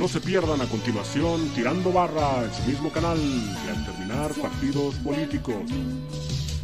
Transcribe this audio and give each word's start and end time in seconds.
No 0.00 0.08
se 0.08 0.18
pierdan 0.18 0.62
a 0.62 0.64
continuación 0.64 1.46
Tirando 1.54 1.92
Barra 1.92 2.44
en 2.44 2.54
su 2.54 2.62
mismo 2.62 2.88
canal 2.88 3.18
y 3.18 3.68
al 3.68 3.84
terminar 3.84 4.32
partidos 4.32 4.94
políticos. 4.94 5.56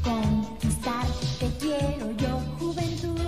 Conquistar 0.02 1.04
te 1.38 1.50
quiero 1.60 2.16
yo, 2.16 2.40
juventud. 2.58 3.20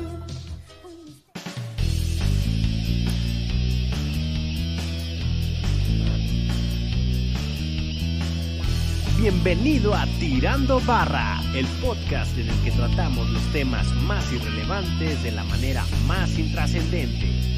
Bienvenido 9.21 9.95
a 9.95 10.07
Tirando 10.19 10.81
Barra, 10.87 11.39
el 11.55 11.67
podcast 11.83 12.33
en 12.39 12.49
el 12.49 12.59
que 12.65 12.71
tratamos 12.71 13.29
los 13.29 13.43
temas 13.53 13.87
más 14.05 14.33
irrelevantes 14.33 15.23
de 15.23 15.33
la 15.33 15.45
manera 15.45 15.85
más 16.07 16.39
intrascendente. 16.39 17.58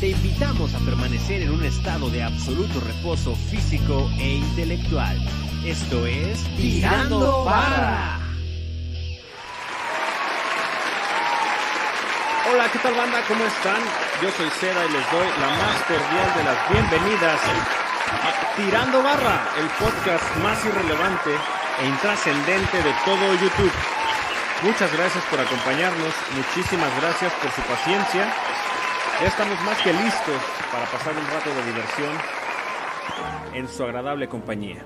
Te 0.00 0.08
invitamos 0.08 0.74
a 0.74 0.78
permanecer 0.80 1.40
en 1.40 1.52
un 1.52 1.64
estado 1.64 2.10
de 2.10 2.22
absoluto 2.22 2.80
reposo 2.80 3.34
físico 3.34 4.10
e 4.18 4.34
intelectual. 4.34 5.16
Esto 5.64 6.04
es 6.04 6.44
Tirando 6.54 7.44
Barra. 7.44 8.18
Hola, 12.52 12.70
¿qué 12.70 12.78
tal 12.80 12.94
banda? 12.94 13.22
¿Cómo 13.26 13.42
están? 13.46 13.80
Yo 14.20 14.30
soy 14.36 14.50
Seda 14.60 14.84
y 14.84 14.92
les 14.92 15.10
doy 15.10 15.28
la 15.40 15.48
más 15.48 15.82
cordial 15.88 16.28
de 16.36 16.44
las 16.44 16.70
bienvenidas 16.70 17.40
a 17.40 18.54
Tirando 18.54 19.02
Barra, 19.02 19.48
el 19.58 19.66
podcast 19.82 20.36
más 20.42 20.62
irrelevante 20.66 21.30
e 21.80 21.86
intrascendente 21.86 22.82
de 22.82 22.92
todo 23.06 23.34
YouTube. 23.40 23.72
Muchas 24.62 24.92
gracias 24.92 25.24
por 25.30 25.40
acompañarnos, 25.40 26.12
muchísimas 26.36 26.94
gracias 27.00 27.32
por 27.40 27.50
su 27.50 27.62
paciencia. 27.62 28.30
Ya 29.18 29.28
estamos 29.28 29.58
más 29.64 29.80
que 29.82 29.94
listos 29.94 30.42
para 30.70 30.84
pasar 30.86 31.14
un 31.16 31.26
rato 31.26 31.48
de 31.48 31.64
diversión 31.64 32.10
en 33.54 33.66
su 33.66 33.82
agradable 33.82 34.28
compañía. 34.28 34.82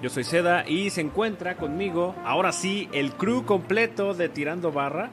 Yo 0.00 0.08
soy 0.08 0.24
Seda 0.24 0.66
y 0.66 0.88
se 0.88 1.02
encuentra 1.02 1.56
conmigo, 1.56 2.14
ahora 2.24 2.52
sí, 2.52 2.88
el 2.92 3.12
crew 3.12 3.44
completo 3.44 4.14
de 4.14 4.30
Tirando 4.30 4.72
Barra. 4.72 5.10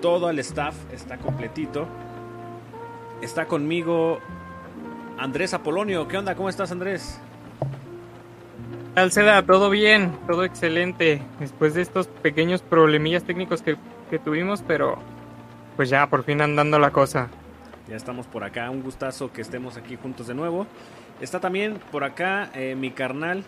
Todo 0.00 0.30
el 0.30 0.38
staff 0.38 0.74
está 0.94 1.18
completito. 1.18 1.86
Está 3.20 3.44
conmigo 3.44 4.18
Andrés 5.18 5.52
Apolonio. 5.52 6.08
¿Qué 6.08 6.16
onda? 6.16 6.34
¿Cómo 6.34 6.48
estás, 6.48 6.72
Andrés? 6.72 7.20
tal, 8.94 9.12
Seda? 9.12 9.42
¿Todo 9.44 9.68
bien? 9.68 10.18
Todo 10.26 10.44
excelente. 10.44 11.20
Después 11.38 11.74
de 11.74 11.82
estos 11.82 12.06
pequeños 12.06 12.62
problemillas 12.62 13.24
técnicos 13.24 13.60
que, 13.60 13.76
que 14.08 14.18
tuvimos, 14.18 14.62
pero 14.66 14.98
pues 15.76 15.90
ya 15.90 16.06
por 16.06 16.24
fin 16.24 16.40
andando 16.40 16.78
la 16.78 16.92
cosa. 16.92 17.28
Ya 17.88 17.96
estamos 17.96 18.26
por 18.26 18.44
acá. 18.44 18.70
Un 18.70 18.82
gustazo 18.82 19.32
que 19.32 19.40
estemos 19.40 19.76
aquí 19.76 19.96
juntos 19.96 20.26
de 20.26 20.34
nuevo. 20.34 20.66
Está 21.20 21.40
también 21.40 21.80
por 21.90 22.04
acá 22.04 22.50
eh, 22.54 22.74
mi 22.76 22.90
carnal, 22.90 23.44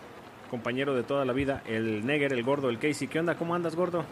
compañero 0.49 0.95
de 0.95 1.03
toda 1.03 1.25
la 1.25 1.33
vida, 1.33 1.61
el 1.67 2.05
Neger, 2.05 2.33
el 2.33 2.43
gordo, 2.43 2.69
el 2.69 2.79
Casey. 2.79 3.07
¿Qué 3.07 3.19
onda? 3.19 3.35
¿Cómo 3.35 3.55
andas, 3.55 3.75
gordo? 3.75 4.03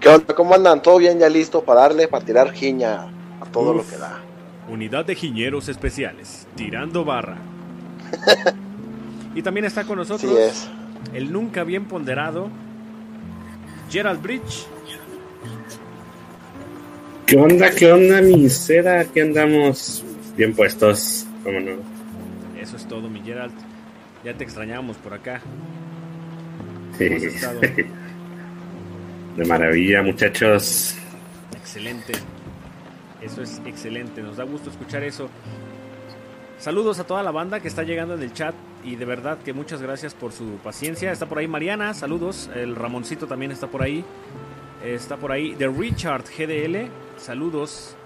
¿Qué 0.00 0.08
onda? 0.08 0.34
¿Cómo 0.34 0.54
andan? 0.54 0.82
¿Todo 0.82 0.98
bien? 0.98 1.18
¿Ya 1.18 1.28
listo 1.28 1.62
para 1.62 1.82
darle, 1.82 2.08
para 2.08 2.24
tirar 2.24 2.52
giña 2.52 3.06
a 3.40 3.46
todo 3.52 3.70
Uf. 3.70 3.76
lo 3.76 3.90
que 3.90 3.98
da? 3.98 4.20
Unidad 4.68 5.04
de 5.04 5.14
Jiñeros 5.14 5.68
Especiales, 5.68 6.46
tirando 6.56 7.04
barra. 7.04 7.36
y 9.34 9.42
también 9.42 9.66
está 9.66 9.84
con 9.84 9.98
nosotros 9.98 10.32
es. 10.38 10.68
el 11.12 11.30
nunca 11.32 11.64
bien 11.64 11.84
ponderado 11.86 12.48
Gerald 13.90 14.22
Bridge. 14.22 14.66
¿Qué 17.26 17.38
onda? 17.38 17.70
¿Qué 17.70 17.90
onda, 17.90 18.20
mi 18.20 18.50
seda? 18.50 19.00
Aquí 19.00 19.20
andamos 19.20 20.04
bien 20.36 20.54
puestos, 20.54 21.26
¿cómo 21.42 21.58
no? 21.60 21.72
Eso 22.60 22.76
es 22.76 22.86
todo, 22.86 23.08
mi 23.08 23.20
Gerald. 23.20 23.54
Ya 24.22 24.34
te 24.34 24.44
extrañábamos 24.44 24.98
por 24.98 25.14
acá. 25.14 25.40
Sí. 26.98 27.08
De 29.36 29.44
maravilla, 29.46 30.02
muchachos. 30.02 30.96
Excelente. 31.56 32.12
Eso 33.20 33.42
es 33.42 33.60
excelente. 33.64 34.22
Nos 34.22 34.36
da 34.36 34.44
gusto 34.44 34.70
escuchar 34.70 35.02
eso. 35.02 35.28
Saludos 36.58 36.98
a 36.98 37.04
toda 37.04 37.22
la 37.22 37.30
banda 37.30 37.60
que 37.60 37.68
está 37.68 37.82
llegando 37.82 38.14
en 38.14 38.22
el 38.22 38.32
chat 38.32 38.54
y 38.84 38.96
de 38.96 39.04
verdad 39.04 39.38
que 39.38 39.52
muchas 39.52 39.82
gracias 39.82 40.14
por 40.14 40.32
su 40.32 40.58
paciencia. 40.62 41.10
Está 41.10 41.26
por 41.26 41.38
ahí 41.38 41.48
Mariana, 41.48 41.94
saludos. 41.94 42.48
El 42.54 42.76
Ramoncito 42.76 43.26
también 43.26 43.50
está 43.50 43.66
por 43.66 43.82
ahí. 43.82 44.04
Está 44.84 45.16
por 45.16 45.32
ahí 45.32 45.54
The 45.56 45.68
Richard 45.68 46.24
GDL, 46.24 46.88
saludos 47.16 47.96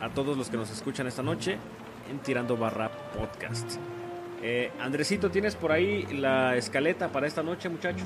a 0.00 0.08
todos 0.10 0.36
los 0.36 0.48
que 0.50 0.56
nos 0.56 0.70
escuchan 0.70 1.06
esta 1.06 1.22
noche 1.22 1.58
en 2.10 2.18
Tirando 2.20 2.56
Barra 2.56 2.90
Podcast. 3.16 3.76
Eh, 4.42 4.70
Andresito, 4.80 5.30
¿tienes 5.30 5.56
por 5.56 5.72
ahí 5.72 6.06
la 6.12 6.56
escaleta 6.56 7.08
para 7.08 7.26
esta 7.26 7.42
noche, 7.42 7.68
muchacho? 7.68 8.04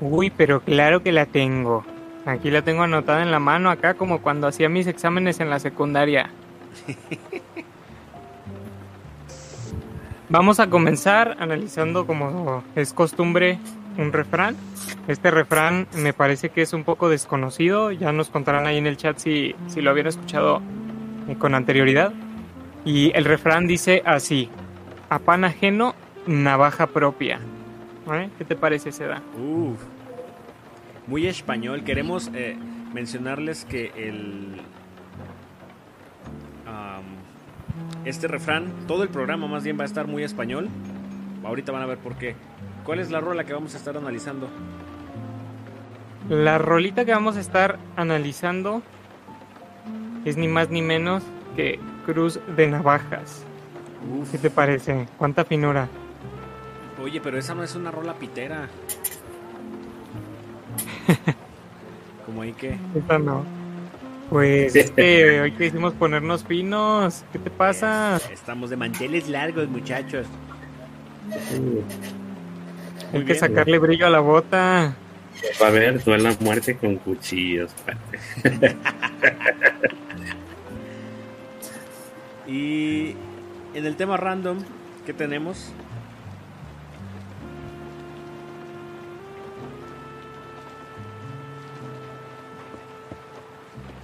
Uy, 0.00 0.30
pero 0.30 0.60
claro 0.60 1.02
que 1.02 1.12
la 1.12 1.26
tengo. 1.26 1.84
Aquí 2.26 2.50
la 2.50 2.62
tengo 2.62 2.82
anotada 2.82 3.22
en 3.22 3.30
la 3.30 3.38
mano 3.38 3.70
acá 3.70 3.94
como 3.94 4.22
cuando 4.22 4.46
hacía 4.46 4.68
mis 4.68 4.86
exámenes 4.86 5.40
en 5.40 5.50
la 5.50 5.58
secundaria. 5.58 6.30
Vamos 10.28 10.58
a 10.58 10.70
comenzar 10.70 11.36
analizando 11.38 12.06
como 12.06 12.64
es 12.74 12.92
costumbre 12.92 13.58
un 13.98 14.12
refrán. 14.12 14.56
Este 15.08 15.30
refrán 15.30 15.86
me 15.96 16.12
parece 16.12 16.48
que 16.48 16.62
es 16.62 16.72
un 16.72 16.84
poco 16.84 17.08
desconocido. 17.08 17.92
Ya 17.92 18.12
nos 18.12 18.30
contarán 18.30 18.66
ahí 18.66 18.78
en 18.78 18.86
el 18.86 18.96
chat 18.96 19.18
si, 19.18 19.54
si 19.68 19.80
lo 19.80 19.90
habían 19.90 20.06
escuchado 20.06 20.60
eh, 21.28 21.36
con 21.36 21.54
anterioridad. 21.54 22.12
Y 22.84 23.12
el 23.14 23.24
refrán 23.24 23.66
dice 23.66 24.02
así. 24.04 24.50
A 25.08 25.18
pan 25.18 25.44
ajeno, 25.44 25.94
navaja 26.26 26.86
propia. 26.86 27.38
¿Eh? 28.12 28.30
¿Qué 28.36 28.44
te 28.44 28.56
parece, 28.56 28.92
Seda? 28.92 29.22
Uf. 29.38 29.80
Muy 31.06 31.26
español. 31.26 31.84
Queremos 31.84 32.30
eh, 32.34 32.56
mencionarles 32.92 33.64
que 33.64 33.92
el. 33.96 34.60
este 38.04 38.28
refrán, 38.28 38.70
todo 38.86 39.02
el 39.02 39.08
programa 39.08 39.46
más 39.46 39.64
bien 39.64 39.78
va 39.78 39.82
a 39.82 39.86
estar 39.86 40.06
muy 40.06 40.22
español. 40.22 40.68
Ahorita 41.42 41.72
van 41.72 41.82
a 41.82 41.86
ver 41.86 41.98
por 41.98 42.16
qué. 42.16 42.34
¿Cuál 42.84 42.98
es 42.98 43.10
la 43.10 43.20
rola 43.20 43.44
que 43.44 43.54
vamos 43.54 43.74
a 43.74 43.78
estar 43.78 43.96
analizando? 43.96 44.48
La 46.28 46.58
rolita 46.58 47.04
que 47.04 47.12
vamos 47.12 47.36
a 47.36 47.40
estar 47.40 47.78
analizando 47.96 48.82
es 50.24 50.36
ni 50.36 50.48
más 50.48 50.70
ni 50.70 50.82
menos 50.82 51.22
que 51.56 51.80
Cruz 52.04 52.40
de 52.56 52.66
Navajas. 52.68 53.44
Uf. 54.20 54.30
¿Qué 54.30 54.38
te 54.38 54.50
parece? 54.50 55.06
¿Cuánta 55.16 55.44
finura? 55.44 55.88
Oye, 57.02 57.20
pero 57.20 57.38
esa 57.38 57.54
no 57.54 57.62
es 57.62 57.74
una 57.74 57.90
rola 57.90 58.14
pitera. 58.14 58.68
Como 62.26 62.42
ahí 62.42 62.52
que. 62.52 62.78
Esta 62.94 63.18
no. 63.18 63.44
Pues 64.28 64.76
es 64.76 64.90
que 64.90 65.40
hoy 65.40 65.52
quisimos 65.52 65.94
ponernos 65.94 66.44
finos. 66.44 67.24
¿Qué 67.32 67.38
te 67.38 67.50
pasa? 67.50 68.18
Estamos 68.30 68.70
de 68.70 68.76
manteles 68.76 69.28
largos, 69.28 69.68
muchachos. 69.68 70.26
Uh, 71.30 72.23
Hay 73.14 73.20
que 73.20 73.32
bien. 73.32 73.38
sacarle 73.38 73.78
brillo 73.78 74.06
a 74.06 74.10
la 74.10 74.20
bota. 74.20 74.94
va 75.62 75.66
a 75.66 75.68
haber 75.68 76.02
duelo 76.02 76.28
a 76.30 76.36
muerte 76.40 76.76
con 76.76 76.96
cuchillos. 76.96 77.72
Y 82.46 83.16
en 83.72 83.86
el 83.86 83.96
tema 83.96 84.18
random 84.18 84.58
que 85.06 85.14
tenemos, 85.14 85.72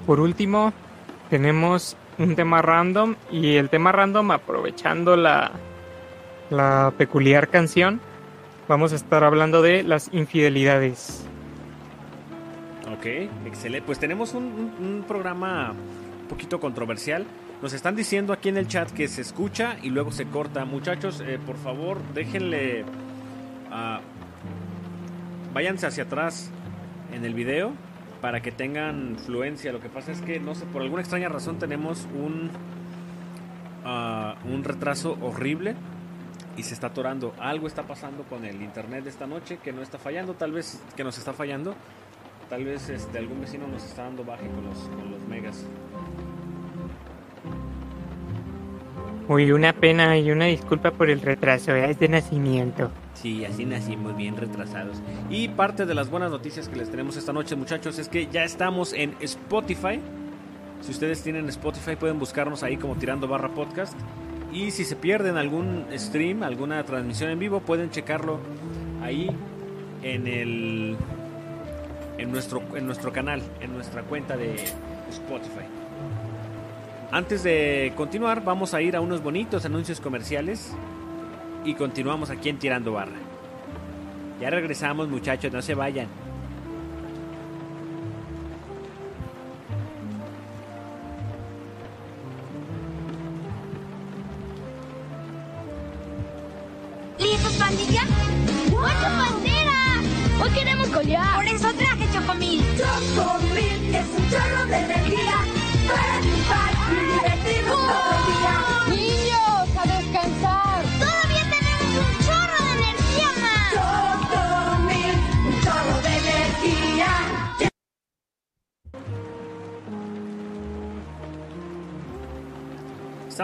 Por 0.06 0.18
último, 0.18 0.72
tenemos 1.28 1.96
un 2.18 2.34
tema 2.34 2.62
random 2.62 3.14
y 3.30 3.54
el 3.54 3.68
tema 3.68 3.92
random 3.92 4.32
aprovechando 4.32 5.14
la, 5.14 5.52
la 6.50 6.92
peculiar 6.98 7.46
canción, 7.46 8.00
vamos 8.70 8.92
a 8.92 8.96
estar 8.96 9.24
hablando 9.24 9.62
de 9.62 9.82
las 9.82 10.14
infidelidades. 10.14 11.26
Ok, 12.96 13.04
excelente. 13.44 13.84
Pues 13.84 13.98
tenemos 13.98 14.32
un, 14.32 15.04
programa 15.08 15.72
un 15.72 16.28
poquito 16.28 16.60
controversial. 16.60 17.26
Nos 17.62 17.72
están 17.72 17.96
diciendo 17.96 18.32
aquí 18.32 18.48
en 18.48 18.56
el 18.56 18.68
chat 18.68 18.88
que 18.92 19.08
se 19.08 19.22
escucha 19.22 19.76
y 19.82 19.90
luego 19.90 20.12
se 20.12 20.26
corta. 20.26 20.64
Muchachos, 20.64 21.20
eh, 21.20 21.40
por 21.44 21.56
favor, 21.56 21.98
déjenle... 22.14 22.84
ah, 23.72 24.00
váyanse 25.52 25.88
hacia 25.88 26.04
atrás 26.04 26.52
en 27.12 27.24
el 27.24 27.34
video 27.34 27.72
para 28.20 28.40
que 28.40 28.52
tengan 28.52 29.16
fluencia. 29.18 29.72
Lo 29.72 29.80
que 29.80 29.88
pasa 29.88 30.12
es 30.12 30.20
que, 30.20 30.38
no 30.38 30.54
sé, 30.54 30.64
por 30.66 30.82
alguna 30.82 31.02
extraña 31.02 31.28
razón 31.28 31.58
tenemos 31.58 32.06
un, 32.14 32.50
ah, 33.84 34.36
un 34.44 34.62
retraso 34.62 35.18
horrible 35.20 35.74
y 36.60 36.62
se 36.62 36.74
está 36.74 36.88
atorando. 36.88 37.34
Algo 37.38 37.66
está 37.66 37.82
pasando 37.84 38.22
con 38.24 38.44
el 38.44 38.62
internet 38.62 39.04
de 39.04 39.10
esta 39.10 39.26
noche 39.26 39.58
que 39.64 39.72
no 39.72 39.82
está 39.82 39.98
fallando, 39.98 40.34
tal 40.34 40.52
vez 40.52 40.80
que 40.94 41.02
nos 41.02 41.16
está 41.18 41.32
fallando. 41.32 41.74
Tal 42.50 42.64
vez 42.64 42.88
este, 42.90 43.18
algún 43.18 43.40
vecino 43.40 43.66
nos 43.66 43.82
está 43.84 44.02
dando 44.02 44.24
baje 44.24 44.46
con 44.48 44.64
los, 44.64 44.78
con 44.78 45.10
los 45.10 45.20
megas. 45.28 45.64
Uy, 49.28 49.52
una 49.52 49.72
pena 49.72 50.18
y 50.18 50.30
una 50.32 50.46
disculpa 50.46 50.90
por 50.90 51.08
el 51.08 51.20
retraso, 51.20 51.72
¿eh? 51.74 51.90
es 51.90 51.98
de 52.00 52.08
nacimiento. 52.08 52.90
Sí, 53.14 53.44
así 53.44 53.64
nacimos 53.64 54.16
bien 54.16 54.36
retrasados. 54.36 55.00
Y 55.30 55.48
parte 55.48 55.86
de 55.86 55.94
las 55.94 56.10
buenas 56.10 56.30
noticias 56.30 56.68
que 56.68 56.76
les 56.76 56.90
tenemos 56.90 57.16
esta 57.16 57.32
noche, 57.32 57.54
muchachos, 57.54 57.98
es 57.98 58.08
que 58.08 58.26
ya 58.26 58.44
estamos 58.44 58.92
en 58.92 59.14
Spotify. 59.20 60.00
Si 60.80 60.90
ustedes 60.90 61.22
tienen 61.22 61.48
Spotify, 61.48 61.94
pueden 61.94 62.18
buscarnos 62.18 62.64
ahí 62.64 62.76
como 62.76 62.96
Tirando 62.96 63.28
Barra 63.28 63.48
Podcast. 63.50 63.96
Y 64.52 64.70
si 64.72 64.84
se 64.84 64.96
pierden 64.96 65.36
algún 65.36 65.86
stream, 65.96 66.42
alguna 66.42 66.82
transmisión 66.84 67.30
en 67.30 67.38
vivo, 67.38 67.60
pueden 67.60 67.90
checarlo 67.90 68.40
ahí 69.02 69.30
en 70.02 70.26
el 70.26 70.96
en 72.18 72.32
nuestro 72.32 72.62
en 72.74 72.86
nuestro 72.86 73.12
canal, 73.12 73.42
en 73.60 73.72
nuestra 73.72 74.02
cuenta 74.02 74.36
de 74.36 74.54
Spotify. 75.10 75.66
Antes 77.12 77.42
de 77.42 77.92
continuar, 77.96 78.44
vamos 78.44 78.74
a 78.74 78.82
ir 78.82 78.96
a 78.96 79.00
unos 79.00 79.22
bonitos 79.22 79.64
anuncios 79.64 80.00
comerciales 80.00 80.72
y 81.64 81.74
continuamos 81.74 82.30
aquí 82.30 82.48
en 82.48 82.58
Tirando 82.58 82.92
Barra. 82.92 83.18
Ya 84.40 84.48
regresamos, 84.50 85.08
muchachos, 85.08 85.52
no 85.52 85.60
se 85.60 85.74
vayan. 85.74 86.06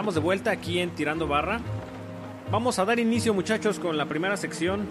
Estamos 0.07 0.23
de 0.23 0.25
vuelta 0.25 0.51
aquí 0.51 0.79
en 0.79 0.91
Tirando 0.91 1.27
Barra. 1.27 1.59
Vamos 2.49 2.79
a 2.79 2.85
dar 2.85 2.97
inicio, 2.97 3.33
muchachos, 3.33 3.77
con 3.77 3.97
la 3.97 4.05
primera 4.05 4.37
sección, 4.37 4.87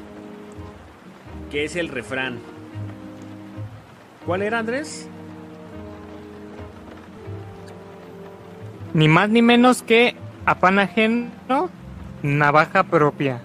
que 1.50 1.64
es 1.64 1.74
el 1.74 1.88
refrán. 1.88 2.38
¿Cuál 4.26 4.42
era, 4.42 4.58
Andrés? 4.58 5.08
Ni 8.92 9.08
más 9.08 9.30
ni 9.30 9.40
menos 9.40 9.82
que 9.82 10.16
a 10.44 10.56
pan 10.56 10.78
ajeno, 10.78 11.30
navaja 12.22 12.82
propia. 12.82 13.40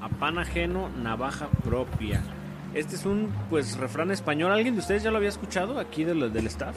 A 0.00 0.08
pan 0.08 0.36
ajeno, 0.40 0.88
navaja 1.00 1.46
propia. 1.62 2.24
Este 2.74 2.96
es 2.96 3.06
un, 3.06 3.32
pues, 3.50 3.76
refrán 3.76 4.10
español. 4.10 4.50
¿Alguien 4.50 4.74
de 4.74 4.80
ustedes 4.80 5.04
ya 5.04 5.12
lo 5.12 5.18
había 5.18 5.28
escuchado 5.28 5.78
aquí 5.78 6.02
del 6.02 6.46
staff? 6.48 6.74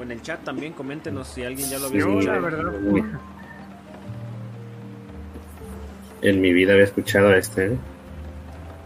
O 0.00 0.02
en 0.02 0.12
el 0.12 0.22
chat 0.22 0.42
también, 0.42 0.72
coméntenos 0.72 1.28
si 1.28 1.44
alguien 1.44 1.68
ya 1.68 1.78
lo 1.78 1.86
había 1.88 2.02
Sí, 2.02 2.08
escuchado. 2.08 2.40
la 2.40 2.48
verdad. 2.48 2.72
En 6.22 6.40
mi 6.40 6.52
vida 6.54 6.72
había 6.72 6.84
escuchado 6.84 7.34
este. 7.34 7.66
¿eh? 7.66 7.76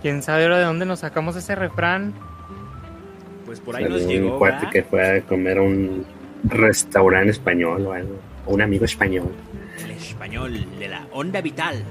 ¿Quién 0.03 0.23
sabe 0.23 0.43
ahora 0.45 0.59
de 0.59 0.65
dónde 0.65 0.87
nos 0.87 1.01
sacamos 1.01 1.37
ese 1.37 1.55
refrán? 1.55 2.13
Pues 3.47 3.61
por 3.61 3.77
ahí 3.77 3.85
Salió 3.85 3.99
nos 3.99 4.07
llegó. 4.09 4.33
un 4.33 4.39
cuate 4.39 4.57
¿verdad? 4.57 4.73
que 4.73 4.83
fue 4.83 5.19
a 5.19 5.23
comer 5.23 5.59
a 5.59 5.63
un 5.63 6.05
restaurante 6.45 7.31
español 7.31 7.87
o 7.87 7.93
algo. 7.93 8.19
O 8.47 8.55
un 8.55 8.63
amigo 8.63 8.85
español. 8.85 9.31
El 9.85 9.91
español 9.93 10.67
de 10.79 10.89
la 10.89 11.07
onda 11.13 11.41
vital. 11.41 11.83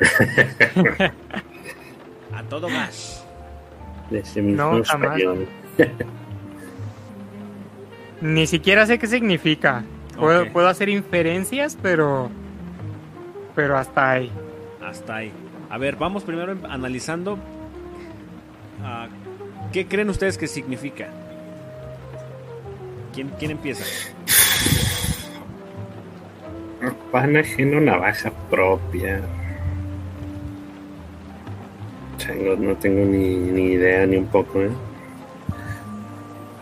A 2.34 2.42
todo 2.48 2.68
gas. 2.68 3.24
De 4.10 4.20
ese 4.20 4.40
mismo 4.42 4.78
No, 4.78 4.84
jamás. 4.84 5.20
Ni 8.20 8.46
siquiera 8.46 8.86
sé 8.86 8.98
qué 8.98 9.06
significa. 9.06 9.82
Puedo, 10.18 10.46
puedo 10.52 10.68
hacer 10.68 10.88
inferencias, 10.88 11.76
pero. 11.80 12.30
Pero 13.54 13.76
hasta 13.78 14.10
ahí. 14.12 14.30
Hasta 14.84 15.16
ahí. 15.16 15.32
A 15.70 15.78
ver, 15.78 15.96
vamos 15.96 16.24
primero 16.24 16.52
em- 16.52 16.64
analizando. 16.68 17.38
ah, 18.82 19.08
¿Qué 19.72 19.86
creen 19.86 20.10
ustedes 20.10 20.36
que 20.36 20.46
significa? 20.48 21.08
¿Quién, 23.14 23.30
quién 23.38 23.52
empieza? 23.52 23.84
Pan 27.12 27.36
ajeno, 27.36 27.80
navaja 27.80 28.30
propia. 28.50 29.20
Changos, 32.18 32.58
no 32.58 32.74
tengo 32.76 33.04
ni, 33.04 33.36
ni 33.36 33.72
idea 33.72 34.06
ni 34.06 34.16
un 34.16 34.26
poco, 34.26 34.60
¿eh? 34.60 34.70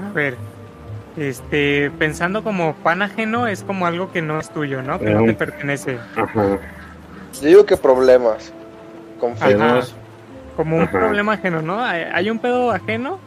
A 0.07 0.13
ver. 0.13 0.37
Este, 1.19 1.91
pensando 1.99 2.45
como 2.45 2.75
pan 2.75 3.03
ajeno 3.03 3.49
es 3.49 3.63
como 3.65 3.87
algo 3.87 4.13
que 4.13 4.23
no 4.23 4.39
es 4.39 4.51
tuyo, 4.51 4.83
¿no? 4.83 4.99
Que 5.01 5.11
no 5.11 5.25
te 5.25 5.31
Um. 5.31 5.35
pertenece. 5.35 5.99
Ajá. 6.17 6.59
Yo 7.41 7.49
digo 7.49 7.67
que 7.67 7.77
problemas. 7.77 8.53
Confirmo. 9.19 9.65
Ajá. 9.65 9.81
Como 10.57 10.77
un 10.77 10.83
Ajá. 10.83 10.93
problema 10.93 11.33
ajeno, 11.35 11.61
¿no? 11.63 11.85
Hay, 11.85 12.31
un 12.31 12.39
pedo 12.39 12.71
ajeno. 12.71 13.19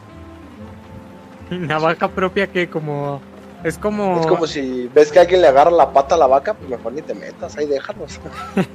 Y 1.50 1.56
navaja 1.58 2.08
propia 2.08 2.46
que 2.46 2.68
como. 2.68 3.20
Es 3.62 3.76
como. 3.78 4.20
Es 4.20 4.26
como 4.26 4.46
si 4.46 4.88
ves 4.94 5.12
que 5.12 5.18
alguien 5.20 5.42
le 5.42 5.48
agarra 5.48 5.70
la 5.70 5.92
pata 5.92 6.14
a 6.14 6.18
la 6.18 6.26
vaca, 6.26 6.54
pues 6.54 6.68
mejor 6.70 6.94
ni 6.94 7.02
te 7.02 7.14
metas, 7.14 7.56
ahí 7.58 7.66
déjanos. 7.66 8.18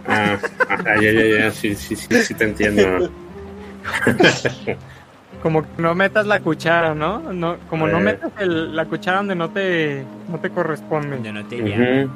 Ah, 0.07 0.37
ajá, 0.69 0.95
ya, 1.01 1.11
ya, 1.11 1.39
ya, 1.39 1.51
sí, 1.51 1.75
sí, 1.75 1.95
sí, 1.95 2.21
sí 2.23 2.33
te 2.35 2.43
entiendo. 2.45 3.09
Como 5.43 5.61
que 5.61 5.81
no 5.81 5.93
metas 5.95 6.25
la 6.25 6.39
cuchara, 6.39 6.95
¿no? 6.95 7.19
no 7.31 7.57
como 7.69 7.87
no 7.87 7.97
Eh. 7.99 8.01
metas 8.01 8.31
el- 8.39 8.75
la 8.75 8.85
cuchara 8.85 9.17
donde 9.17 9.35
no 9.35 9.49
te, 9.49 10.03
no 10.29 10.39
te 10.39 10.49
corresponde. 10.49 11.19
Yo 11.23 11.31
no 11.31 11.45
te. 11.45 12.07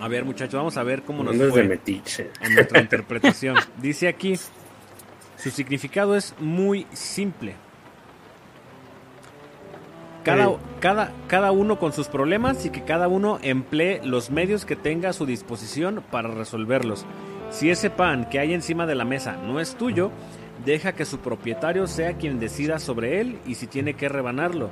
A 0.00 0.08
ver, 0.08 0.24
muchachos, 0.24 0.54
vamos 0.54 0.76
a 0.76 0.82
ver 0.82 1.02
cómo 1.02 1.22
nos 1.24 1.36
fue 1.50 1.64
metiche. 1.64 2.30
en 2.42 2.54
nuestra 2.54 2.80
interpretación. 2.80 3.56
Dice 3.80 4.08
aquí, 4.08 4.34
su 5.36 5.50
significado 5.50 6.14
es 6.16 6.34
muy 6.38 6.86
simple. 6.92 7.54
Cada, 10.24 10.48
cada, 10.80 11.12
cada 11.26 11.52
uno 11.52 11.78
con 11.78 11.92
sus 11.92 12.08
problemas 12.08 12.64
y 12.64 12.70
que 12.70 12.82
cada 12.82 13.08
uno 13.08 13.38
emplee 13.42 14.00
los 14.04 14.30
medios 14.30 14.64
que 14.64 14.74
tenga 14.74 15.10
a 15.10 15.12
su 15.12 15.26
disposición 15.26 16.02
para 16.10 16.28
resolverlos. 16.28 17.04
Si 17.50 17.70
ese 17.70 17.90
pan 17.90 18.28
que 18.30 18.38
hay 18.38 18.54
encima 18.54 18.86
de 18.86 18.94
la 18.94 19.04
mesa 19.04 19.36
no 19.36 19.60
es 19.60 19.74
tuyo, 19.76 20.10
deja 20.64 20.92
que 20.92 21.04
su 21.04 21.18
propietario 21.18 21.86
sea 21.86 22.14
quien 22.14 22.38
decida 22.38 22.78
sobre 22.78 23.20
él 23.20 23.38
y 23.46 23.54
si 23.54 23.66
tiene 23.66 23.94
que 23.94 24.08
rebanarlo, 24.08 24.70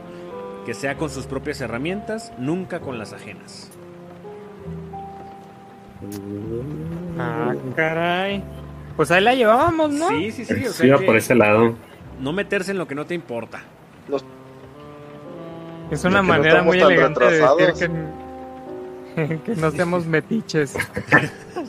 que 0.65 0.75
sea 0.75 0.97
con 0.97 1.11
sus 1.11 1.27
propias 1.27 1.61
herramientas, 1.61 2.33
nunca 2.39 2.81
con 2.81 2.99
las 2.99 3.13
ajenas. 3.13 3.71
Ah, 7.19 7.55
caray. 7.77 8.43
Pues 8.97 9.11
ahí 9.11 9.23
la 9.23 9.35
llevábamos, 9.35 9.91
¿no? 9.91 10.09
Sí, 10.09 10.33
sí, 10.33 10.45
sí. 10.45 10.67
o 10.67 10.73
sea 10.73 10.87
Sí, 10.87 10.89
va 10.91 10.99
por 10.99 11.17
ese 11.17 11.35
lado. 11.35 11.75
No 12.21 12.33
meterse 12.33 12.73
en 12.73 12.79
lo 12.79 12.87
que 12.87 12.95
no 12.95 13.07
te 13.07 13.15
importa. 13.15 13.63
Es 15.91 16.05
una 16.05 16.23
no 16.23 16.29
manera 16.29 16.63
muy 16.63 16.81
elegante 16.81 17.25
de 17.25 17.41
decir 17.41 17.89
que, 17.89 18.22
que 19.45 19.55
no 19.57 19.71
seamos 19.71 20.07
metiches. 20.07 20.75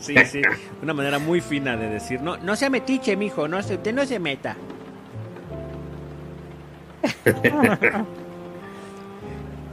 Sí, 0.01 0.25
sí. 0.25 0.41
Una 0.81 0.93
manera 0.93 1.17
muy 1.19 1.39
fina 1.39 1.77
de 1.77 1.87
decir, 1.87 2.19
no, 2.21 2.35
no 2.37 2.55
sea 2.57 2.69
metiche, 2.69 3.15
mijo, 3.15 3.47
no 3.47 3.61
se, 3.63 3.75
usted 3.75 3.93
no 3.93 4.05
se 4.05 4.19
meta. 4.19 4.55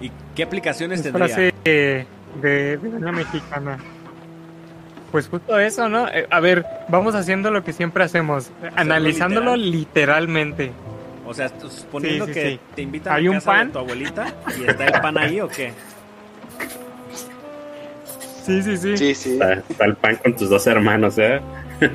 ¿Y 0.00 0.10
qué 0.36 0.42
aplicaciones 0.44 1.00
Es 1.00 1.04
tendría? 1.04 1.26
frase 1.26 1.52
de, 1.64 2.06
de, 2.42 2.76
de 2.76 2.88
una 2.88 3.12
mexicana. 3.12 3.78
Pues 5.10 5.28
justo 5.28 5.58
eso, 5.58 5.88
¿no? 5.88 6.06
Eh, 6.08 6.26
a 6.30 6.38
ver, 6.40 6.64
vamos 6.88 7.14
haciendo 7.16 7.50
lo 7.50 7.64
que 7.64 7.72
siempre 7.72 8.04
hacemos, 8.04 8.50
analizándolo 8.76 9.56
literalmente. 9.56 10.70
O 11.26 11.34
sea, 11.34 11.48
tú- 11.48 11.68
suponiendo 11.68 12.26
Sí, 12.26 12.34
sí, 12.34 12.40
que 12.40 12.50
sí. 12.50 12.60
te 12.76 12.82
invitan 12.82 13.14
¿Hay 13.14 13.26
a 13.26 13.30
un 13.30 13.36
casa 13.38 13.50
de 13.52 13.58
pan? 13.58 13.72
tu 13.72 13.78
abuelita 13.80 14.34
y 14.58 14.64
está 14.64 14.86
el 14.86 15.00
pan 15.00 15.18
ahí 15.18 15.40
o 15.40 15.48
qué? 15.48 15.72
Sí, 18.44 18.62
sí, 18.62 18.76
sí. 18.76 18.96
Sí, 18.96 19.14
sí. 19.14 19.32
Está, 19.34 19.52
está 19.54 19.84
el 19.84 19.96
pan 19.96 20.16
con 20.22 20.34
tus 20.36 20.48
dos 20.48 20.66
hermanos, 20.66 21.16
¿eh? 21.18 21.40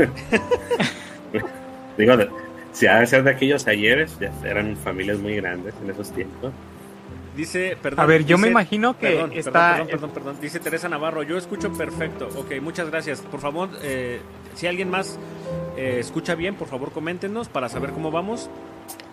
Digo, 1.98 2.14
si 2.72 2.88
ha 2.88 3.00
de 3.00 3.08
ser 3.08 3.24
de 3.24 3.32
aquellos 3.32 3.66
ayeres, 3.68 4.18
ya 4.20 4.32
eran 4.44 4.76
familias 4.78 5.18
muy 5.20 5.36
grandes 5.38 5.74
en 5.84 5.90
esos 5.90 6.12
tiempos. 6.12 6.52
Dice, 7.36 7.78
perdón. 7.82 8.00
A 8.00 8.06
ver, 8.06 8.26
yo 8.26 8.38
me 8.38 8.44
dice- 8.44 8.52
imagino 8.52 8.98
que 8.98 9.08
Perdón, 9.08 9.32
está... 9.34 9.52
perdón, 9.52 9.88
perdón, 9.88 9.88
perdón, 9.88 10.12
perdón. 10.12 10.38
Dice 10.42 10.60
Teresa 10.60 10.88
Navarro, 10.88 11.24
yo 11.24 11.38
escucho 11.38 11.72
perfecto. 11.74 12.30
Ok, 12.38 12.62
muchas 12.62 12.90
gracias. 12.90 13.22
Por 13.22 13.40
favor, 13.42 13.70
eh, 13.82 14.20
si 14.56 14.68
alguien 14.68 14.90
más 14.90 15.18
eh, 15.76 15.98
escucha 16.00 16.36
bien, 16.36 16.56
por 16.56 16.68
favor 16.70 16.92
coméntenos 16.92 17.50
para 17.50 17.68
saber 17.70 17.90
cómo 17.92 18.10
vamos 18.12 18.50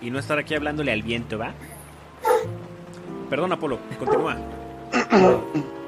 y 0.00 0.10
no 0.10 0.18
estar 0.20 0.38
aquí 0.38 0.54
hablándole 0.54 0.92
al 0.92 1.02
viento, 1.02 1.36
¿va? 1.38 1.52
Perdón, 3.28 3.52
Apolo, 3.52 3.78
continúa. 3.98 4.36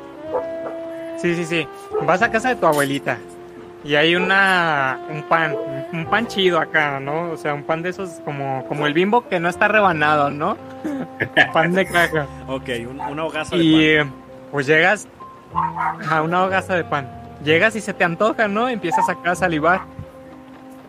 Sí, 1.24 1.34
sí, 1.36 1.44
sí. 1.46 1.66
Vas 2.02 2.20
a 2.20 2.30
casa 2.30 2.50
de 2.50 2.56
tu 2.56 2.66
abuelita 2.66 3.16
y 3.82 3.94
hay 3.94 4.14
una 4.14 4.98
un 5.08 5.22
pan, 5.22 5.54
un 5.90 6.04
pan 6.04 6.26
chido 6.26 6.58
acá, 6.60 7.00
¿no? 7.00 7.30
O 7.30 7.36
sea, 7.38 7.54
un 7.54 7.62
pan 7.62 7.80
de 7.80 7.88
esos 7.88 8.10
como 8.26 8.62
como 8.68 8.86
el 8.86 8.92
bimbo 8.92 9.26
que 9.26 9.40
no 9.40 9.48
está 9.48 9.66
rebanado, 9.68 10.28
¿no? 10.28 10.58
pan 11.54 11.72
de 11.72 11.86
caja. 11.86 12.26
Ok, 12.46 12.68
un- 12.90 13.00
una 13.00 13.24
hogaza 13.24 13.56
de 13.56 13.62
Y 13.62 13.84
eh, 13.86 14.04
pues 14.52 14.66
llegas 14.66 15.08
a 16.10 16.20
una 16.20 16.44
hogaza 16.44 16.74
de 16.76 16.84
pan. 16.84 17.08
Llegas 17.42 17.74
y 17.74 17.80
se 17.80 17.94
te 17.94 18.04
antoja, 18.04 18.46
¿no? 18.46 18.68
Empiezas 18.68 19.08
acá 19.08 19.30
a 19.30 19.34
salivar. 19.34 19.80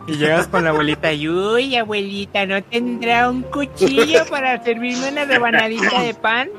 Y 0.06 0.18
llegas 0.18 0.50
con 0.50 0.66
la 0.66 0.72
abuelita 0.72 1.14
y 1.14 1.30
uy, 1.30 1.78
abuelita, 1.78 2.46
¿no 2.46 2.62
tendrá 2.62 3.30
un 3.30 3.42
cuchillo 3.44 4.26
para 4.30 4.62
servirme 4.62 5.10
una 5.14 5.24
rebanadita 5.24 6.02
de 6.02 6.14
pan? 6.14 6.50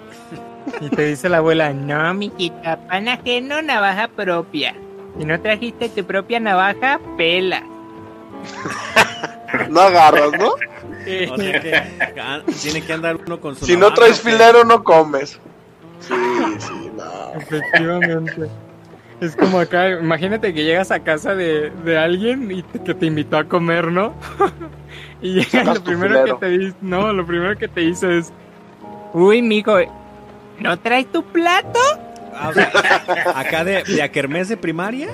Y 0.80 0.88
te 0.90 1.06
dice 1.06 1.28
la 1.28 1.38
abuela, 1.38 1.72
no, 1.72 2.12
mijita, 2.14 2.76
pan 2.88 3.08
ajeno, 3.08 3.62
navaja 3.62 4.08
propia. 4.08 4.74
Si 5.18 5.24
no 5.24 5.40
trajiste 5.40 5.88
tu 5.88 6.04
propia 6.04 6.40
navaja, 6.40 7.00
pela. 7.16 7.62
No 9.70 9.80
agarras, 9.80 10.32
¿no? 10.38 10.50
pan. 10.50 11.30
O 11.30 11.36
sea 11.36 11.60
que 11.60 11.82
tiene 12.62 12.82
que 12.82 12.92
andar 12.92 13.16
uno 13.24 13.40
con 13.40 13.54
su 13.56 13.64
Si 13.64 13.76
no 13.76 13.94
traes 13.94 14.20
filero, 14.20 14.64
no 14.64 14.82
comes. 14.84 15.38
Sí, 16.00 16.14
sí, 16.58 16.90
no. 16.96 17.40
Efectivamente. 17.40 18.48
Es 19.20 19.34
como 19.36 19.60
acá, 19.60 19.88
imagínate 19.90 20.52
que 20.52 20.64
llegas 20.64 20.90
a 20.90 21.00
casa 21.00 21.34
de, 21.34 21.70
de 21.84 21.96
alguien 21.96 22.50
y 22.52 22.62
te- 22.62 22.82
que 22.82 22.92
te 22.92 23.06
invitó 23.06 23.38
a 23.38 23.44
comer, 23.44 23.90
¿no? 23.90 24.12
y 25.22 25.34
llega 25.34 25.46
y 25.46 25.50
Sacas 25.50 25.76
lo 25.78 25.84
primero 25.84 26.14
filero. 26.20 26.38
que 26.38 26.46
te 26.46 26.58
dice, 26.58 26.76
no, 26.82 27.12
lo 27.12 27.24
primero 27.24 27.56
que 27.56 27.68
te 27.68 27.80
dice 27.80 28.18
es, 28.18 28.32
uy, 29.14 29.40
mijo, 29.40 29.78
¿no 30.60 30.78
traes 30.78 31.10
tu 31.10 31.22
plato? 31.24 31.78
Ah, 32.34 32.48
o 32.50 32.52
sea, 32.52 32.70
acá 33.34 33.64
de, 33.64 33.82
de 33.84 34.44
de 34.44 34.56
primaria. 34.56 35.08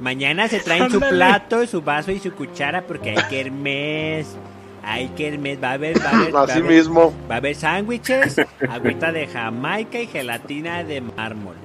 Mañana 0.00 0.48
se 0.48 0.60
traen 0.60 0.90
su 0.90 1.00
plato, 1.00 1.66
su 1.66 1.80
vaso 1.80 2.10
y 2.12 2.18
su 2.18 2.32
cuchara 2.32 2.82
porque 2.86 3.10
hay 3.10 3.22
kermés. 3.28 4.36
Hay 4.82 5.08
kermés, 5.10 5.62
va 5.62 5.70
a 5.70 5.72
haber, 5.74 6.04
va 6.04 6.10
a 6.10 6.12
haber, 6.14 6.34
va 6.34 6.40
a 6.40 6.44
Así 6.44 6.58
haber, 6.58 6.64
mismo. 6.64 7.14
va 7.30 7.36
a 7.36 7.38
haber 7.38 7.54
sándwiches, 7.54 8.36
agüita 8.68 9.12
de 9.12 9.28
Jamaica 9.28 10.00
y 10.00 10.08
gelatina 10.08 10.82
de 10.82 11.00
mármol. 11.02 11.56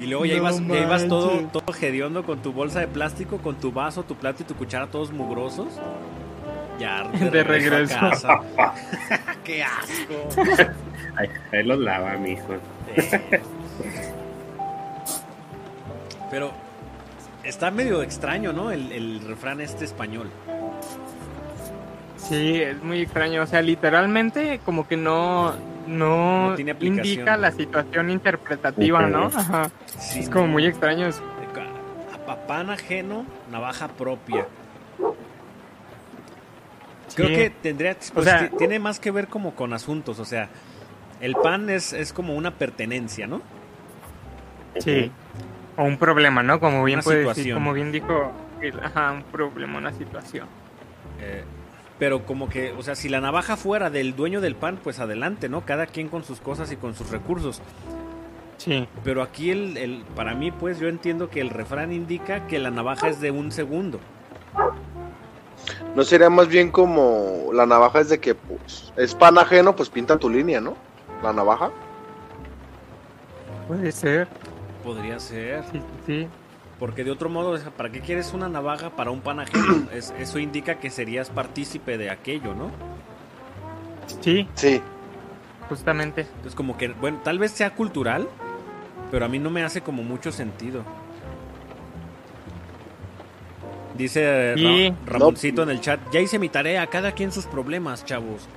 Y 0.00 0.06
luego 0.06 0.24
ya 0.24 0.36
No 0.36 0.38
ibas, 0.38 0.66
ya 0.66 0.78
ibas 0.78 1.08
todo, 1.08 1.30
todo 1.52 1.74
hediondo 1.80 2.24
con 2.24 2.40
tu 2.40 2.52
bolsa 2.52 2.80
de 2.80 2.88
plástico, 2.88 3.38
con 3.38 3.56
tu 3.56 3.72
vaso, 3.72 4.04
tu 4.04 4.14
plato 4.16 4.42
y 4.42 4.46
tu 4.46 4.54
cuchara 4.54 4.86
todos 4.86 5.10
mugrosos. 5.12 5.68
Ya 6.80 7.02
De 7.30 7.44
regreso. 7.44 7.94
a 7.96 8.10
casa. 8.10 8.40
¡Qué 9.44 9.62
asco! 9.62 10.28
Ahí, 11.16 11.28
ahí 11.52 11.62
los 11.62 11.78
lava, 11.78 12.16
mijo. 12.16 12.56
Pero 16.30 16.52
está 17.44 17.70
medio 17.70 18.02
extraño, 18.02 18.52
¿no? 18.52 18.70
El, 18.70 18.90
el 18.92 19.20
refrán 19.26 19.60
este 19.60 19.84
español. 19.84 20.30
Sí, 22.16 22.62
es 22.62 22.82
muy 22.82 23.00
extraño, 23.02 23.42
o 23.42 23.46
sea, 23.46 23.60
literalmente 23.60 24.60
como 24.64 24.86
que 24.86 24.96
no, 24.96 25.52
no, 25.86 26.50
No 26.50 26.54
tiene 26.54 26.76
indica 26.80 27.36
la 27.36 27.50
situación 27.50 28.10
interpretativa, 28.10 29.02
¿no? 29.02 29.26
Ajá. 29.26 29.70
Sí, 29.98 30.20
Es 30.20 30.30
como 30.30 30.46
no. 30.46 30.52
muy 30.52 30.66
extraño 30.66 31.06
eso. 31.08 31.22
A 32.28 32.36
pan 32.46 32.70
ajeno, 32.70 33.24
navaja 33.50 33.88
propia. 33.88 34.46
Creo 37.14 37.28
Sí. 37.28 37.34
que 37.34 37.50
tendría, 37.50 37.94
pues, 37.94 38.12
O 38.16 38.22
sea- 38.22 38.48
ti- 38.48 38.56
tiene 38.56 38.78
más 38.78 39.00
que 39.00 39.10
ver 39.10 39.26
como 39.28 39.54
con 39.54 39.72
asuntos, 39.72 40.18
o 40.20 40.24
sea, 40.24 40.48
el 41.20 41.34
pan 41.34 41.68
es, 41.70 41.92
es 41.92 42.12
como 42.12 42.34
una 42.34 42.52
pertenencia, 42.52 43.26
¿no? 43.26 43.42
Sí. 44.78 45.10
O 45.76 45.84
un 45.84 45.98
problema, 45.98 46.42
¿no? 46.42 46.60
Como 46.60 46.84
bien 46.84 47.00
puede 47.00 47.24
decir, 47.24 47.54
como 47.54 47.72
bien 47.72 47.92
dijo, 47.92 48.32
ajá, 48.82 49.12
un 49.12 49.22
problema, 49.24 49.78
una 49.78 49.92
situación. 49.92 50.46
Eh, 51.20 51.44
pero 51.98 52.24
como 52.24 52.48
que, 52.48 52.72
o 52.72 52.82
sea, 52.82 52.94
si 52.94 53.08
la 53.08 53.20
navaja 53.20 53.56
fuera 53.56 53.90
del 53.90 54.14
dueño 54.16 54.40
del 54.40 54.54
pan, 54.54 54.78
pues 54.82 55.00
adelante, 55.00 55.48
¿no? 55.48 55.62
Cada 55.66 55.86
quien 55.86 56.08
con 56.08 56.24
sus 56.24 56.40
cosas 56.40 56.70
y 56.72 56.76
con 56.76 56.94
sus 56.94 57.10
recursos. 57.10 57.60
Sí, 58.58 58.86
Pero 59.04 59.22
aquí, 59.22 59.50
el, 59.50 59.76
el- 59.78 60.04
para 60.14 60.34
mí, 60.34 60.50
pues 60.50 60.78
yo 60.78 60.88
entiendo 60.88 61.30
que 61.30 61.40
el 61.40 61.48
refrán 61.50 61.92
indica 61.92 62.46
que 62.46 62.58
la 62.58 62.70
navaja 62.70 63.08
es 63.08 63.20
de 63.20 63.30
un 63.30 63.50
segundo. 63.52 64.00
No 65.94 66.04
sería 66.04 66.30
más 66.30 66.48
bien 66.48 66.70
como 66.70 67.50
la 67.52 67.66
navaja 67.66 68.00
es 68.00 68.08
de 68.08 68.20
que, 68.20 68.34
pues, 68.34 68.92
es 68.96 69.14
pan 69.14 69.38
ajeno, 69.38 69.74
pues 69.74 69.88
pinta 69.90 70.18
tu 70.18 70.30
línea, 70.30 70.60
¿no? 70.60 70.76
La 71.22 71.32
navaja. 71.32 71.70
puede 73.66 73.92
ser. 73.92 74.28
Podría 74.82 75.18
ser. 75.20 75.64
Sí, 75.72 75.82
sí, 76.06 76.28
Porque 76.78 77.04
de 77.04 77.10
otro 77.10 77.28
modo, 77.28 77.58
¿para 77.76 77.90
qué 77.90 78.00
quieres 78.00 78.32
una 78.32 78.48
navaja 78.48 78.90
para 78.90 79.10
un 79.10 79.20
pan 79.20 79.40
ajeno? 79.40 79.86
Es- 79.92 80.14
eso 80.18 80.38
indica 80.38 80.76
que 80.80 80.90
serías 80.90 81.30
partícipe 81.30 81.98
de 81.98 82.10
aquello, 82.10 82.54
¿no? 82.54 82.70
sí, 84.20 84.48
Sí. 84.54 84.82
justamente. 85.68 86.22
Entonces 86.22 86.54
como 86.54 86.76
que, 86.76 86.88
bueno, 86.88 87.20
tal 87.22 87.38
vez 87.38 87.52
sea 87.52 87.74
cultural, 87.74 88.28
pero 89.10 89.24
a 89.24 89.28
mí 89.28 89.38
no 89.38 89.50
me 89.50 89.62
hace 89.64 89.82
como 89.82 90.02
mucho 90.02 90.32
sentido. 90.32 90.82
Dice 94.00 94.54
Ra-. 94.56 94.94
Ramoncito 95.06 95.62
en 95.62 95.70
el 95.70 95.80
chat, 95.82 96.00
ya 96.10 96.20
hice 96.20 96.38
mi 96.38 96.48
tarea, 96.48 96.86
cada 96.86 97.12
quien 97.12 97.30
sus 97.30 97.44
problemas, 97.44 98.02
chavos. 98.04 98.48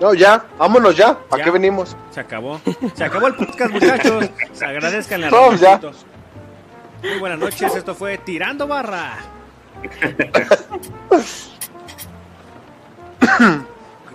No, 0.00 0.14
ya, 0.14 0.46
vámonos 0.56 0.96
ya. 0.96 1.18
¿A 1.28 1.38
Ya. 1.38 1.42
qué 1.44 1.50
venimos? 1.50 1.96
Se 2.12 2.20
acabó. 2.20 2.60
Se 2.94 3.02
acabó 3.02 3.26
el 3.26 3.34
podcast, 3.34 3.72
muchachos. 3.72 4.30
Se 4.52 4.64
agradezcan 4.64 5.24
a 5.24 5.30
No, 5.30 5.52
ya. 5.56 5.80
Muy 7.02 7.18
buenas 7.18 7.40
noches, 7.40 7.74
esto 7.74 7.96
fue 7.96 8.16
Tirando 8.18 8.68
Barra. 8.68 9.16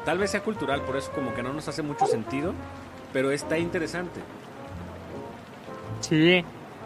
Tal 0.05 0.17
vez 0.17 0.31
sea 0.31 0.41
cultural, 0.43 0.81
por 0.83 0.95
eso 0.95 1.11
como 1.11 1.33
que 1.33 1.43
no 1.43 1.51
nos 1.51 1.67
hace 1.67 1.81
mucho 1.81 2.05
sentido, 2.07 2.53
pero 3.11 3.31
está 3.31 3.57
interesante. 3.57 4.21
Sí. 5.99 6.45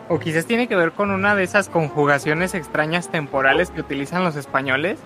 O 0.09 0.19
quizás 0.19 0.45
tiene 0.45 0.67
que 0.67 0.75
ver 0.75 0.91
con 0.93 1.11
una 1.11 1.35
de 1.35 1.43
esas 1.43 1.67
conjugaciones 1.69 2.53
extrañas 2.53 3.09
temporales 3.09 3.69
que 3.71 3.81
utilizan 3.81 4.23
los 4.23 4.35
españoles 4.37 4.99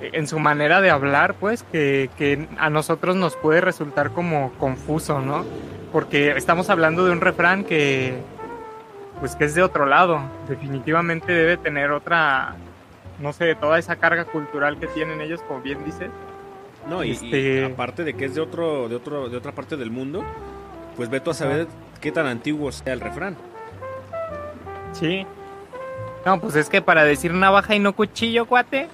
eh, 0.00 0.10
en 0.14 0.26
su 0.26 0.38
manera 0.38 0.80
de 0.80 0.90
hablar, 0.90 1.34
pues, 1.34 1.62
que, 1.64 2.08
que 2.16 2.48
a 2.58 2.70
nosotros 2.70 3.14
nos 3.16 3.36
puede 3.36 3.60
resultar 3.60 4.10
como 4.12 4.52
confuso, 4.54 5.20
¿no? 5.20 5.44
Porque 5.92 6.30
estamos 6.30 6.70
hablando 6.70 7.04
de 7.04 7.12
un 7.12 7.20
refrán 7.20 7.64
que, 7.64 8.14
pues, 9.20 9.36
que 9.36 9.44
es 9.44 9.54
de 9.54 9.62
otro 9.62 9.84
lado. 9.84 10.20
Definitivamente 10.48 11.30
debe 11.30 11.58
tener 11.58 11.90
otra, 11.90 12.54
no 13.20 13.34
sé, 13.34 13.54
toda 13.54 13.78
esa 13.78 13.96
carga 13.96 14.24
cultural 14.24 14.78
que 14.78 14.86
tienen 14.86 15.20
ellos, 15.20 15.42
como 15.42 15.60
bien 15.60 15.84
dices. 15.84 16.10
No, 16.88 17.04
y, 17.04 17.10
y 17.10 17.12
Este- 17.12 17.64
aparte 17.66 18.02
de 18.02 18.14
que 18.14 18.24
es 18.24 18.34
de 18.34 18.40
otro, 18.40 18.88
de 18.88 18.96
otro, 18.96 19.28
de 19.28 19.36
otra 19.36 19.52
parte 19.52 19.76
del 19.76 19.90
mundo, 19.90 20.24
pues 20.96 21.10
ve 21.10 21.20
tú 21.20 21.30
a 21.30 21.34
saber 21.34 21.66
qué 22.00 22.10
tan 22.10 22.26
antiguo 22.26 22.72
sea 22.72 22.94
el 22.94 23.00
refrán. 23.00 23.36
Sí. 24.92 25.26
No, 26.24 26.40
pues 26.40 26.54
es 26.56 26.68
que 26.68 26.82
para 26.82 27.04
decir 27.04 27.32
navaja 27.34 27.74
y 27.74 27.78
no 27.78 27.94
cuchillo, 27.94 28.46
cuate. 28.46 28.88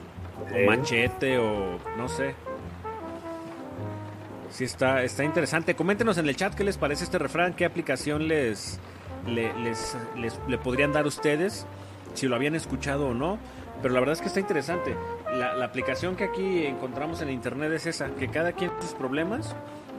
O 0.51 0.55
Eh. 0.55 0.67
machete, 0.67 1.39
o 1.39 1.79
no 1.97 2.09
sé. 2.09 2.35
Sí, 4.51 4.65
está, 4.65 5.03
está 5.03 5.25
interesante. 5.25 5.75
Coméntenos 5.77 6.19
en 6.19 6.29
el 6.29 6.37
chat 6.37 6.55
qué 6.55 6.65
les 6.65 6.79
parece 6.79 7.05
este 7.05 7.19
refrán, 7.19 7.53
qué 7.55 7.65
aplicación 7.65 8.29
les, 8.29 8.81
le, 9.27 9.53
les, 9.61 9.97
les- 10.17 10.41
le 10.49 10.59
podrían 10.59 10.93
dar 10.93 11.07
ustedes, 11.07 11.67
si 12.15 12.27
lo 12.27 12.35
habían 12.37 12.55
escuchado 12.55 13.09
o 13.09 13.15
no. 13.15 13.39
Pero 13.83 13.95
la 13.95 14.01
verdad 14.01 14.15
es 14.15 14.21
que 14.23 14.27
está 14.29 14.41
interesante. 14.41 14.97
La, 15.33 15.55
la 15.55 15.65
aplicación 15.67 16.17
que 16.17 16.25
aquí 16.25 16.67
encontramos 16.67 17.21
en 17.23 17.31
internet 17.31 17.71
es 17.73 17.87
esa, 17.87 18.09
que 18.09 18.29
cada 18.29 18.53
quien 18.53 18.73
sus 18.81 18.93
problemas 18.95 19.55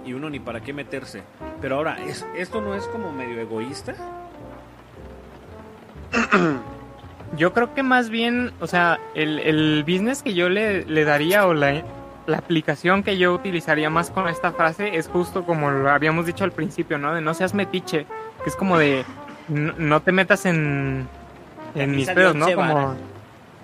y 0.06 0.14
uno 0.14 0.30
ni 0.30 0.40
para 0.40 0.60
qué 0.62 0.74
meterse. 0.74 1.22
Pero 1.62 1.78
ahora, 1.78 1.98
¿es, 2.06 2.26
¿esto 2.36 2.60
no 2.60 2.74
es 2.76 2.86
como 2.88 3.12
medio 3.14 3.40
egoísta? 3.40 3.96
Yo 7.38 7.54
creo 7.54 7.74
que 7.74 7.84
más 7.84 8.10
bien, 8.10 8.52
o 8.60 8.68
sea, 8.68 9.00
el, 9.14 9.40
el 9.40 9.84
business 9.84 10.24
que 10.24 10.34
yo 10.34 10.50
le, 10.50 10.84
le 10.86 11.06
daría 11.06 11.46
o 11.46 11.54
la, 11.54 11.84
la 12.26 12.38
aplicación 12.38 13.04
que 13.04 13.18
yo 13.18 13.34
utilizaría 13.34 13.90
más 13.90 14.10
con 14.10 14.28
esta 14.28 14.52
frase 14.52 14.96
es 14.96 15.08
justo 15.08 15.46
como 15.46 15.70
lo 15.70 15.92
habíamos 15.92 16.26
dicho 16.26 16.44
al 16.44 16.52
principio, 16.52 16.98
¿no? 16.98 17.14
De 17.14 17.22
no 17.22 17.34
seas 17.36 17.54
metiche, 17.54 18.08
que 18.44 18.50
es 18.50 18.56
como 18.56 18.80
de 18.80 19.06
no, 19.48 19.74
no 19.78 20.02
te 20.02 20.12
metas 20.12 20.46
en, 20.46 21.08
en 21.76 21.96
mis 21.96 22.10
pedos, 22.10 22.36
¿no? 22.36 22.52
Como. 22.54 22.96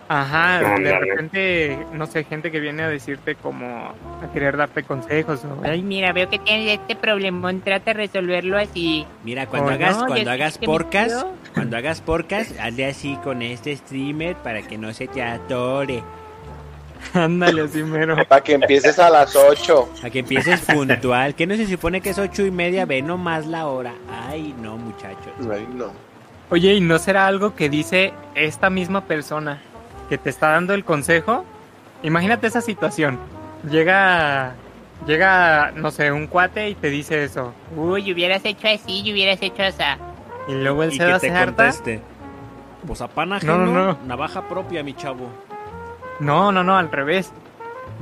Ajá, 0.08 0.60
de 0.78 1.00
repente, 1.00 1.86
no 1.94 2.06
sé, 2.06 2.24
gente 2.24 2.52
que 2.52 2.60
viene 2.60 2.84
a 2.84 2.90
decirte 2.90 3.36
como 3.36 3.94
a 4.22 4.32
querer 4.34 4.58
darte 4.58 4.84
consejos 4.84 5.44
o, 5.46 5.62
Ay, 5.66 5.82
mira, 5.82 6.14
veo 6.14 6.30
que 6.30 6.40
tienes 6.40 6.80
este 6.80 6.96
problemón, 6.96 7.62
trata 7.62 7.92
de 7.92 7.94
resolverlo 7.94 8.58
así. 8.58 9.06
Mira, 9.24 9.48
cuando 9.48 9.72
Oh, 9.72 9.74
hagas, 9.74 9.98
no, 10.00 10.08
cuando 10.08 10.32
hagas 10.32 10.58
que 10.58 10.66
porcas, 10.66 11.26
cuando 11.54 11.78
hagas 11.78 12.02
porcas, 12.02 12.54
hazle 12.60 12.86
así 12.86 13.18
con 13.24 13.42
este 13.42 13.76
streamer 13.76 14.36
para 14.36 14.62
que 14.62 14.78
no 14.78 14.94
se 14.94 15.08
te 15.08 15.24
atore. 15.24 16.04
Ándale, 17.14 17.62
así 17.64 17.84
mero. 17.84 18.16
Para 18.28 18.42
que 18.42 18.54
empieces 18.54 18.98
a 18.98 19.10
las 19.12 19.36
8. 19.36 19.90
A 20.04 20.10
que 20.10 20.20
empieces 20.20 20.62
puntual. 20.62 21.36
¿Qué 21.36 21.46
no 21.46 21.56
se 21.56 21.68
supone 21.68 22.02
que 22.02 22.10
es 22.10 22.18
ocho 22.18 22.44
y 22.44 22.50
media? 22.50 22.86
Ve 22.86 23.04
nomás 23.04 23.46
la 23.46 23.68
hora. 23.68 23.94
Ay, 24.28 24.56
no, 24.60 24.76
muchachos. 24.78 25.34
Ay, 25.52 25.68
no. 25.76 25.92
Oye, 26.50 26.74
¿y 26.74 26.82
no 26.82 26.98
será 26.98 27.28
algo 27.28 27.56
que 27.56 27.70
dice 27.70 28.12
esta 28.34 28.70
misma 28.72 29.02
persona 29.02 29.62
que 30.06 30.18
te 30.18 30.30
está 30.30 30.50
dando 30.52 30.74
el 30.74 30.84
consejo? 30.84 31.46
Imagínate 32.04 32.48
esa 32.48 32.62
situación. 32.62 33.20
Llega, 33.70 34.54
llega, 35.08 35.72
no 35.76 35.92
sé, 35.92 36.12
un 36.12 36.28
cuate 36.28 36.70
y 36.70 36.76
te 36.76 36.90
dice 36.90 37.24
eso. 37.24 37.54
Uy, 37.76 38.12
hubieras 38.14 38.44
hecho 38.46 38.68
así 38.68 39.02
y 39.02 39.12
hubieras 39.14 39.42
hecho 39.42 39.64
así. 39.64 39.84
Y 40.48 40.54
luego 40.54 40.84
el 40.84 40.94
Y 40.94 40.98
que 41.00 41.20
se 41.20 41.30
te 41.32 41.46
conteste. 41.46 42.02
Pues 42.86 43.02
a 43.02 43.08
pan 43.08 43.34
ajeno, 43.34 43.58
No, 43.58 43.66
no, 43.66 43.86
no. 43.94 43.98
navaja 44.06 44.48
propia, 44.48 44.84
mi 44.84 44.94
chavo. 44.94 45.28
No, 46.20 46.52
no, 46.52 46.64
no, 46.64 46.78
al 46.78 46.92
revés. 46.92 47.32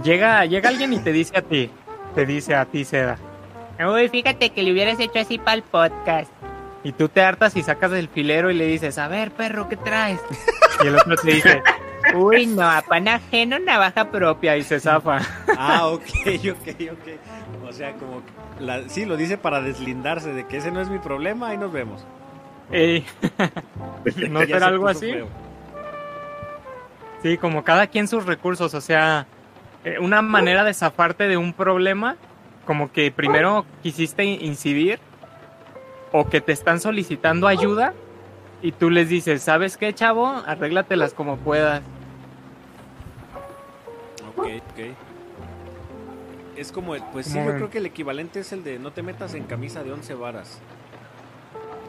Llega, 0.04 0.46
llega 0.46 0.70
alguien 0.70 0.92
y 0.94 1.00
te 1.00 1.12
dice 1.14 1.38
a 1.38 1.42
ti, 1.42 1.70
te 2.16 2.26
dice 2.26 2.56
a 2.56 2.66
ti, 2.66 2.84
Seda. 2.84 3.18
Uy, 3.80 4.10
fíjate 4.10 4.50
que 4.50 4.62
le 4.64 4.72
hubieras 4.72 5.00
hecho 5.00 5.20
así 5.20 5.38
para 5.38 5.54
el 5.56 5.64
podcast. 5.64 6.32
Y 6.84 6.92
tú 6.92 7.08
te 7.08 7.22
hartas 7.22 7.56
y 7.56 7.64
sacas 7.64 7.92
del 7.92 8.10
filero 8.10 8.52
y 8.52 8.56
le 8.56 8.66
dices, 8.66 8.98
a 8.98 9.08
ver, 9.08 9.32
perro, 9.32 9.70
¿qué 9.70 9.78
traes? 9.78 10.20
Y 10.84 10.88
el 10.88 10.96
otro 10.98 11.16
te 11.16 11.32
dice, 11.32 11.62
Uy, 12.16 12.46
no, 12.46 12.64
a 12.70 12.82
pan 12.82 13.08
ajeno, 13.08 13.60
navaja 13.60 14.10
propia. 14.10 14.58
y 14.58 14.64
se 14.64 14.80
zafa. 14.80 15.20
Ah, 15.58 15.88
ok, 15.88 16.02
ok, 16.52 16.92
ok. 16.92 17.68
O 17.70 17.74
sea, 17.74 17.94
como... 17.94 18.22
La, 18.60 18.88
sí, 18.90 19.06
lo 19.06 19.18
dice 19.18 19.38
para 19.38 19.62
deslindarse 19.62 20.34
de 20.34 20.46
que 20.46 20.58
ese 20.58 20.72
no 20.72 20.82
es 20.82 20.90
mi 20.90 21.00
problema, 21.00 21.50
ahí 21.50 21.58
nos 21.58 21.72
vemos. 21.72 22.06
Ey, 22.72 23.06
¿No 24.30 24.40
será 24.42 24.60
se 24.60 24.66
algo 24.66 24.88
así? 24.88 25.12
feo. 25.12 25.28
Sí, 27.22 27.38
como 27.38 27.64
cada 27.64 27.88
quien 27.88 28.08
sus 28.08 28.26
recursos, 28.26 28.74
o 28.74 28.82
sea, 28.82 29.28
eh, 29.86 29.98
una 30.00 30.22
manera 30.22 30.64
de 30.64 30.74
zafarte 30.74 31.28
de 31.28 31.38
un 31.38 31.54
problema, 31.54 32.18
como 32.66 32.92
que 32.92 33.12
primero 33.12 33.66
quisiste 33.82 34.24
incidir 34.26 35.00
o 36.12 36.30
que 36.30 36.42
te 36.42 36.52
están 36.52 36.80
solicitando 36.80 37.48
ayuda 37.48 37.94
y 38.64 38.72
tú 38.72 38.90
les 38.90 39.10
dices, 39.10 39.44
¿sabes 39.44 39.76
qué, 39.76 39.94
chavo? 39.94 40.26
Arréglatelas 40.26 41.14
como 41.14 41.36
puedas. 41.38 41.84
Ok, 44.30 44.48
ok. 44.72 44.80
Es 46.56 46.72
como, 46.72 46.96
pues 47.12 47.26
sí, 47.26 47.34
¿Cómo 47.34 47.50
yo 47.50 47.56
creo 47.58 47.70
que 47.70 47.80
el 47.80 47.86
equivalente 47.88 48.40
es 48.40 48.54
el 48.54 48.64
de 48.64 48.80
no 48.80 48.92
te 48.92 49.04
metas 49.04 49.34
en 49.34 49.44
camisa 49.44 49.84
de 49.84 49.92
11 49.92 50.14
varas 50.14 50.60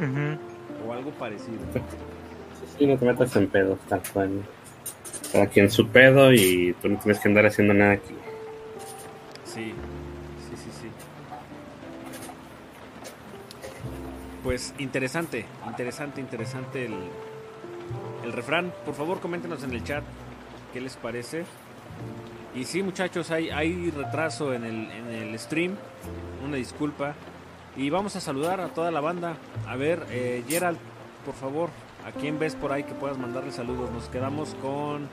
Ujú. 0.00 0.88
o 0.88 0.92
algo 0.92 1.10
parecido. 1.12 1.58
Sí, 2.76 2.86
no 2.86 2.98
te 2.98 3.04
metas 3.06 3.36
en 3.36 3.46
pedos, 3.46 3.78
tal 3.88 4.02
cual. 4.12 4.42
Cada 5.32 5.46
quien 5.46 5.70
su 5.70 5.88
pedo 5.88 6.32
y 6.32 6.74
tú 6.82 6.88
no 6.88 6.98
tienes 6.98 7.20
que 7.20 7.28
andar 7.28 7.46
haciendo 7.46 7.72
nada 7.72 7.92
aquí. 7.92 8.14
Sí, 9.44 9.72
sí, 10.50 10.56
sí. 10.56 10.88
Pues 14.44 14.74
interesante, 14.78 15.46
interesante, 15.66 16.20
interesante 16.20 16.84
el, 16.84 16.94
el 18.24 18.32
refrán. 18.32 18.72
Por 18.84 18.94
favor, 18.94 19.18
coméntenos 19.18 19.64
en 19.64 19.72
el 19.72 19.82
chat 19.82 20.04
qué 20.74 20.80
les 20.82 20.96
parece. 20.96 21.44
Y 22.54 22.64
sí, 22.64 22.82
muchachos, 22.82 23.30
hay, 23.30 23.48
hay 23.48 23.90
retraso 23.90 24.52
en 24.52 24.64
el, 24.64 24.90
en 24.90 25.08
el 25.08 25.38
stream. 25.38 25.76
Una 26.44 26.56
disculpa. 26.56 27.14
Y 27.76 27.88
vamos 27.88 28.16
a 28.16 28.20
saludar 28.20 28.60
a 28.60 28.68
toda 28.68 28.90
la 28.90 29.00
banda. 29.00 29.36
A 29.66 29.76
ver, 29.76 30.04
eh, 30.10 30.44
Gerald, 30.46 30.78
por 31.24 31.34
favor, 31.34 31.70
¿a 32.06 32.12
quién 32.12 32.38
ves 32.38 32.54
por 32.54 32.70
ahí 32.70 32.84
que 32.84 32.92
puedas 32.92 33.16
mandarle 33.16 33.50
saludos? 33.50 33.90
Nos 33.90 34.08
quedamos 34.10 34.54
con 34.60 35.08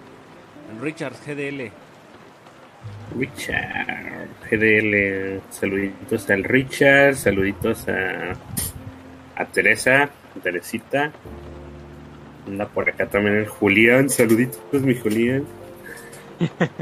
Richard 0.81 1.13
GDL. 1.25 1.71
Richard, 3.17 4.29
GDL, 4.49 5.41
saluditos 5.49 6.29
al 6.29 6.43
Richard, 6.43 7.15
saluditos 7.15 7.87
a, 7.87 8.33
a 9.41 9.45
Teresa, 9.45 10.09
Teresita. 10.43 11.11
Anda 12.47 12.67
por 12.67 12.89
acá 12.89 13.07
también 13.07 13.37
el 13.37 13.47
Julián, 13.47 14.09
saluditos 14.09 14.81
mi 14.81 14.95
Julián. 14.95 15.45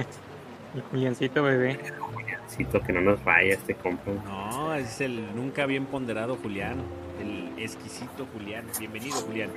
El 0.75 0.81
Juliancito 0.83 1.41
bebé. 1.41 1.79
Juliancito, 2.13 2.79
que 2.81 2.93
no 2.93 3.01
nos 3.01 3.23
vaya 3.23 3.55
este 3.55 3.73
compa. 3.73 4.11
No, 4.23 4.75
es 4.75 5.01
el 5.01 5.35
nunca 5.35 5.65
bien 5.65 5.87
ponderado 5.87 6.35
Julián. 6.35 6.83
El 7.19 7.61
exquisito 7.61 8.27
Julián. 8.31 8.65
Bienvenido, 8.77 9.15
Julián. 9.15 9.49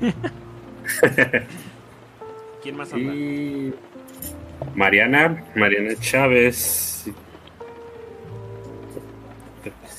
¿Quién 2.62 2.76
más 2.76 2.92
anda? 2.92 3.12
Y 3.12 3.74
Mariana, 4.76 5.44
Mariana 5.56 5.94
Chávez. 5.98 7.10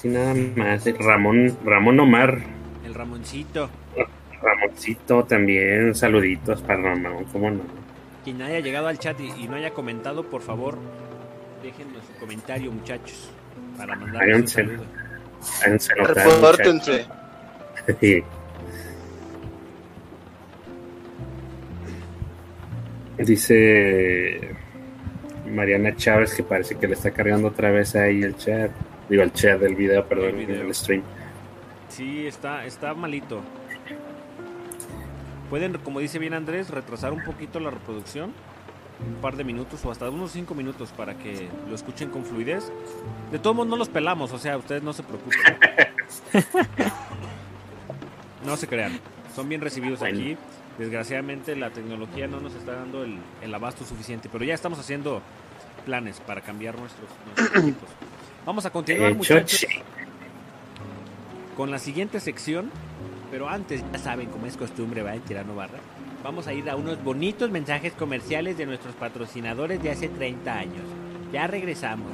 Nada 0.05 0.35
más. 0.55 0.85
Ramón, 0.99 1.57
Ramón 1.65 1.99
Omar, 1.99 2.39
El 2.85 2.93
Ramoncito. 2.93 3.69
Ramoncito 4.41 5.23
también, 5.23 5.95
saluditos 5.95 6.61
para 6.61 6.81
Ramón, 6.81 7.25
cómo 7.33 7.49
no. 7.49 7.61
Quien 8.23 8.41
haya 8.41 8.59
llegado 8.59 8.87
al 8.87 8.99
chat 8.99 9.19
y, 9.19 9.43
y 9.43 9.47
no 9.47 9.55
haya 9.55 9.71
comentado, 9.71 10.23
por 10.23 10.41
favor, 10.41 10.77
déjenos 11.63 12.05
su 12.05 12.19
comentario, 12.19 12.71
muchachos. 12.71 13.31
Para 13.77 13.95
mandarles 13.95 14.37
un 14.37 14.47
saludo. 14.47 14.83
Repórtense. 16.13 17.05
Sí. 17.99 18.23
Dice 23.17 24.55
Mariana 25.47 25.95
Chávez 25.95 26.33
que 26.33 26.43
parece 26.43 26.75
que 26.75 26.87
le 26.87 26.93
está 26.93 27.11
cargando 27.11 27.47
otra 27.47 27.71
vez 27.71 27.95
ahí 27.95 28.21
el 28.21 28.35
chat. 28.37 28.71
Digo, 29.09 29.23
el 29.23 29.31
chat 29.33 29.59
del 29.59 29.75
video, 29.75 30.05
perdón, 30.07 30.29
El 30.39 30.45
video. 30.47 30.61
el 30.61 30.73
stream. 30.73 31.03
Sí, 31.89 32.25
está, 32.27 32.65
está 32.65 32.93
malito. 32.93 33.41
Pueden, 35.49 35.77
como 35.77 35.99
dice 35.99 36.17
bien 36.19 36.33
Andrés, 36.33 36.69
retrasar 36.69 37.13
un 37.13 37.23
poquito 37.23 37.59
la 37.59 37.69
reproducción. 37.69 38.33
Un 39.07 39.15
par 39.21 39.35
de 39.35 39.43
minutos 39.43 39.83
o 39.85 39.91
hasta 39.91 40.09
unos 40.09 40.31
cinco 40.31 40.55
minutos 40.55 40.89
para 40.95 41.15
que 41.17 41.49
lo 41.69 41.75
escuchen 41.75 42.09
con 42.09 42.23
fluidez. 42.25 42.71
De 43.31 43.39
todos 43.39 43.55
modos 43.55 43.69
no 43.69 43.75
los 43.75 43.89
pelamos, 43.89 44.31
o 44.31 44.39
sea, 44.39 44.57
ustedes 44.57 44.81
no 44.83 44.93
se 44.93 45.03
preocupen. 45.03 45.39
no 48.45 48.55
se 48.57 48.67
crean. 48.67 48.99
Son 49.35 49.47
bien 49.49 49.61
recibidos 49.61 49.99
Bueno. 49.99 50.17
aquí. 50.17 50.37
Desgraciadamente 50.77 51.55
la 51.55 51.69
tecnología 51.69 52.27
no 52.27 52.39
nos 52.41 52.53
está 52.55 52.73
dando 52.73 53.03
el, 53.03 53.17
el 53.41 53.53
abasto 53.53 53.85
suficiente, 53.85 54.29
pero 54.31 54.43
ya 54.43 54.53
estamos 54.53 54.77
haciendo 54.79 55.21
planes 55.85 56.19
para 56.21 56.41
cambiar 56.41 56.77
nuestros, 56.77 57.07
nuestros 57.37 57.63
equipos. 57.63 57.89
Vamos 58.45 58.65
a 58.65 58.69
continuar, 58.69 59.11
Eh, 59.11 59.15
muchachos 59.15 59.65
con 61.55 61.71
la 61.71 61.79
siguiente 61.79 62.19
sección, 62.19 62.69
pero 63.31 63.47
antes, 63.49 63.83
ya 63.91 63.97
saben, 63.97 64.27
como 64.29 64.45
es 64.45 64.57
costumbre, 64.57 65.01
va 65.01 65.15
en 65.15 65.21
Tirano 65.21 65.55
Barra, 65.55 65.79
vamos 66.23 66.47
a 66.47 66.53
ir 66.53 66.69
a 66.69 66.75
unos 66.75 67.01
bonitos 67.03 67.49
mensajes 67.49 67.93
comerciales 67.93 68.57
de 68.57 68.65
nuestros 68.65 68.93
patrocinadores 68.95 69.81
de 69.81 69.91
hace 69.91 70.09
30 70.09 70.53
años. 70.53 70.83
Ya 71.31 71.47
regresamos. 71.47 72.11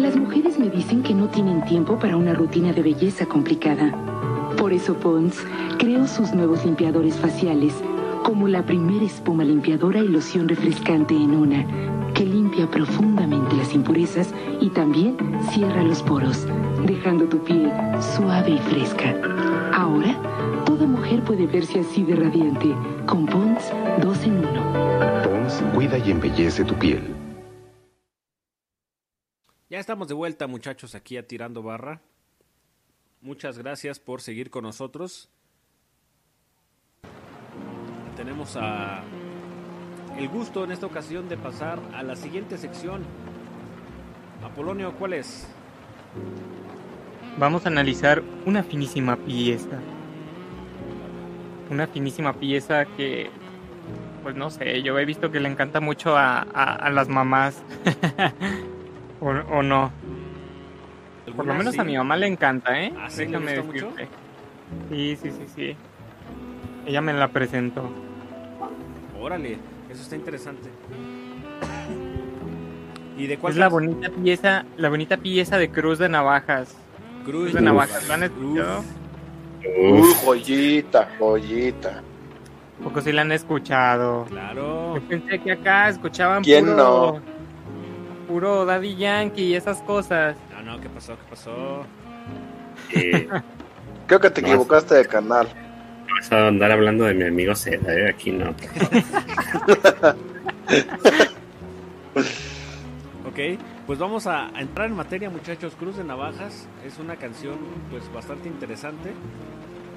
Las 0.00 0.16
mujeres 0.16 0.58
me 0.58 0.70
dicen 0.70 1.02
que 1.02 1.14
no 1.14 1.28
tienen 1.28 1.64
tiempo 1.64 1.98
para 1.98 2.16
una 2.16 2.32
rutina 2.32 2.72
de 2.72 2.82
belleza 2.82 3.26
complicada. 3.26 4.09
Por 4.56 4.72
eso 4.72 4.94
Pond's 4.94 5.44
creó 5.78 6.06
sus 6.06 6.32
nuevos 6.32 6.64
limpiadores 6.64 7.16
faciales, 7.16 7.74
como 8.24 8.48
la 8.48 8.64
primera 8.64 9.04
espuma 9.04 9.44
limpiadora 9.44 10.00
y 10.00 10.08
loción 10.08 10.48
refrescante 10.48 11.14
en 11.14 11.30
una, 11.30 12.12
que 12.12 12.24
limpia 12.24 12.70
profundamente 12.70 13.56
las 13.56 13.74
impurezas 13.74 14.34
y 14.60 14.68
también 14.70 15.16
cierra 15.50 15.82
los 15.82 16.02
poros, 16.02 16.46
dejando 16.86 17.26
tu 17.26 17.42
piel 17.42 17.72
suave 18.16 18.50
y 18.50 18.58
fresca. 18.58 19.14
Ahora, 19.72 20.14
toda 20.66 20.86
mujer 20.86 21.22
puede 21.22 21.46
verse 21.46 21.80
así 21.80 22.02
de 22.04 22.16
radiante, 22.16 22.74
con 23.06 23.26
Pond's 23.26 23.72
2 24.02 24.24
en 24.24 24.44
1. 24.44 25.22
Pons 25.24 25.62
cuida 25.74 25.98
y 25.98 26.10
embellece 26.10 26.64
tu 26.64 26.74
piel. 26.74 27.02
Ya 29.70 29.78
estamos 29.78 30.08
de 30.08 30.14
vuelta, 30.14 30.46
muchachos, 30.46 30.94
aquí 30.94 31.16
a 31.16 31.26
Tirando 31.26 31.62
Barra. 31.62 32.02
Muchas 33.22 33.58
gracias 33.58 34.00
por 34.00 34.22
seguir 34.22 34.48
con 34.48 34.62
nosotros. 34.62 35.28
Tenemos 38.16 38.56
el 40.16 40.28
gusto 40.28 40.64
en 40.64 40.72
esta 40.72 40.86
ocasión 40.86 41.28
de 41.28 41.36
pasar 41.36 41.78
a 41.92 42.02
la 42.02 42.16
siguiente 42.16 42.56
sección. 42.56 43.02
Apolonio, 44.42 44.94
¿cuál 44.98 45.12
es? 45.12 45.46
Vamos 47.38 47.66
a 47.66 47.68
analizar 47.68 48.22
una 48.46 48.62
finísima 48.62 49.16
pieza. 49.16 49.78
Una 51.68 51.86
finísima 51.86 52.32
pieza 52.32 52.86
que, 52.86 53.28
pues 54.22 54.34
no 54.34 54.48
sé, 54.48 54.82
yo 54.82 54.98
he 54.98 55.04
visto 55.04 55.30
que 55.30 55.40
le 55.40 55.50
encanta 55.50 55.80
mucho 55.80 56.16
a, 56.16 56.88
las 56.90 57.08
mamás. 57.10 57.62
o 59.20 59.62
no. 59.62 59.99
Por 61.40 61.46
lo 61.46 61.52
Algunas 61.52 61.58
menos 61.58 61.74
sí. 61.74 61.80
a 61.80 61.84
mi 61.84 61.96
mamá 61.96 62.16
le 62.18 62.26
encanta, 62.26 62.78
¿eh? 62.82 62.92
¿Ah, 62.98 63.08
sí? 63.08 63.20
¿Le 63.20 63.26
Déjame 63.28 63.60
gusta 63.60 63.72
mucho? 63.72 63.96
decirte. 63.96 64.08
Sí, 64.90 65.16
sí, 65.22 65.30
sí, 65.30 65.44
sí. 65.54 65.76
Ella 66.86 67.00
me 67.00 67.12
la 67.14 67.28
presentó. 67.28 67.90
Órale, 69.18 69.58
eso 69.88 70.02
está 70.02 70.16
interesante. 70.16 70.68
¿Y 73.16 73.26
de 73.26 73.38
cuál 73.38 73.52
Es 73.52 73.58
la 73.58 73.68
bonita 73.68 74.10
pieza, 74.10 74.64
la 74.76 74.88
bonita 74.88 75.16
pieza 75.16 75.58
de 75.58 75.70
Cruz 75.70 75.98
de 75.98 76.08
Navajas. 76.08 76.76
Cruz 77.24 77.52
de 77.52 77.60
Navajas, 77.60 78.06
¿la 78.08 78.14
han 78.14 78.22
escuchado? 78.24 78.84
Uy, 79.78 80.00
Uf, 80.00 80.24
joyita, 80.24 81.08
joyita. 81.18 82.02
Poco 82.82 83.00
sí 83.02 83.12
la 83.12 83.22
han 83.22 83.32
escuchado. 83.32 84.24
Claro. 84.24 84.94
Yo 84.94 85.02
pensé 85.02 85.38
que 85.38 85.52
acá 85.52 85.88
escuchaban 85.90 86.42
¿Quién 86.42 86.64
puro, 86.64 86.76
no? 86.76 87.20
puro 88.26 88.64
Daddy 88.64 88.96
Yankee 88.96 89.48
y 89.48 89.54
esas 89.54 89.82
cosas. 89.82 90.36
No, 91.08 91.14
no, 91.14 91.18
¿qué 91.18 91.24
pasó? 91.24 91.24
¿Qué 91.24 91.24
pasó? 91.28 91.86
eh, 92.90 93.28
Creo 94.06 94.20
que 94.20 94.30
te 94.30 94.42
No. 94.42 94.48
equivocaste 94.48 94.94
de 94.96 95.06
canal. 95.06 95.48
vas 96.08 96.32
a 96.32 96.48
andar 96.48 96.72
hablando 96.72 97.04
de 97.04 97.14
mi 97.14 97.24
amigo 97.24 97.54
Seda, 97.54 97.92
¿eh? 97.94 98.08
Aquí 98.10 98.32
no. 98.32 98.54
Ok, 103.26 103.38
pues 103.86 103.98
vamos 103.98 104.26
a, 104.26 104.46
a 104.56 104.60
entrar 104.60 104.88
en 104.88 104.96
materia, 104.96 105.30
muchachos. 105.30 105.74
Cruz 105.78 105.96
de 105.96 106.04
Navajas 106.04 106.66
es 106.86 106.98
una 106.98 107.16
canción, 107.16 107.56
pues, 107.90 108.10
bastante 108.12 108.48
interesante. 108.48 109.12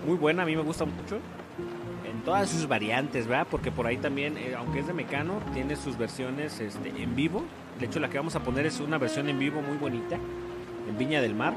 Muy 0.06 0.18
buena, 0.18 0.44
a 0.44 0.46
mí 0.46 0.56
me 0.56 0.62
gusta 0.62 0.86
mucho. 0.86 1.20
En 2.06 2.22
todas 2.24 2.50
sus 2.50 2.68
variantes, 2.68 3.28
¿verdad? 3.28 3.48
Porque 3.50 3.72
por 3.72 3.88
ahí 3.88 3.98
también, 3.98 4.38
eh, 4.38 4.54
aunque 4.58 4.80
es 4.80 4.88
de 4.88 4.94
Mecano, 4.94 5.42
tiene 5.54 5.76
sus 5.76 5.98
versiones 5.98 6.60
este, 6.60 6.90
en 6.90 7.16
vivo. 7.16 7.44
De 7.80 7.86
hecho, 7.86 8.00
la 8.00 8.10
que 8.10 8.18
vamos 8.18 8.36
a 8.36 8.44
poner 8.44 8.66
es 8.66 8.80
una 8.82 8.98
versión 8.98 9.30
en 9.30 9.40
vivo 9.40 9.62
muy 9.62 9.78
bonita, 9.78 10.18
en 10.88 10.98
Viña 10.98 11.22
del 11.22 11.36
Mar. 11.36 11.54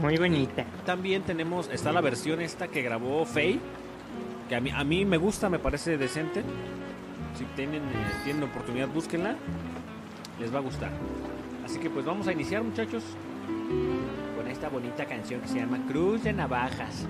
Muy 0.00 0.16
bonita. 0.16 0.64
También 0.86 1.22
tenemos, 1.22 1.68
está 1.70 1.92
la 1.92 2.00
versión 2.00 2.40
esta 2.40 2.68
que 2.68 2.82
grabó 2.82 3.24
Faye, 3.26 3.60
que 4.48 4.56
a 4.56 4.60
mí, 4.60 4.70
a 4.70 4.84
mí 4.84 5.04
me 5.04 5.16
gusta, 5.16 5.48
me 5.48 5.58
parece 5.58 5.98
decente. 5.98 6.42
Si 7.34 7.44
tienen, 7.56 7.82
eh, 7.82 8.12
tienen 8.24 8.42
oportunidad, 8.44 8.88
búsquenla, 8.88 9.36
les 10.40 10.54
va 10.54 10.58
a 10.58 10.62
gustar. 10.62 10.90
Así 11.64 11.78
que 11.78 11.90
pues 11.90 12.04
vamos 12.04 12.26
a 12.26 12.32
iniciar 12.32 12.62
muchachos 12.62 13.02
con 14.36 14.48
esta 14.48 14.68
bonita 14.68 15.06
canción 15.06 15.40
que 15.40 15.48
se 15.48 15.60
llama 15.60 15.78
Cruz 15.88 16.24
de 16.24 16.32
Navajas. 16.32 17.06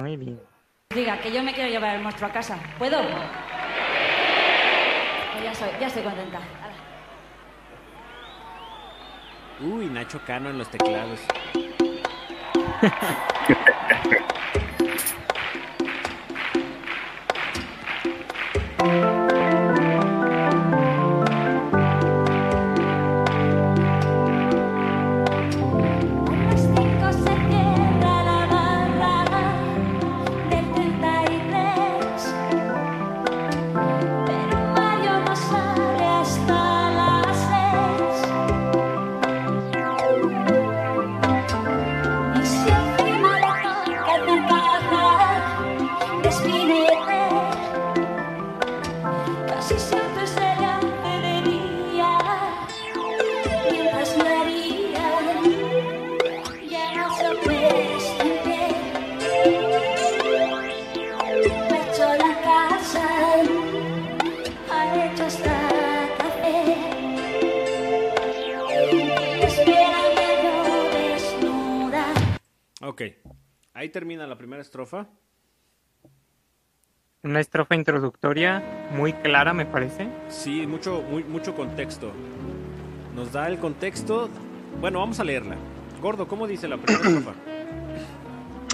Muy 0.00 0.16
bien. 0.16 0.40
Diga, 0.94 1.20
que 1.20 1.32
yo 1.32 1.42
me 1.42 1.52
quiero 1.54 1.70
llevar 1.70 1.96
el 1.96 2.02
monstruo 2.02 2.28
a 2.28 2.32
casa. 2.32 2.58
¿Puedo? 2.78 2.98
Pues 5.32 5.44
ya, 5.44 5.54
soy, 5.54 5.68
ya 5.80 5.86
estoy 5.86 6.02
contenta. 6.02 6.40
Uy, 9.62 9.86
Nacho 9.86 10.20
Cano 10.26 10.48
en 10.48 10.56
los 10.58 10.70
teclados. 10.70 11.20
primera 74.60 74.62
estrofa. 74.62 75.06
Una 77.22 77.40
estrofa 77.40 77.74
introductoria 77.74 78.62
muy 78.94 79.12
clara, 79.12 79.52
me 79.52 79.66
parece. 79.66 80.08
Sí, 80.28 80.66
mucho, 80.66 81.02
muy, 81.02 81.24
mucho 81.24 81.54
contexto. 81.54 82.12
Nos 83.14 83.32
da 83.32 83.48
el 83.48 83.58
contexto. 83.58 84.28
Bueno, 84.80 85.00
vamos 85.00 85.20
a 85.20 85.24
leerla. 85.24 85.56
Gordo, 86.00 86.26
¿cómo 86.26 86.46
dice 86.46 86.68
la 86.68 86.76
primera 86.76 87.08
estrofa? 87.08 87.34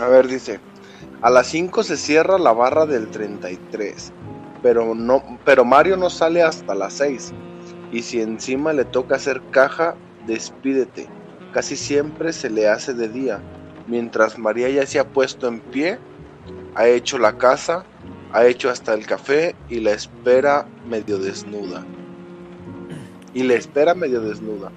A 0.01 0.09
ver, 0.09 0.29
dice. 0.29 0.61
A 1.23 1.31
las 1.31 1.47
5 1.49 1.83
se 1.83 1.97
cierra 1.97 2.39
la 2.39 2.53
barra 2.53 2.87
del 2.87 3.09
33. 3.09 4.13
Pero, 4.63 4.95
no, 4.95 5.23
pero 5.45 5.65
Mario 5.65 5.97
no 5.97 6.11
sale 6.11 6.43
hasta 6.43 6.75
las 6.75 6.95
6. 6.95 7.33
Y 7.93 8.03
si 8.03 8.21
encima 8.21 8.73
le 8.73 8.85
toca 8.85 9.17
hacer 9.17 9.41
caja, 9.51 9.97
despídete. 10.27 11.09
Casi 11.53 11.77
siempre 11.77 12.33
se 12.33 12.51
le 12.51 12.69
hace 12.69 12.93
de 12.93 13.09
día. 13.09 13.41
Mientras 13.87 14.39
María 14.39 14.69
ya 14.69 14.87
se 14.87 14.99
ha 14.99 15.09
puesto 15.09 15.47
en 15.49 15.61
pie, 15.61 15.99
ha 16.75 16.89
hecho 16.89 17.19
la 17.19 17.39
casa, 17.39 17.85
ha 18.33 18.47
hecho 18.47 18.69
hasta 18.69 18.95
el 18.95 19.07
café 19.07 19.55
y 19.69 19.81
la 19.81 19.93
espera 19.93 20.67
medio 20.89 21.19
desnuda. 21.19 21.85
Y 23.33 23.43
la 23.43 23.55
espera 23.55 23.95
medio 23.95 24.21
desnuda. 24.21 24.71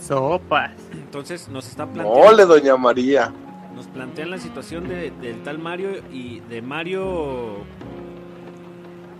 Sopas. 0.00 0.72
Entonces 0.92 1.48
nos 1.48 1.68
está 1.68 1.86
planteando. 1.86 2.28
¡Ole, 2.28 2.44
doña 2.44 2.76
María! 2.76 3.32
Nos 3.74 3.86
plantean 3.86 4.30
la 4.30 4.38
situación 4.38 4.88
de, 4.88 5.10
del 5.10 5.42
tal 5.42 5.58
Mario 5.58 6.02
y 6.12 6.40
de 6.40 6.62
Mario. 6.62 7.56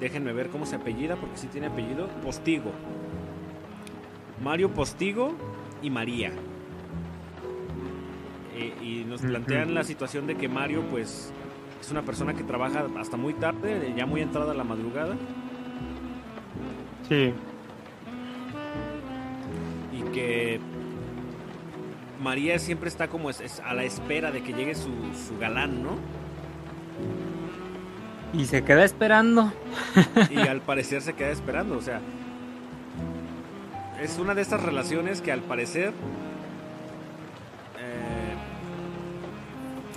Déjenme 0.00 0.32
ver 0.32 0.48
cómo 0.48 0.66
se 0.66 0.76
apellida, 0.76 1.16
porque 1.16 1.38
sí 1.38 1.46
tiene 1.48 1.68
apellido. 1.68 2.08
Postigo. 2.22 2.70
Mario 4.42 4.72
Postigo 4.72 5.34
y 5.82 5.90
María. 5.90 6.32
Eh, 8.54 8.72
y 8.82 9.04
nos 9.04 9.20
plantean 9.22 9.74
la 9.74 9.82
situación 9.84 10.26
de 10.26 10.36
que 10.36 10.48
Mario, 10.48 10.82
pues, 10.90 11.32
es 11.80 11.90
una 11.90 12.02
persona 12.02 12.34
que 12.34 12.44
trabaja 12.44 12.86
hasta 12.98 13.16
muy 13.16 13.34
tarde, 13.34 13.92
ya 13.96 14.06
muy 14.06 14.20
entrada 14.20 14.54
la 14.54 14.64
madrugada, 14.64 15.16
Sí. 17.08 17.32
y 19.92 20.02
que 20.12 20.60
María 22.22 22.58
siempre 22.58 22.88
está 22.88 23.08
como 23.08 23.28
es- 23.28 23.40
es 23.40 23.60
a 23.60 23.74
la 23.74 23.84
espera 23.84 24.30
de 24.30 24.42
que 24.42 24.52
llegue 24.52 24.74
su, 24.74 24.90
su 25.28 25.38
galán, 25.38 25.82
¿no? 25.82 25.96
Y 28.32 28.46
se 28.46 28.64
queda 28.64 28.84
esperando. 28.84 29.52
y 30.30 30.38
al 30.38 30.60
parecer 30.60 31.02
se 31.02 31.12
queda 31.12 31.30
esperando, 31.30 31.76
o 31.76 31.82
sea, 31.82 32.00
es 34.02 34.18
una 34.18 34.34
de 34.34 34.42
estas 34.42 34.62
relaciones 34.62 35.20
que 35.20 35.32
al 35.32 35.40
parecer 35.40 35.92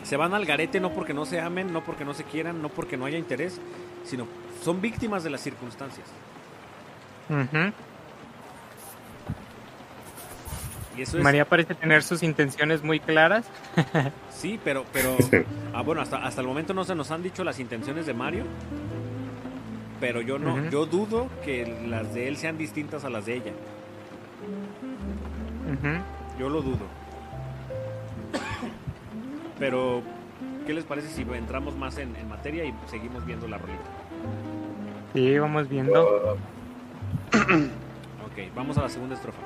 se 0.07 0.15
van 0.15 0.33
al 0.33 0.45
garete 0.45 0.79
no 0.79 0.93
porque 0.93 1.13
no 1.13 1.25
se 1.25 1.41
amen, 1.41 1.73
no 1.73 1.83
porque 1.83 2.05
no 2.05 2.13
se 2.13 2.23
quieran, 2.23 2.61
no 2.61 2.69
porque 2.69 2.95
no 2.95 3.05
haya 3.05 3.17
interés, 3.17 3.59
sino 4.05 4.25
son 4.63 4.79
víctimas 4.79 5.23
de 5.23 5.29
las 5.29 5.41
circunstancias. 5.41 6.07
Ujú. 7.29 7.73
Y 10.95 11.01
eso 11.01 11.17
es 11.17 11.23
María 11.23 11.43
parece 11.43 11.75
tener 11.75 12.03
sus 12.03 12.23
intenciones 12.23 12.83
muy 12.83 13.01
claras. 13.01 13.47
sí, 14.31 14.57
pero 14.63 14.85
pero 14.93 15.17
ah, 15.73 15.81
bueno, 15.81 16.01
hasta 16.01 16.25
hasta 16.25 16.39
el 16.39 16.47
momento 16.47 16.73
no 16.73 16.85
se 16.85 16.95
nos 16.95 17.11
han 17.11 17.21
dicho 17.21 17.43
las 17.43 17.59
intenciones 17.59 18.05
de 18.05 18.13
Mario. 18.13 18.45
Pero 19.99 20.21
yo 20.21 20.39
no, 20.39 20.69
yo 20.69 20.85
dudo 20.85 21.27
que 21.43 21.85
las 21.87 22.13
de 22.13 22.29
él 22.29 22.37
sean 22.37 22.57
distintas 22.57 23.03
a 23.03 23.09
las 23.09 23.25
de 23.25 23.35
ella. 23.35 23.51
Yo 26.39 26.49
lo 26.49 26.61
dudo. 26.61 27.06
Pero, 29.59 30.01
¿qué 30.65 30.73
les 30.73 30.83
parece 30.83 31.07
si 31.07 31.21
entramos 31.21 31.75
más 31.75 31.97
en, 31.97 32.15
en 32.15 32.29
materia 32.29 32.65
y 32.65 32.73
seguimos 32.89 33.25
viendo 33.25 33.47
la 33.47 33.57
rolita? 33.57 33.83
Sí, 35.13 35.37
vamos 35.39 35.67
viendo. 35.67 36.37
Ok, 37.33 38.53
vamos 38.55 38.77
a 38.77 38.83
la 38.83 38.89
segunda 38.89 39.15
estrofa. 39.15 39.41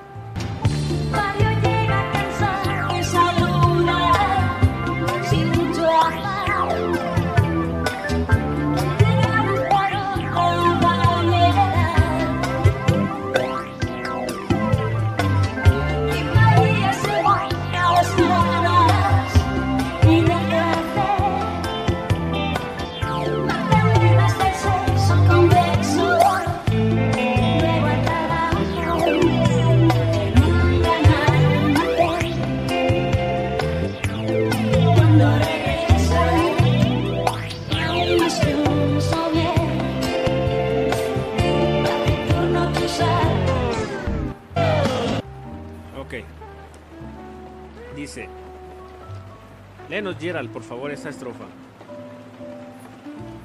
Léenos, 49.91 50.15
Gerald, 50.17 50.49
por 50.51 50.63
favor, 50.63 50.89
esta 50.89 51.09
estrofa. 51.09 51.43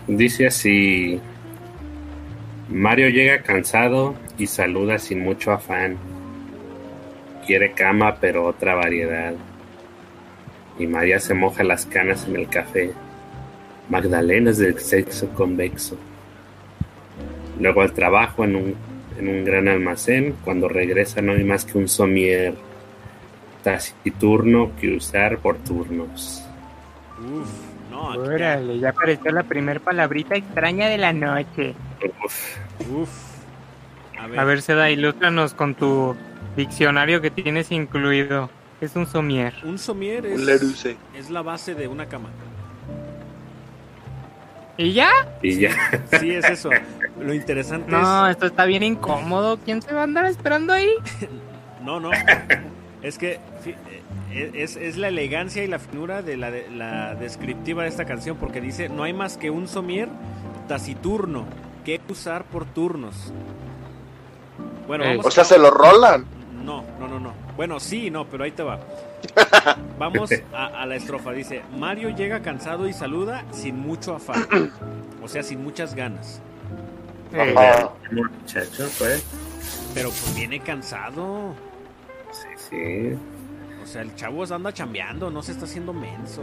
Dice 0.06 0.46
así. 0.46 1.20
Mario 2.68 3.09
llega 3.09 3.42
cansado 3.42 4.14
y 4.38 4.46
saluda 4.46 5.00
sin 5.00 5.24
mucho 5.24 5.50
afán. 5.50 5.96
Quiere 7.44 7.72
cama, 7.72 8.18
pero 8.20 8.46
otra 8.46 8.76
variedad. 8.76 9.35
Y 10.78 10.87
María 10.87 11.18
se 11.18 11.35
moja 11.35 11.64
las 11.64 11.85
canas 11.85 12.28
en 12.28 12.37
el 12.37 12.48
café. 12.48 12.92
Magdalenas 13.88 14.56
del 14.59 14.78
sexo 14.78 15.28
convexo. 15.30 15.98
Luego 17.59 17.80
al 17.80 17.92
trabajo 17.92 18.44
en 18.44 18.54
un, 18.54 18.74
en 19.18 19.26
un 19.26 19.44
gran 19.44 19.66
almacén. 19.66 20.37
Cuando 20.44 20.68
regresa 20.68 21.20
no 21.20 21.32
hay 21.32 21.42
más 21.42 21.64
que 21.64 21.76
un 21.76 21.88
somier 21.88 22.54
taciturno 23.66 24.70
que 24.81 24.96
usar 24.96 25.38
por 25.38 25.57
turnos. 25.59 26.44
Uf, 27.18 27.50
no, 27.90 28.11
aquí- 28.12 28.18
Órale, 28.20 28.79
ya 28.79 28.90
apareció 28.90 29.33
la 29.33 29.42
primer 29.42 29.81
palabrita 29.81 30.37
extraña 30.37 30.87
de 30.88 30.98
la 30.98 31.12
noche. 31.12 31.74
Uf, 32.24 32.57
uf. 32.88 33.09
A 34.20 34.29
ver, 34.29 34.38
A 34.38 34.44
ver, 34.44 34.62
Seda, 34.62 34.88
ilústranos 34.90 35.52
con 35.52 35.74
tu 35.74 36.14
diccionario 36.57 37.20
que 37.20 37.33
tienes 37.33 37.72
incluido. 37.72 38.50
Es 38.81 38.94
un 38.94 39.07
somier. 39.07 39.52
un 39.64 39.79
somier 39.79 40.24
es, 40.26 40.40
Un 40.40 40.96
es 41.16 41.31
la 41.31 41.42
base 41.42 41.74
de 41.74 41.88
una 41.88 42.07
cama. 42.07 42.29
¿Y 44.76 44.92
ya? 44.92 45.09
y 45.42 45.59
ya. 45.59 45.70
Sí, 46.20 46.31
es 46.31 46.44
eso. 46.44 46.70
Lo 47.18 47.35
interesante 47.35 47.90
No, 47.90 48.26
es... 48.29 48.33
esto 48.33 48.46
está 48.46 48.64
bien 48.64 48.85
incómodo. 48.85 49.59
¿Quién 49.64 49.83
se 49.83 49.92
va 49.92 50.02
a 50.02 50.05
andar 50.05 50.26
esperando 50.26 50.72
ahí? 50.72 50.90
No, 51.83 52.00
no. 52.00 52.11
Es 53.06 53.18
que 53.18 53.38
fi- 53.62 53.76
eh, 54.32 54.50
es, 54.54 54.74
es 54.74 54.96
la 54.96 55.06
elegancia 55.08 55.62
y 55.62 55.68
la 55.68 55.78
finura 55.78 56.22
de 56.22 56.36
la, 56.36 56.50
de 56.50 56.68
la 56.70 57.14
descriptiva 57.14 57.84
de 57.84 57.88
esta 57.88 58.04
canción, 58.04 58.36
porque 58.36 58.60
dice, 58.60 58.88
no 58.88 59.04
hay 59.04 59.12
más 59.12 59.36
que 59.36 59.48
un 59.50 59.68
somier 59.68 60.08
taciturno 60.66 61.44
que 61.84 62.00
usar 62.08 62.42
por 62.44 62.64
turnos. 62.64 63.32
Bueno, 64.88 65.04
Eh, 65.04 65.08
vamos 65.10 65.26
O 65.26 65.30
sea, 65.30 65.44
se 65.44 65.56
lo 65.56 65.70
rolan. 65.70 66.26
No, 66.64 66.82
no, 66.98 67.06
no, 67.06 67.20
no. 67.20 67.32
Bueno, 67.56 67.78
sí, 67.78 68.10
no, 68.10 68.24
pero 68.26 68.42
ahí 68.42 68.50
te 68.50 68.64
va. 68.64 68.80
Vamos 69.98 70.30
a, 70.52 70.66
a 70.66 70.86
la 70.86 70.96
estrofa. 70.96 71.30
Dice, 71.30 71.62
Mario 71.78 72.10
llega 72.10 72.40
cansado 72.42 72.88
y 72.88 72.92
saluda 72.92 73.44
sin 73.52 73.78
mucho 73.78 74.16
afán. 74.16 74.46
O 75.22 75.28
sea, 75.28 75.42
sin 75.42 75.62
muchas 75.62 75.94
ganas. 75.96 76.40
Eh, 77.32 77.52
Ajá. 77.56 77.90
Pues. 78.98 79.24
Pero 79.94 80.08
pues 80.10 80.34
viene 80.36 80.60
cansado. 80.60 81.52
Sí. 82.70 83.16
O 83.83 83.87
sea, 83.87 84.02
el 84.02 84.14
chavo 84.16 84.44
anda 84.52 84.72
chambeando, 84.72 85.31
no 85.31 85.42
se 85.42 85.52
está 85.52 85.64
haciendo 85.64 85.92
menso. 85.92 86.42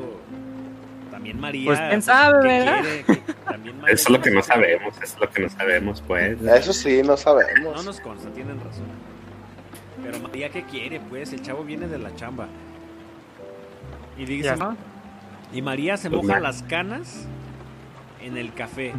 También 1.11 1.39
María. 1.39 1.65
Pues, 1.65 1.79
quién 1.89 2.01
sabe, 2.01 2.41
¿qué 2.41 2.47
¿verdad? 2.47 2.81
quiere? 2.81 3.03
Que 3.25 3.33
también 3.33 3.81
María 3.81 3.93
Eso 3.95 4.03
es 4.03 4.09
lo 4.09 4.21
que 4.21 4.31
no 4.31 4.41
sabemos, 4.41 4.95
eso 4.95 5.03
es 5.15 5.19
lo 5.19 5.29
que 5.29 5.41
no 5.43 5.49
sabemos, 5.49 6.01
pues. 6.07 6.41
Eso 6.41 6.73
sí, 6.73 7.01
no 7.01 7.09
No 7.09 7.17
sabemos. 7.17 7.85
nos 7.85 7.99
consta, 7.99 8.29
tienen 8.29 8.57
razón. 8.59 8.85
Pero 10.03 10.19
María, 10.19 10.49
¿qué 10.49 10.63
quiere? 10.63 10.99
Pues 10.99 11.31
el 11.33 11.41
chavo 11.41 11.63
viene 11.63 11.87
de 11.87 11.97
la 11.99 12.15
chamba. 12.15 12.47
Y 14.17 14.25
dice, 14.25 14.43
¿Ya 14.43 14.55
no? 14.55 14.75
y 15.53 15.61
María 15.61 15.97
se 15.97 16.09
Pues 16.09 16.23
moja 16.23 16.39
las 16.39 16.63
canas 16.63 17.25
en 18.21 18.37
el 18.37 18.53
café. 18.53 18.93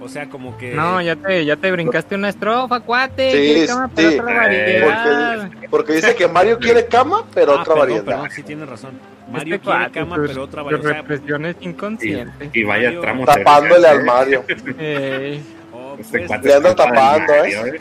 O 0.00 0.08
sea, 0.08 0.28
como 0.28 0.56
que... 0.58 0.74
No, 0.74 1.00
ya 1.00 1.16
te, 1.16 1.44
ya 1.44 1.56
te 1.56 1.70
brincaste 1.72 2.14
una 2.14 2.28
estrofa, 2.28 2.80
cuate. 2.80 3.30
Sí, 3.30 3.60
¿Qué 3.60 3.66
cama 3.66 3.88
para 3.88 4.08
sí. 4.10 4.18
otra 4.18 4.32
Eh, 4.32 4.84
variedad? 4.84 5.50
Porque 5.70 5.92
dice 5.94 6.14
que 6.14 6.28
Mario 6.28 6.58
quiere 6.60 6.86
cama, 6.86 7.24
pero 7.34 7.52
Ah, 7.52 7.62
otra 7.62 7.64
perdón, 7.74 7.78
variedad. 7.80 8.04
Perdón, 8.04 8.30
sí 8.30 8.42
tienes 8.42 8.68
razón. 8.68 8.90
Mario 9.30 9.54
Este 9.56 9.64
quiere 9.64 9.78
cuate, 9.80 9.98
cama, 10.00 10.16
pero 10.26 10.42
otra 10.42 10.62
variedad. 10.62 10.92
Represiones 10.96 11.56
Y, 11.60 11.64
inconscientes. 11.68 12.50
y 12.52 12.62
vaya 12.64 12.84
Mario- 12.88 13.00
tramo. 13.00 13.24
Tapándole 13.24 13.88
al 13.88 14.04
Mario. 14.04 14.44
Eh, 14.78 15.40
oh, 15.72 15.96
Este 15.98 16.18
pues, 16.18 16.28
cuate 16.28 16.48
Le 16.48 16.60
para 16.60 16.74
tapando, 16.74 17.32
Mario, 17.38 17.66
¿eh? 17.66 17.80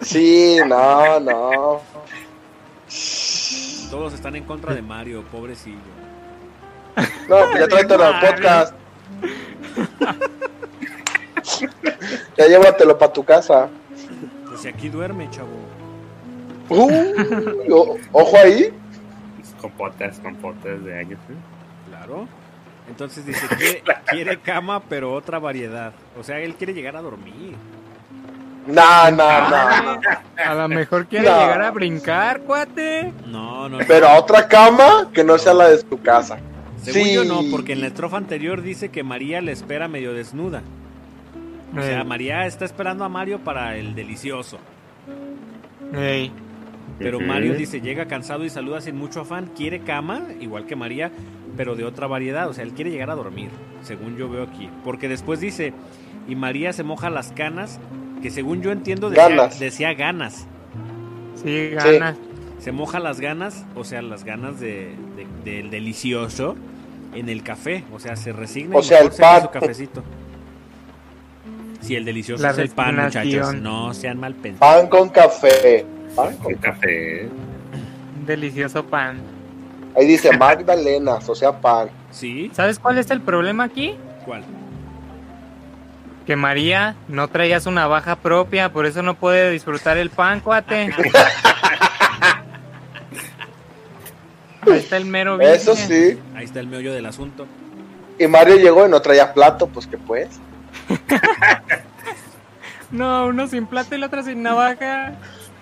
Sí, 0.00 0.56
no, 0.66 1.20
no. 1.20 1.80
todos 3.90 4.14
están 4.14 4.36
en 4.36 4.44
contra 4.44 4.74
de 4.74 4.82
Mario, 4.82 5.22
pobrecillo. 5.30 5.76
No, 7.28 7.36
pues 7.50 7.58
ya 7.60 7.68
tráetelo 7.68 8.04
al 8.04 8.20
podcast. 8.20 8.74
Ya 12.36 12.46
llévatelo 12.46 12.98
para 12.98 13.12
tu 13.12 13.24
casa. 13.24 13.68
Pues 14.48 14.60
si 14.60 14.68
aquí 14.68 14.88
duerme, 14.88 15.28
chavo. 15.30 15.48
Uh, 16.68 17.72
o- 17.72 17.96
ojo 18.12 18.36
ahí. 18.38 18.72
Compotas, 19.60 20.18
compotas 20.20 20.82
de 20.84 20.98
años. 20.98 21.18
¿eh? 21.30 21.34
Claro. 21.88 22.26
Entonces 22.88 23.24
dice, 23.24 23.46
quiere, 23.56 23.82
quiere 24.06 24.40
cama, 24.40 24.80
pero 24.88 25.12
otra 25.14 25.38
variedad. 25.38 25.92
O 26.18 26.24
sea, 26.24 26.38
él 26.40 26.54
quiere 26.54 26.74
llegar 26.74 26.96
a 26.96 27.02
dormir. 27.02 27.54
No, 28.66 29.10
no, 29.10 29.50
no. 29.50 30.00
a 30.36 30.54
lo 30.54 30.68
mejor 30.68 31.06
quiere 31.06 31.28
No. 31.28 31.40
llegar 31.40 31.62
a 31.62 31.70
brincar, 31.72 32.40
cuate. 32.42 33.12
No, 33.26 33.68
no, 33.68 33.78
no. 33.78 33.84
Pero 33.88 34.08
a 34.08 34.18
otra 34.18 34.46
cama 34.46 35.10
que 35.12 35.24
no 35.24 35.36
sea 35.38 35.52
la 35.54 35.68
de 35.68 35.82
tu 35.82 36.00
casa. 36.00 36.38
Según 36.82 37.02
sí. 37.08 37.14
yo 37.14 37.24
no, 37.24 37.40
porque 37.50 37.72
en 37.72 37.80
la 37.80 37.88
estrofa 37.88 38.16
anterior 38.16 38.62
dice 38.62 38.90
que 38.90 39.02
María 39.02 39.40
le 39.40 39.52
espera 39.52 39.88
medio 39.88 40.12
desnuda. 40.14 40.62
O 41.76 41.80
sea, 41.82 42.04
María 42.04 42.46
está 42.46 42.64
esperando 42.64 43.04
a 43.04 43.08
Mario 43.08 43.40
para 43.40 43.76
el 43.76 43.94
delicioso. 43.94 44.58
Pero. 46.98 47.20
Mario 47.20 47.54
dice, 47.54 47.80
llega 47.80 48.06
cansado 48.06 48.44
y 48.44 48.50
saluda 48.50 48.80
sin 48.80 48.96
mucho 48.96 49.20
afán, 49.22 49.50
quiere 49.56 49.80
cama, 49.80 50.22
igual 50.40 50.66
que 50.66 50.76
María, 50.76 51.10
pero 51.56 51.74
de 51.74 51.84
otra 51.84 52.06
variedad. 52.06 52.48
O 52.48 52.54
sea, 52.54 52.64
él 52.64 52.72
quiere 52.72 52.90
llegar 52.90 53.10
a 53.10 53.14
dormir, 53.14 53.50
según 53.82 54.16
yo 54.16 54.28
veo 54.28 54.44
aquí. 54.44 54.68
Porque 54.84 55.08
después 55.08 55.40
dice, 55.40 55.72
y 56.28 56.36
María 56.36 56.72
se 56.72 56.82
moja 56.82 57.10
las 57.10 57.32
canas, 57.32 57.80
que 58.22 58.30
según 58.30 58.62
yo 58.62 58.70
entiendo 58.70 59.10
decía 59.10 59.28
Ganas. 59.28 59.58
decía 59.58 59.94
ganas. 59.94 60.46
Sí, 61.42 61.70
ganas. 61.70 62.16
Se 62.58 62.70
moja 62.70 63.00
las 63.00 63.20
ganas, 63.20 63.64
o 63.74 63.82
sea, 63.84 64.02
las 64.02 64.22
ganas 64.24 64.60
de, 64.60 64.94
de- 65.16 65.50
del 65.50 65.70
delicioso 65.70 66.54
en 67.14 67.28
el 67.28 67.42
café. 67.42 67.82
O 67.92 67.98
sea, 67.98 68.14
se 68.14 68.32
resigna 68.32 68.76
O 68.76 68.80
y 68.80 68.84
sea, 68.84 68.98
mejor 68.98 69.12
el 69.12 69.16
se 69.16 69.40
su 69.42 69.50
cafecito. 69.50 70.04
Si 71.82 71.96
el 71.96 72.04
delicioso 72.04 72.42
La 72.42 72.50
es 72.50 72.58
el 72.58 72.68
pan, 72.70 72.96
muchachos. 72.96 73.54
No 73.54 73.92
sean 73.92 74.18
mal 74.18 74.34
pensados. 74.34 74.76
Pan 74.82 74.88
con 74.88 75.08
café. 75.10 75.84
Pan 76.16 76.36
con- 76.36 76.54
café. 76.54 77.28
Un 78.18 78.26
delicioso 78.26 78.84
pan. 78.84 79.18
Ahí 79.96 80.06
dice 80.06 80.34
Magdalenas, 80.36 81.28
o 81.28 81.34
sea, 81.34 81.52
pan. 81.60 81.88
¿Sí? 82.10 82.50
¿Sabes 82.54 82.78
cuál 82.78 82.98
es 82.98 83.10
el 83.10 83.20
problema 83.20 83.64
aquí? 83.64 83.94
¿Cuál? 84.24 84.42
Que 86.26 86.36
María 86.36 86.94
no 87.08 87.26
traía 87.28 87.58
su 87.60 87.70
navaja 87.72 88.14
propia, 88.16 88.72
por 88.72 88.86
eso 88.86 89.02
no 89.02 89.14
puede 89.14 89.50
disfrutar 89.50 89.98
el 89.98 90.08
pan, 90.10 90.40
cuate. 90.40 90.90
Ahí 94.62 94.78
está 94.78 94.96
el 94.96 95.04
mero 95.06 95.40
Eso 95.40 95.72
business. 95.72 95.88
sí. 96.14 96.18
Ahí 96.36 96.44
está 96.44 96.60
el 96.60 96.68
meollo 96.68 96.92
del 96.94 97.06
asunto. 97.06 97.46
Y 98.18 98.26
Mario 98.28 98.56
llegó 98.56 98.86
y 98.86 98.90
no 98.90 99.00
traía 99.02 99.34
plato, 99.34 99.66
pues 99.66 99.86
que 99.88 99.98
pues. 99.98 100.28
No, 102.90 103.26
uno 103.28 103.46
sin 103.46 103.66
plata 103.66 103.96
y 103.96 103.98
la 103.98 104.06
otra 104.06 104.22
sin 104.22 104.42
navaja. 104.42 105.14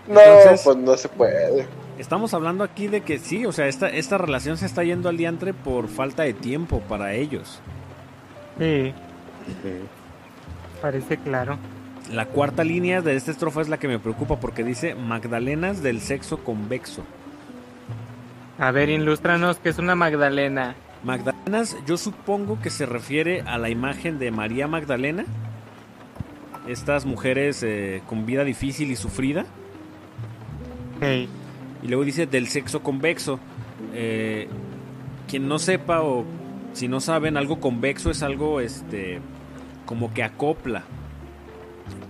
No, 0.08 0.20
Entonces- 0.20 0.62
pues 0.64 0.76
no 0.76 0.96
se 0.96 1.08
puede. 1.08 1.66
Estamos 1.98 2.32
hablando 2.34 2.64
aquí 2.64 2.88
de 2.88 3.02
que 3.02 3.18
sí, 3.18 3.44
o 3.46 3.52
sea, 3.52 3.66
esta, 3.68 3.88
esta 3.90 4.16
relación 4.18 4.56
se 4.56 4.64
está 4.66 4.82
yendo 4.82 5.08
al 5.10 5.16
diantre 5.18 5.52
por 5.52 5.86
falta 5.88 6.22
de 6.22 6.32
tiempo 6.32 6.80
para 6.80 7.12
ellos. 7.12 7.60
Sí, 8.58 8.92
parece 10.80 11.18
claro. 11.18 11.58
La 12.10 12.24
cuarta 12.26 12.64
línea 12.64 13.02
de 13.02 13.14
esta 13.16 13.30
estrofa 13.30 13.60
es 13.60 13.68
la 13.68 13.78
que 13.78 13.86
me 13.86 13.98
preocupa 13.98 14.36
porque 14.40 14.64
dice 14.64 14.94
Magdalenas 14.94 15.82
del 15.82 16.00
sexo 16.00 16.38
convexo. 16.42 17.04
A 18.58 18.70
ver, 18.70 18.88
ilústranos 18.88 19.58
que 19.58 19.68
es 19.68 19.78
una 19.78 19.94
Magdalena. 19.94 20.74
Magdalenas, 21.02 21.76
yo 21.86 21.96
supongo 21.96 22.60
que 22.60 22.70
se 22.70 22.84
refiere 22.84 23.40
a 23.42 23.56
la 23.58 23.70
imagen 23.70 24.18
de 24.18 24.30
María 24.30 24.68
Magdalena. 24.68 25.24
Estas 26.68 27.06
mujeres 27.06 27.62
eh, 27.62 28.02
con 28.06 28.26
vida 28.26 28.44
difícil 28.44 28.90
y 28.90 28.96
sufrida. 28.96 29.46
Hey, 31.00 31.28
Y 31.82 31.88
luego 31.88 32.04
dice 32.04 32.26
del 32.26 32.48
sexo 32.48 32.82
convexo. 32.82 33.40
Eh, 33.94 34.48
quien 35.26 35.48
no 35.48 35.58
sepa 35.58 36.02
o 36.02 36.26
si 36.74 36.86
no 36.86 37.00
saben, 37.00 37.36
algo 37.36 37.60
convexo 37.60 38.10
es 38.10 38.22
algo 38.22 38.60
este 38.60 39.20
como 39.86 40.12
que 40.12 40.22
acopla. 40.22 40.84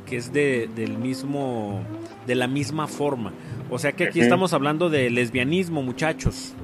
Que 0.07 0.16
es 0.16 0.33
de, 0.33 0.68
del 0.74 0.98
mismo. 0.98 1.83
de 2.26 2.35
la 2.35 2.48
misma 2.48 2.88
forma. 2.88 3.33
O 3.70 3.79
sea 3.79 3.92
que 3.92 4.05
aquí 4.05 4.20
estamos 4.20 4.53
hablando 4.53 4.90
de 4.90 5.09
lesbianismo, 5.11 5.81
muchachos. 5.81 6.55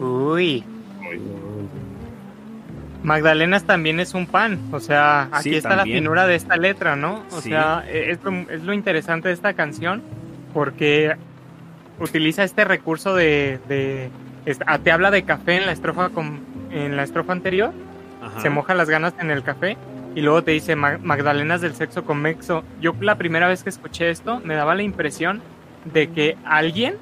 Uy. 0.00 0.64
Magdalenas 3.02 3.64
también 3.64 4.00
es 4.00 4.14
un 4.14 4.26
pan. 4.26 4.58
O 4.72 4.80
sea, 4.80 5.28
aquí 5.30 5.50
Sí, 5.50 5.56
está 5.56 5.70
también. 5.76 5.96
la 5.96 6.00
finura 6.00 6.26
de 6.26 6.34
esta 6.36 6.56
letra, 6.56 6.96
¿no? 6.96 7.22
O 7.32 7.40
Sí. 7.40 7.50
sea, 7.50 7.84
e- 7.86 8.10
es 8.12 8.22
lo, 8.24 8.30
es 8.50 8.62
lo 8.62 8.72
interesante 8.72 9.28
de 9.28 9.34
esta 9.34 9.52
canción 9.52 10.02
porque 10.54 11.14
utiliza 12.00 12.44
este 12.44 12.64
recurso 12.64 13.14
de, 13.14 13.60
de 13.68 14.08
es- 14.46 14.58
ah, 14.66 14.78
te 14.78 14.90
habla 14.90 15.10
de 15.10 15.22
café 15.24 15.56
en 15.56 15.66
la 15.66 15.72
estrofa 15.72 16.08
con, 16.10 16.40
en 16.70 16.96
la 16.96 17.02
estrofa 17.02 17.32
anterior, 17.32 17.72
Ajá. 18.22 18.40
se 18.40 18.48
moja 18.50 18.74
las 18.74 18.88
ganas 18.88 19.12
en 19.20 19.30
el 19.30 19.42
café 19.42 19.76
y 20.14 20.22
luego 20.22 20.42
te 20.42 20.52
dice 20.52 20.74
"Ma- 20.74 20.98
Magdalenas 21.02 21.60
del 21.60 21.74
sexo 21.74 22.04
convexo. 22.04 22.64
Yo 22.80 22.94
la 23.00 23.16
primera 23.16 23.48
vez 23.48 23.62
que 23.62 23.68
escuché 23.70 24.08
esto 24.10 24.40
me 24.44 24.54
daba 24.54 24.74
la 24.74 24.82
impresión 24.82 25.42
de 25.92 26.08
que 26.08 26.36
alguien 26.46 26.94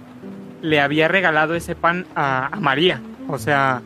le 0.63 0.81
había 0.81 1.09
regalado 1.09 1.55
ese 1.55 1.75
pan 1.75 2.07
a, 2.15 2.47
a 2.47 2.61
María. 2.61 3.01
O 3.29 3.39
sea, 3.39 3.83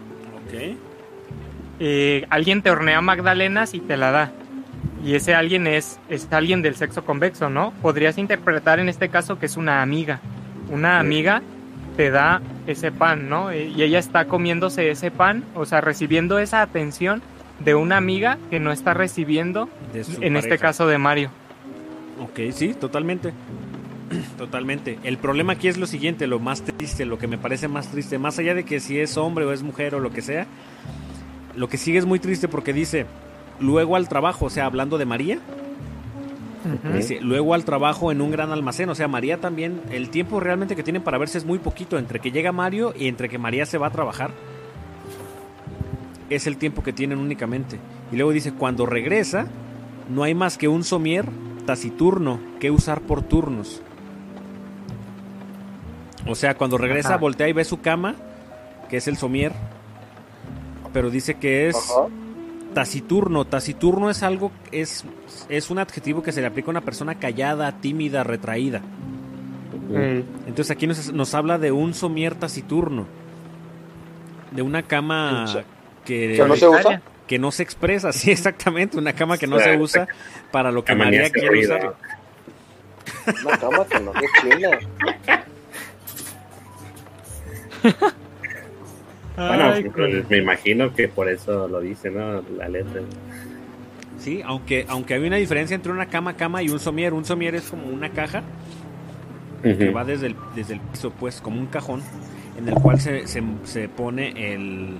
eh, 1.80 2.26
alguien 2.30 2.62
te 2.62 2.70
hornea 2.70 3.00
magdalenas 3.00 3.74
y 3.74 3.80
te 3.80 3.96
la 3.96 4.10
da. 4.10 4.32
Y 5.04 5.14
ese 5.14 5.34
alguien 5.34 5.66
es, 5.66 5.98
es 6.08 6.26
alguien 6.32 6.62
del 6.62 6.74
sexo 6.74 7.04
convexo, 7.04 7.50
¿no? 7.50 7.72
Podrías 7.82 8.18
interpretar 8.18 8.80
en 8.80 8.88
este 8.88 9.08
caso 9.08 9.38
que 9.38 9.46
es 9.46 9.56
una 9.56 9.82
amiga. 9.82 10.20
Una 10.70 10.98
amiga 10.98 11.42
te 11.96 12.10
da 12.10 12.40
ese 12.66 12.92
pan, 12.92 13.28
¿no? 13.28 13.50
Eh, 13.50 13.68
Y 13.74 13.82
ella 13.82 13.98
está 13.98 14.24
comiéndose 14.26 14.90
ese 14.90 15.10
pan, 15.10 15.44
o 15.54 15.64
sea, 15.64 15.80
recibiendo 15.80 16.38
esa 16.38 16.62
atención 16.62 17.22
de 17.60 17.74
una 17.74 17.96
amiga 17.96 18.36
que 18.50 18.60
no 18.60 18.72
está 18.72 18.94
recibiendo, 18.94 19.68
en 20.20 20.36
este 20.36 20.58
caso 20.58 20.86
de 20.86 20.98
Mario. 20.98 21.30
Ok, 22.20 22.52
sí, 22.52 22.74
totalmente. 22.74 23.32
Totalmente. 24.38 24.98
El 25.02 25.18
problema 25.18 25.54
aquí 25.54 25.68
es 25.68 25.76
lo 25.76 25.86
siguiente, 25.86 26.26
lo 26.26 26.38
más 26.38 26.62
triste, 26.62 27.04
lo 27.04 27.18
que 27.18 27.26
me 27.26 27.38
parece 27.38 27.68
más 27.68 27.88
triste, 27.88 28.18
más 28.18 28.38
allá 28.38 28.54
de 28.54 28.64
que 28.64 28.80
si 28.80 28.98
es 28.98 29.16
hombre 29.16 29.44
o 29.44 29.52
es 29.52 29.62
mujer 29.62 29.94
o 29.94 30.00
lo 30.00 30.10
que 30.10 30.22
sea, 30.22 30.46
lo 31.54 31.68
que 31.68 31.78
sigue 31.78 31.98
es 31.98 32.06
muy 32.06 32.18
triste 32.18 32.48
porque 32.48 32.72
dice, 32.72 33.06
luego 33.60 33.96
al 33.96 34.08
trabajo, 34.08 34.46
o 34.46 34.50
sea, 34.50 34.66
hablando 34.66 34.98
de 34.98 35.06
María, 35.06 35.38
dice, 36.94 37.20
luego 37.20 37.54
al 37.54 37.64
trabajo 37.64 38.10
en 38.10 38.20
un 38.20 38.30
gran 38.30 38.50
almacén, 38.50 38.88
o 38.88 38.94
sea, 38.94 39.08
María 39.08 39.40
también, 39.40 39.80
el 39.90 40.10
tiempo 40.10 40.40
realmente 40.40 40.76
que 40.76 40.82
tienen 40.82 41.02
para 41.02 41.18
verse 41.18 41.38
es 41.38 41.44
muy 41.44 41.58
poquito, 41.58 41.98
entre 41.98 42.20
que 42.20 42.30
llega 42.30 42.52
Mario 42.52 42.92
y 42.96 43.08
entre 43.08 43.28
que 43.28 43.38
María 43.38 43.66
se 43.66 43.78
va 43.78 43.88
a 43.88 43.90
trabajar, 43.90 44.32
es 46.28 46.46
el 46.46 46.56
tiempo 46.56 46.82
que 46.82 46.92
tienen 46.92 47.18
únicamente. 47.18 47.78
Y 48.12 48.16
luego 48.16 48.32
dice, 48.32 48.52
cuando 48.52 48.84
regresa, 48.84 49.46
no 50.10 50.24
hay 50.24 50.34
más 50.34 50.58
que 50.58 50.68
un 50.68 50.82
somier 50.82 51.26
taciturno 51.66 52.40
que 52.60 52.70
usar 52.70 53.00
por 53.00 53.22
turnos. 53.22 53.82
O 56.26 56.34
sea, 56.34 56.54
cuando 56.54 56.78
regresa, 56.78 57.10
Ajá. 57.10 57.18
voltea 57.18 57.48
y 57.48 57.52
ve 57.52 57.64
su 57.64 57.80
cama, 57.80 58.14
que 58.88 58.96
es 58.96 59.08
el 59.08 59.16
somier, 59.16 59.52
pero 60.92 61.10
dice 61.10 61.34
que 61.34 61.68
es 61.68 61.76
Ajá. 61.76 62.08
taciturno. 62.74 63.44
Taciturno 63.44 64.10
es 64.10 64.22
algo, 64.22 64.50
es, 64.72 65.04
es 65.48 65.70
un 65.70 65.78
adjetivo 65.78 66.22
que 66.22 66.32
se 66.32 66.40
le 66.40 66.46
aplica 66.46 66.68
a 66.68 66.70
una 66.70 66.80
persona 66.80 67.16
callada, 67.16 67.72
tímida, 67.80 68.24
retraída. 68.24 68.82
Entonces 70.46 70.70
aquí 70.70 70.86
nos, 70.86 71.12
nos 71.12 71.34
habla 71.34 71.58
de 71.58 71.70
un 71.70 71.94
somier 71.94 72.34
taciturno, 72.34 73.06
de 74.50 74.62
una 74.62 74.82
cama 74.82 75.46
que, 76.04 76.34
¿Que 76.36 76.44
no 76.44 76.56
se 76.56 76.68
usa? 76.68 77.02
que 77.26 77.38
no 77.38 77.52
se 77.52 77.62
expresa, 77.62 78.12
sí, 78.12 78.30
exactamente, 78.30 78.98
una 78.98 79.12
cama 79.12 79.38
que 79.38 79.46
no 79.46 79.60
se 79.60 79.76
usa 79.76 80.08
para 80.50 80.72
lo 80.72 80.84
que 80.84 80.94
María 80.94 81.30
quiere 81.30 81.60
usar. 81.64 81.94
Una 83.44 83.58
cama 83.58 83.84
que 83.84 84.00
no 84.00 84.12
se. 84.12 85.46
Bueno, 89.36 89.64
ay, 89.64 89.84
pues, 89.90 90.30
me 90.30 90.38
imagino 90.38 90.94
que 90.94 91.08
por 91.08 91.28
eso 91.28 91.68
lo 91.68 91.80
dice, 91.80 92.10
¿no? 92.10 92.42
La 92.56 92.68
letra. 92.68 93.02
Sí, 94.18 94.40
aunque, 94.44 94.86
aunque 94.88 95.14
hay 95.14 95.26
una 95.26 95.36
diferencia 95.36 95.74
entre 95.74 95.92
una 95.92 96.06
cama 96.06 96.34
cama 96.34 96.62
y 96.62 96.70
un 96.70 96.80
somier. 96.80 97.12
Un 97.12 97.24
somier 97.24 97.54
es 97.54 97.64
como 97.64 97.86
una 97.86 98.10
caja 98.10 98.42
que 99.62 99.90
va 99.90 100.04
desde 100.04 100.28
el, 100.28 100.36
desde 100.54 100.74
el 100.74 100.80
piso, 100.80 101.10
pues, 101.10 101.40
como 101.40 101.60
un 101.60 101.66
cajón, 101.66 102.00
en 102.58 102.68
el 102.68 102.74
cual 102.74 103.00
se, 103.00 103.26
se, 103.26 103.42
se 103.64 103.88
pone 103.88 104.54
el, 104.54 104.96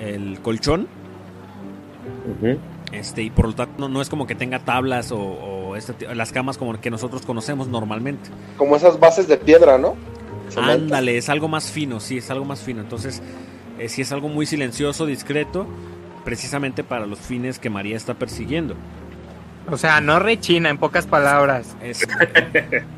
el 0.00 0.38
colchón. 0.40 0.86
Este, 2.92 3.22
y 3.22 3.30
por 3.30 3.46
lo 3.46 3.54
tanto 3.54 3.74
no, 3.78 3.88
no 3.88 4.00
es 4.00 4.08
como 4.08 4.28
que 4.28 4.36
tenga 4.36 4.60
tablas 4.60 5.10
o, 5.10 5.18
o 5.18 5.76
este 5.76 6.14
las 6.14 6.30
camas 6.30 6.56
como 6.56 6.80
que 6.80 6.90
nosotros 6.90 7.26
conocemos 7.26 7.66
normalmente. 7.66 8.30
Como 8.56 8.76
esas 8.76 9.00
bases 9.00 9.26
de 9.26 9.36
piedra, 9.38 9.76
¿no? 9.76 9.96
Cemento. 10.48 10.72
Ándale, 10.72 11.16
es 11.16 11.28
algo 11.28 11.48
más 11.48 11.70
fino, 11.70 12.00
sí, 12.00 12.18
es 12.18 12.30
algo 12.30 12.44
más 12.44 12.60
fino. 12.60 12.80
Entonces, 12.80 13.22
eh, 13.78 13.88
sí 13.88 14.02
es 14.02 14.12
algo 14.12 14.28
muy 14.28 14.46
silencioso, 14.46 15.06
discreto, 15.06 15.66
precisamente 16.24 16.84
para 16.84 17.06
los 17.06 17.18
fines 17.18 17.58
que 17.58 17.70
María 17.70 17.96
está 17.96 18.14
persiguiendo. 18.14 18.74
o 19.70 19.76
sea, 19.76 20.00
no 20.00 20.18
rechina 20.18 20.70
en 20.70 20.78
pocas 20.78 21.06
palabras. 21.06 21.76
Es, 21.82 22.06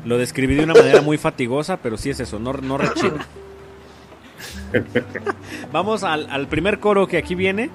lo 0.05 0.17
describí 0.17 0.55
de 0.55 0.63
una 0.63 0.73
manera 0.73 1.01
muy 1.01 1.17
fatigosa, 1.17 1.77
pero 1.77 1.97
sí 1.97 2.09
es 2.09 2.19
eso, 2.19 2.39
no, 2.39 2.53
no 2.53 2.77
rechina. 2.77 3.25
Vamos 5.71 6.03
al, 6.03 6.29
al 6.29 6.47
primer 6.47 6.79
coro 6.79 7.07
que 7.07 7.17
aquí 7.17 7.35
viene, 7.35 7.69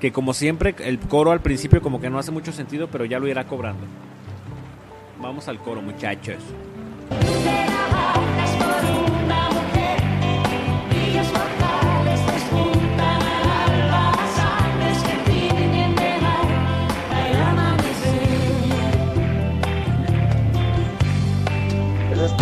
que 0.00 0.12
como 0.12 0.34
siempre, 0.34 0.74
el 0.78 0.98
coro 0.98 1.32
al 1.32 1.40
principio 1.40 1.82
como 1.82 2.00
que 2.00 2.10
no 2.10 2.18
hace 2.18 2.30
mucho 2.30 2.52
sentido, 2.52 2.88
pero 2.88 3.04
ya 3.04 3.18
lo 3.18 3.28
irá 3.28 3.46
cobrando. 3.46 3.86
Vamos 5.20 5.48
al 5.48 5.58
coro, 5.58 5.82
muchachos. 5.82 6.36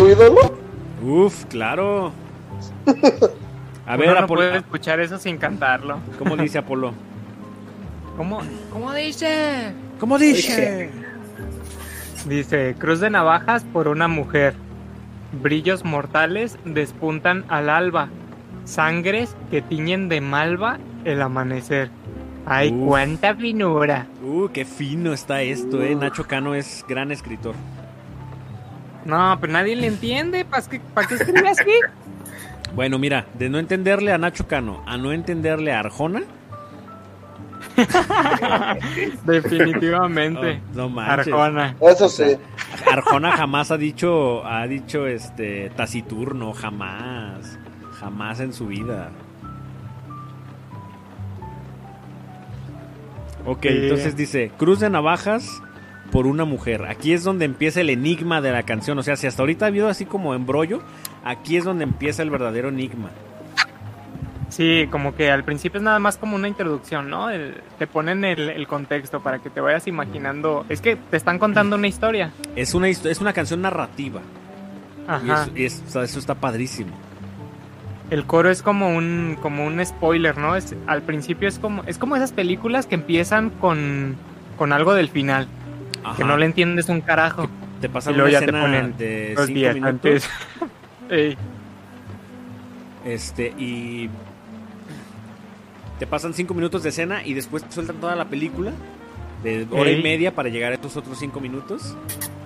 Tu 0.05 0.11
ídolo? 0.11 0.57
Uf, 1.03 1.45
claro. 1.45 2.11
A 3.85 3.97
ver, 3.97 4.09
Uno 4.09 4.19
no 4.19 4.25
Apolo, 4.25 4.41
puede 4.41 4.57
escuchar 4.57 4.99
eso 4.99 5.17
sin 5.17 5.37
cantarlo. 5.37 5.99
¿cómo 6.17 6.35
dice 6.37 6.57
Apolo? 6.59 6.93
¿Cómo, 8.17 8.41
¿Cómo 8.71 8.93
dice? 8.93 9.73
¿Cómo 9.99 10.17
dice? 10.17 10.89
Dice, 12.27 12.75
cruz 12.79 12.99
de 12.99 13.09
navajas 13.09 13.63
por 13.65 13.87
una 13.87 14.07
mujer. 14.07 14.55
Brillos 15.43 15.83
mortales 15.83 16.57
despuntan 16.65 17.45
al 17.49 17.69
alba. 17.69 18.09
Sangres 18.63 19.35
que 19.51 19.61
tiñen 19.61 20.09
de 20.09 20.21
malva 20.21 20.79
el 21.03 21.21
amanecer. 21.21 21.89
Ay, 22.47 22.71
Uf. 22.71 22.87
cuánta 22.87 23.35
finura. 23.35 24.07
Uh, 24.23 24.47
qué 24.49 24.65
fino 24.65 25.13
está 25.13 25.41
esto, 25.41 25.83
eh. 25.83 25.95
Nacho 25.95 26.25
Cano 26.25 26.55
es 26.55 26.83
gran 26.87 27.11
escritor. 27.11 27.55
No, 29.05 29.37
pero 29.39 29.53
nadie 29.53 29.75
le 29.75 29.87
entiende. 29.87 30.45
¿Para 30.45 30.63
qué, 30.67 30.81
escribe 31.15 31.47
así? 31.49 31.71
Bueno, 32.73 32.97
mira, 32.99 33.25
de 33.35 33.49
no 33.49 33.59
entenderle 33.59 34.11
a 34.11 34.17
Nacho 34.17 34.47
Cano 34.47 34.83
a 34.85 34.97
no 34.97 35.11
entenderle 35.13 35.71
a 35.71 35.79
Arjona, 35.79 36.23
Definitivamente. 39.25 40.61
oh, 40.71 40.75
no 40.75 40.89
manches. 40.89 41.27
Arjona. 41.27 41.75
Eso 41.81 42.09
sí. 42.09 42.37
Arjona 42.91 43.31
jamás 43.33 43.71
ha 43.71 43.77
dicho, 43.77 44.45
ha 44.45 44.65
dicho 44.67 45.07
este 45.07 45.69
taciturno, 45.75 46.53
jamás, 46.53 47.57
jamás 47.99 48.39
en 48.39 48.53
su 48.53 48.67
vida. 48.67 49.09
Ok, 53.45 53.61
Sí. 53.63 53.67
entonces 53.71 54.15
dice, 54.15 54.51
cruz 54.57 54.79
de 54.79 54.89
navajas 54.89 55.61
por 56.15 56.27
una 56.27 56.45
mujer. 56.45 56.85
Aquí 56.85 57.11
es 57.11 57.25
donde 57.25 57.43
empieza 57.43 57.81
el 57.81 57.89
enigma 57.89 58.39
de 58.39 58.49
la 58.53 58.63
canción. 58.63 58.97
O 58.97 59.03
sea, 59.03 59.17
si 59.17 59.27
hasta 59.27 59.41
ahorita 59.41 59.65
ha 59.65 59.67
habido 59.67 59.89
así 59.89 60.05
como 60.05 60.33
embrollo, 60.33 60.81
aquí 61.25 61.57
es 61.57 61.65
donde 61.65 61.83
empieza 61.83 62.23
el 62.23 62.29
verdadero 62.29 62.69
enigma. 62.69 63.09
Sí, 64.47 64.87
como 64.91 65.13
que 65.13 65.29
al 65.29 65.43
principio 65.43 65.79
es 65.79 65.83
nada 65.83 65.99
más 65.99 66.15
como 66.17 66.37
una 66.37 66.47
introducción, 66.47 67.09
¿no? 67.09 67.29
El- 67.29 67.55
te 67.77 67.85
ponen 67.85 68.23
el, 68.23 68.47
el 68.49 68.65
contexto 68.65 69.19
para 69.21 69.39
que 69.39 69.49
te 69.49 69.59
vayas 69.59 69.87
imaginando. 69.87 70.65
Es 70.69 70.79
que 70.79 70.95
te 70.95 71.17
están 71.17 71.37
contando 71.37 71.75
una 71.75 71.87
historia. 71.87 72.31
Es 72.55 72.73
una, 72.73 72.87
es 72.87 73.19
una 73.19 73.33
canción 73.33 73.61
narrativa. 73.61 74.21
Ajá. 75.09 75.47
es- 75.55 75.83
y 75.83 75.99
eso 75.99 75.99
está 76.19 76.35
padrísimo. 76.35 76.91
El 78.09 78.25
coro 78.25 78.49
es 78.49 78.61
como 78.61 78.95
un 78.95 79.35
como 79.41 79.65
un 79.65 79.85
spoiler, 79.85 80.37
¿no? 80.37 80.55
Es, 80.55 80.75
al 80.87 81.01
principio 81.01 81.49
es 81.49 81.59
como 81.59 81.83
es 81.87 81.97
como 81.97 82.15
esas 82.15 82.31
películas 82.31 82.85
que 82.85 82.95
empiezan 82.95 83.49
con 83.49 84.15
con 84.57 84.71
algo 84.71 84.93
del 84.93 85.09
final, 85.09 85.47
Ajá. 86.03 86.17
que 86.17 86.23
no 86.23 86.37
le 86.37 86.45
entiendes 86.45 86.89
un 86.89 87.01
carajo. 87.01 87.47
Te 87.81 87.89
pasan 87.89 88.13
y 88.13 88.17
luego 88.17 88.29
una 88.29 88.33
ya 88.33 88.39
te 88.39 88.45
escena 88.45 88.61
ponen 88.61 88.97
de 88.97 89.27
cinco 89.37 89.45
días 89.47 89.75
minutos. 89.75 90.29
Ey, 91.09 91.37
Este, 93.05 93.47
y 93.57 94.09
te 95.99 96.07
pasan 96.07 96.33
cinco 96.33 96.53
minutos 96.53 96.83
de 96.83 96.89
escena 96.89 97.23
y 97.25 97.33
después 97.33 97.63
te 97.63 97.71
sueltan 97.71 97.97
toda 97.97 98.15
la 98.15 98.25
película 98.25 98.71
de 99.43 99.67
hora 99.71 99.91
y 99.91 100.01
media 100.01 100.33
para 100.33 100.49
llegar 100.49 100.71
a 100.71 100.75
estos 100.75 100.97
otros 100.97 101.17
cinco 101.19 101.39
minutos. 101.39 101.95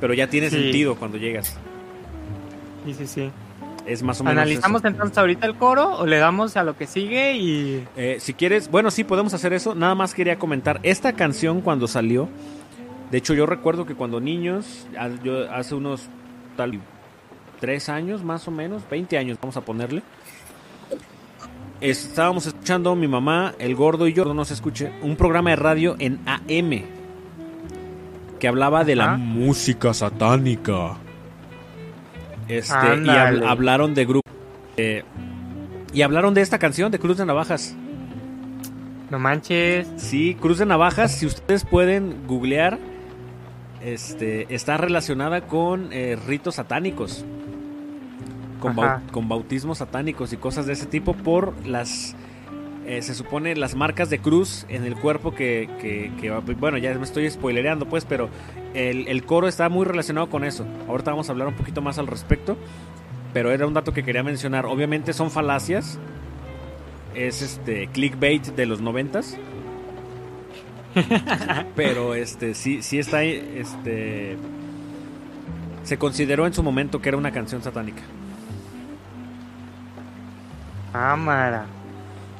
Pero 0.01 0.13
ya 0.13 0.27
tiene 0.27 0.49
Sí. 0.49 0.61
sentido 0.61 0.95
cuando 0.95 1.17
llegas. 1.17 1.57
sí, 2.85 2.93
sí, 2.93 3.07
sí. 3.07 3.31
Es 3.85 4.03
más 4.03 4.19
o 4.21 4.23
menos. 4.23 4.41
¿Analizamos 4.41 4.81
eso. 4.81 4.87
entonces 4.87 5.17
ahorita 5.17 5.47
el 5.47 5.55
coro 5.55 5.97
o 5.99 6.05
le 6.05 6.17
damos 6.17 6.55
a 6.57 6.63
lo 6.63 6.75
que 6.77 6.85
sigue 6.85 7.33
y 7.37 7.87
Eh, 7.95 8.17
si 8.19 8.33
quieres, 8.33 8.69
bueno, 8.69 8.91
sí 8.91 9.03
podemos 9.03 9.33
hacer 9.33 9.53
eso. 9.53 9.73
Nada 9.73 9.95
más 9.95 10.13
quería 10.13 10.37
comentar. 10.37 10.79
Esta 10.83 11.13
canción 11.13 11.61
cuando 11.61 11.87
salió, 11.87 12.29
de 13.11 13.17
hecho 13.17 13.33
yo 13.33 13.45
recuerdo 13.45 13.85
que 13.85 13.95
cuando 13.95 14.19
niños, 14.19 14.87
yo 15.23 15.51
hace 15.51 15.75
unos 15.75 16.07
tal 16.55 16.71
23 17.59 17.89
años 17.89 18.23
más 18.23 18.47
o 18.47 18.51
menos, 18.51 18.83
20 18.89 19.17
años 19.17 19.37
vamos 19.41 19.57
a 19.57 19.61
ponerle. 19.61 20.01
Estábamos 21.81 22.45
escuchando 22.45 22.95
mi 22.95 23.07
mamá, 23.07 23.53
el 23.59 23.75
gordo 23.75 24.07
y 24.07 24.13
yo, 24.13 24.25
no 24.33 24.45
se 24.45 24.53
escuche, 24.53 24.91
un 25.01 25.15
programa 25.15 25.51
de 25.51 25.55
radio 25.55 25.95
en 25.99 26.19
AM 26.25 26.83
que 28.39 28.47
hablaba 28.47 28.83
de 28.83 28.95
la 28.95 29.15
música 29.17 29.93
satánica. 29.93 30.97
Este, 32.47 32.97
y 33.05 33.09
hablaron 33.09 33.93
de 33.93 34.05
grupo. 34.05 34.29
eh, 34.77 35.03
y 35.93 36.01
hablaron 36.03 36.33
de 36.33 36.41
esta 36.41 36.59
canción 36.59 36.91
de 36.91 36.99
Cruz 36.99 37.17
de 37.17 37.25
Navajas. 37.25 37.75
No 39.09 39.19
manches. 39.19 39.87
Sí, 39.97 40.35
Cruz 40.39 40.59
de 40.59 40.65
Navajas, 40.65 41.11
si 41.17 41.25
ustedes 41.25 41.65
pueden 41.65 42.27
googlear, 42.27 42.77
este, 43.81 44.53
está 44.53 44.77
relacionada 44.77 45.41
con 45.41 45.89
eh, 45.91 46.17
ritos 46.27 46.55
satánicos, 46.55 47.25
con, 48.59 48.75
bautismos 49.29 49.77
satánicos 49.77 50.33
y 50.33 50.37
cosas 50.37 50.65
de 50.65 50.73
ese 50.73 50.85
tipo 50.85 51.13
por 51.13 51.53
las, 51.65 52.15
eh, 52.85 53.01
se 53.01 53.13
supone, 53.15 53.55
las 53.55 53.75
marcas 53.75 54.09
de 54.09 54.19
cruz 54.19 54.65
en 54.69 54.83
el 54.83 54.95
cuerpo 54.95 55.33
que, 55.33 55.69
que- 55.79 56.11
que- 56.19 56.29
bueno, 56.55 56.77
ya 56.77 56.93
me 56.95 57.03
estoy 57.03 57.29
spoilereando 57.29 57.85
pues, 57.87 58.03
pero 58.05 58.29
el, 58.73 59.07
el 59.07 59.23
coro 59.25 59.47
está 59.47 59.69
muy 59.69 59.85
relacionado 59.85 60.29
con 60.29 60.43
eso. 60.43 60.65
Ahorita 60.87 61.11
vamos 61.11 61.29
a 61.29 61.31
hablar 61.31 61.47
un 61.47 61.53
poquito 61.55 61.81
más 61.81 61.97
al 61.99 62.07
respecto, 62.07 62.57
pero 63.33 63.51
era 63.51 63.65
un 63.65 63.73
dato 63.73 63.93
que 63.93 64.03
quería 64.03 64.23
mencionar. 64.23 64.65
Obviamente 64.65 65.13
son 65.13 65.31
falacias, 65.31 65.97
es 67.15 67.41
este 67.41 67.87
clickbait 67.87 68.43
de 68.45 68.65
los 68.65 68.81
noventas. 68.81 69.37
Pero 71.75 72.15
este 72.15 72.53
sí 72.53 72.81
sí 72.81 72.99
está 72.99 73.17
ahí, 73.17 73.55
este 73.57 74.37
se 75.83 75.97
consideró 75.97 76.45
en 76.45 76.53
su 76.53 76.63
momento 76.63 77.01
que 77.01 77.09
era 77.09 77.17
una 77.17 77.31
canción 77.31 77.63
satánica. 77.63 78.01
Cámara. 80.91 81.65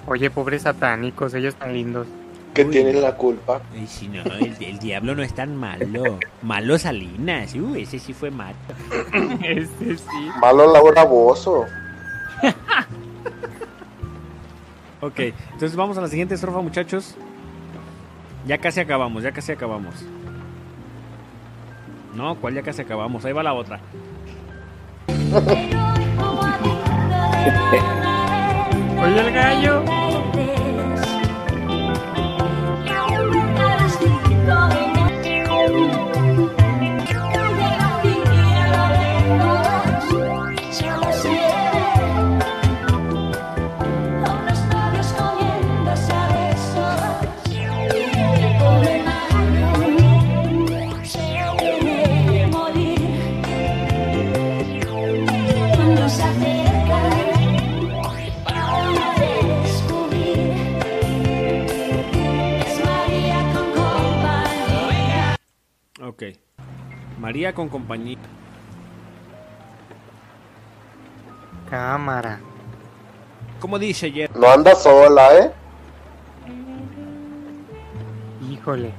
Oye, 0.08 0.30
pobres 0.30 0.64
satánicos, 0.64 1.34
ellos 1.34 1.56
tan 1.56 1.74
lindos. 1.74 2.08
Que 2.54 2.66
tienen 2.66 3.02
la 3.02 3.16
culpa. 3.16 3.62
Y 3.80 3.86
si 3.88 4.08
no, 4.08 4.24
el, 4.24 4.80
diablo 4.80 5.16
no 5.16 5.24
es 5.24 5.34
tan 5.34 5.56
malo. 5.56 6.20
Malo 6.42 6.78
Salinas, 6.80 7.54
uh, 7.56 7.76
ese 7.76 8.00
sí 8.00 8.14
fue 8.14 8.32
malo. 8.32 8.58
Este 9.44 9.98
sí. 9.98 10.30
Malo 10.42 10.72
Laura 10.72 11.04
Bozo. 11.04 11.66
Ok, 15.02 15.18
entonces 15.54 15.78
vamos 15.78 15.98
a 15.98 16.02
la 16.02 16.10
siguiente 16.10 16.36
estrofa, 16.36 16.60
muchachos. 16.60 17.16
Ya 18.50 18.58
casi 18.58 18.80
acabamos, 18.80 19.22
ya 19.22 19.32
casi 19.32 19.52
acabamos. 19.52 19.94
No, 22.16 22.34
¿cuál 22.34 22.56
ya 22.56 22.64
casi 22.64 22.82
acabamos? 22.82 23.24
Ahí 23.24 23.32
va 23.32 23.44
la 23.44 23.54
otra. 23.54 23.80
Oye, 29.04 29.20
el 29.20 29.32
gallo. 29.32 29.99
Ok. 66.20 66.36
María 67.18 67.54
con 67.54 67.70
compañía. 67.70 68.18
Cámara. 71.70 72.42
Como 73.62 73.80
dice 73.80 74.08
ayer. 74.08 74.30
No 74.36 74.50
anda 74.50 74.76
sola, 74.76 75.38
¿eh? 75.38 75.52
Híjole. 78.52 78.92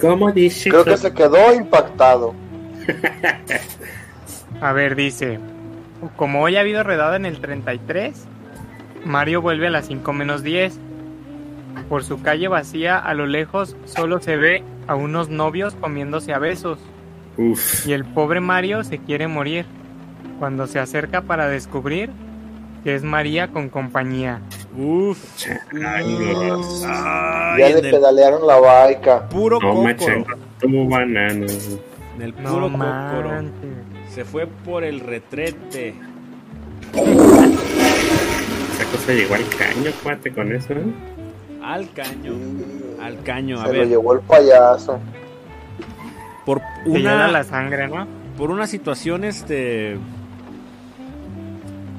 ¿Cómo 0.00 0.30
dice? 0.30 0.70
Creo 0.70 0.84
que 0.84 0.96
se 0.96 1.12
quedó 1.12 1.52
impactado. 1.52 2.34
A 4.60 4.72
ver, 4.72 4.94
dice. 4.94 5.40
Como 6.14 6.42
hoy 6.42 6.56
ha 6.56 6.60
habido 6.60 6.84
redada 6.84 7.16
en 7.16 7.26
el 7.26 7.40
33, 7.40 8.26
Mario 9.04 9.42
vuelve 9.42 9.66
a 9.66 9.70
las 9.70 9.86
5 9.86 10.12
menos 10.12 10.44
10. 10.44 10.78
Por 11.88 12.04
su 12.04 12.22
calle 12.22 12.48
vacía, 12.48 12.98
a 12.98 13.14
lo 13.14 13.26
lejos, 13.26 13.76
solo 13.84 14.20
se 14.20 14.36
ve 14.36 14.62
a 14.86 14.94
unos 14.94 15.28
novios 15.28 15.74
comiéndose 15.74 16.32
a 16.32 16.38
besos. 16.38 16.78
Uf. 17.36 17.86
Y 17.86 17.92
el 17.92 18.04
pobre 18.04 18.40
Mario 18.40 18.84
se 18.84 18.98
quiere 18.98 19.28
morir. 19.28 19.66
Cuando 20.38 20.66
se 20.66 20.78
acerca 20.78 21.22
para 21.22 21.48
descubrir 21.48 22.10
que 22.82 22.94
es 22.94 23.02
María 23.02 23.48
con 23.48 23.70
compañía. 23.70 24.40
Uf. 24.76 25.18
Ay, 25.72 26.18
Ya 27.58 27.68
le 27.68 27.78
el 27.78 27.90
pedalearon 27.90 28.46
la 28.46 28.58
baica. 28.58 29.28
puro 29.28 29.58
No, 29.60 29.84
como 30.60 30.88
banano. 30.88 31.46
En 32.16 32.22
el 32.22 32.34
No 32.42 32.50
puro 32.54 32.68
manches. 32.68 33.62
Se 34.10 34.24
fue 34.24 34.46
por 34.46 34.84
el 34.84 35.00
retrete. 35.00 35.94
Esa 38.72 38.84
cosa 38.90 39.12
llegó 39.12 39.34
al 39.34 39.48
caño, 39.48 39.90
cuate, 40.02 40.30
con 40.32 40.52
eso, 40.52 40.74
¿eh? 40.74 40.84
Al 41.64 41.90
caño. 41.92 42.32
Al 43.00 43.22
caño. 43.22 43.58
A 43.60 43.62
Se 43.66 43.72
lo 43.72 43.78
ver, 43.78 43.88
llevó 43.88 44.12
el 44.14 44.20
payaso. 44.20 44.98
por 46.44 46.60
Te 46.84 46.90
llena 46.90 47.14
una, 47.14 47.28
la 47.28 47.44
sangre, 47.44 47.88
¿no? 47.88 48.06
por 48.36 48.50
una 48.50 48.66
situación, 48.66 49.24
este... 49.24 49.96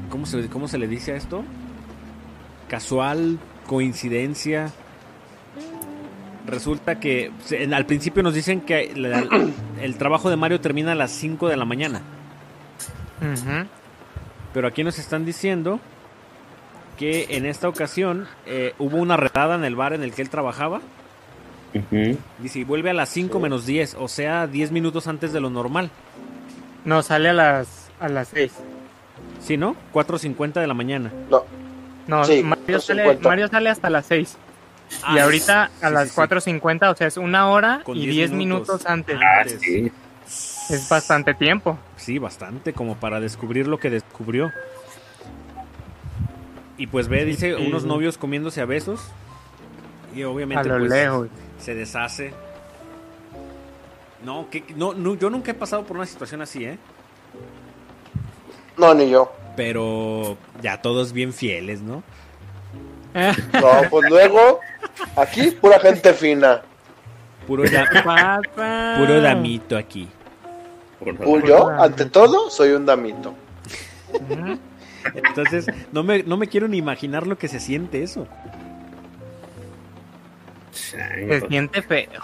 ¿Cómo 0.09 0.25
se, 0.25 0.47
¿Cómo 0.49 0.67
se 0.67 0.77
le 0.77 0.87
dice 0.87 1.13
a 1.13 1.15
esto? 1.15 1.43
Casual, 2.69 3.39
coincidencia. 3.67 4.69
Resulta 6.45 6.99
que 6.99 7.31
al 7.73 7.85
principio 7.85 8.21
nos 8.21 8.33
dicen 8.35 8.61
que 8.61 8.91
la- 8.95 9.23
el 9.81 9.97
trabajo 9.97 10.29
de 10.29 10.35
Mario 10.35 10.61
termina 10.61 10.91
a 10.91 10.95
las 10.95 11.11
5 11.11 11.47
de 11.47 11.57
la 11.57 11.65
mañana. 11.65 12.01
Ujú. 13.21 13.67
Pero 14.53 14.67
aquí 14.67 14.83
nos 14.83 14.99
están 14.99 15.25
diciendo 15.25 15.79
que 16.97 17.27
en 17.31 17.45
esta 17.45 17.67
ocasión 17.69 18.27
eh, 18.45 18.73
hubo 18.79 18.97
una 18.97 19.17
redada 19.17 19.55
en 19.55 19.63
el 19.63 19.75
bar 19.75 19.93
en 19.93 20.03
el 20.03 20.13
que 20.13 20.21
él 20.21 20.29
trabajaba. 20.29 20.81
Ujú. 21.73 22.17
Dice, 22.39 22.59
y 22.59 22.63
vuelve 22.63 22.89
a 22.89 22.93
las 22.93 23.09
5 23.09 23.39
menos 23.39 23.65
10, 23.65 23.95
o 23.99 24.07
sea, 24.07 24.47
10 24.47 24.71
minutos 24.71 25.07
antes 25.07 25.33
de 25.33 25.41
lo 25.41 25.49
normal. 25.49 25.89
No, 26.85 27.01
sale 27.01 27.29
a 27.29 27.33
las, 27.33 27.89
a 27.99 28.07
las 28.07 28.29
6. 28.29 28.51
¿Sí, 29.41 29.57
no? 29.57 29.75
4.50 29.93 30.53
de 30.61 30.67
la 30.67 30.73
mañana. 30.73 31.11
No, 31.29 31.43
No, 32.07 32.23
Sí, 32.23 32.43
Mario, 32.43 32.79
sale, 32.79 33.03
4:50. 33.19 33.21
Mario 33.23 33.47
sale 33.49 33.69
hasta 33.69 33.89
las 33.89 34.05
6. 34.05 34.37
y 34.91 34.95
Ah, 35.03 35.23
ahorita 35.23 35.63
a 35.81 35.87
sí, 35.87 35.93
las 35.93 36.09
sí, 36.09 36.15
sí. 36.15 36.21
4.50, 36.21 36.91
o 36.91 36.95
sea, 36.95 37.07
es 37.07 37.17
una 37.17 37.49
hora 37.49 37.81
Con 37.83 37.97
y 37.97 38.01
10 38.01 38.15
10 38.15 38.31
minutos. 38.31 38.67
minutos, 38.69 38.85
antes. 38.85 39.17
Ah, 39.21 39.41
Antes. 39.41 39.59
sí. 39.61 39.91
Es 40.73 40.87
bastante 40.89 41.33
tiempo. 41.33 41.77
Sí, 41.97 42.17
bastante, 42.19 42.73
como 42.73 42.95
para 42.95 43.19
descubrir 43.19 43.67
lo 43.67 43.79
que 43.79 43.89
descubrió. 43.89 44.51
Y 46.77 46.87
pues 46.87 47.07
ve, 47.07 47.23
dice, 47.25 47.55
Sí. 47.55 47.65
unos 47.67 47.85
novios 47.85 48.17
comiéndose 48.17 48.61
a 48.61 48.65
besos. 48.65 49.01
Y 50.13 50.23
obviamente 50.23 50.67
A 50.69 50.73
lo 50.73 50.79
pues, 50.79 50.91
lejos. 50.91 51.27
se 51.59 51.73
deshace. 51.75 52.33
No, 54.23 54.49
que, 54.49 54.63
no, 54.75 54.93
no, 54.93 55.15
yo 55.15 55.29
nunca 55.29 55.51
he 55.51 55.53
pasado 55.53 55.83
por 55.83 55.97
una 55.97 56.05
situación 56.05 56.41
así, 56.41 56.65
¿eh? 56.65 56.77
no, 58.77 58.93
ni 58.93 59.09
yo. 59.09 59.31
Pero 59.55 60.37
ya 60.61 60.81
todos 60.81 61.13
bien 61.13 61.31
fieles, 61.31 61.81
¿no? 61.81 62.03
No, 63.13 63.89
pues 63.89 64.09
luego, 64.09 64.59
aquí 65.15 65.51
pura 65.51 65.79
gente 65.79 66.13
fina. 66.13 66.61
Puro, 67.47 67.63
da- 67.69 68.41
puro 68.97 69.21
damito 69.21 69.77
aquí. 69.77 70.09
Yo, 71.45 71.69
ante 71.69 72.05
todo, 72.05 72.49
soy 72.49 72.71
un 72.71 72.85
damito. 72.85 73.33
Entonces, 75.13 75.67
no 75.91 76.03
me, 76.03 76.23
no 76.23 76.37
me 76.37 76.47
quiero 76.47 76.67
ni 76.67 76.77
imaginar 76.77 77.27
lo 77.27 77.37
que 77.37 77.47
se 77.47 77.59
siente 77.59 78.01
eso. 78.03 78.27
Se 80.71 80.97
Changos. 80.97 81.49
siente 81.49 81.81
feo. 81.81 82.21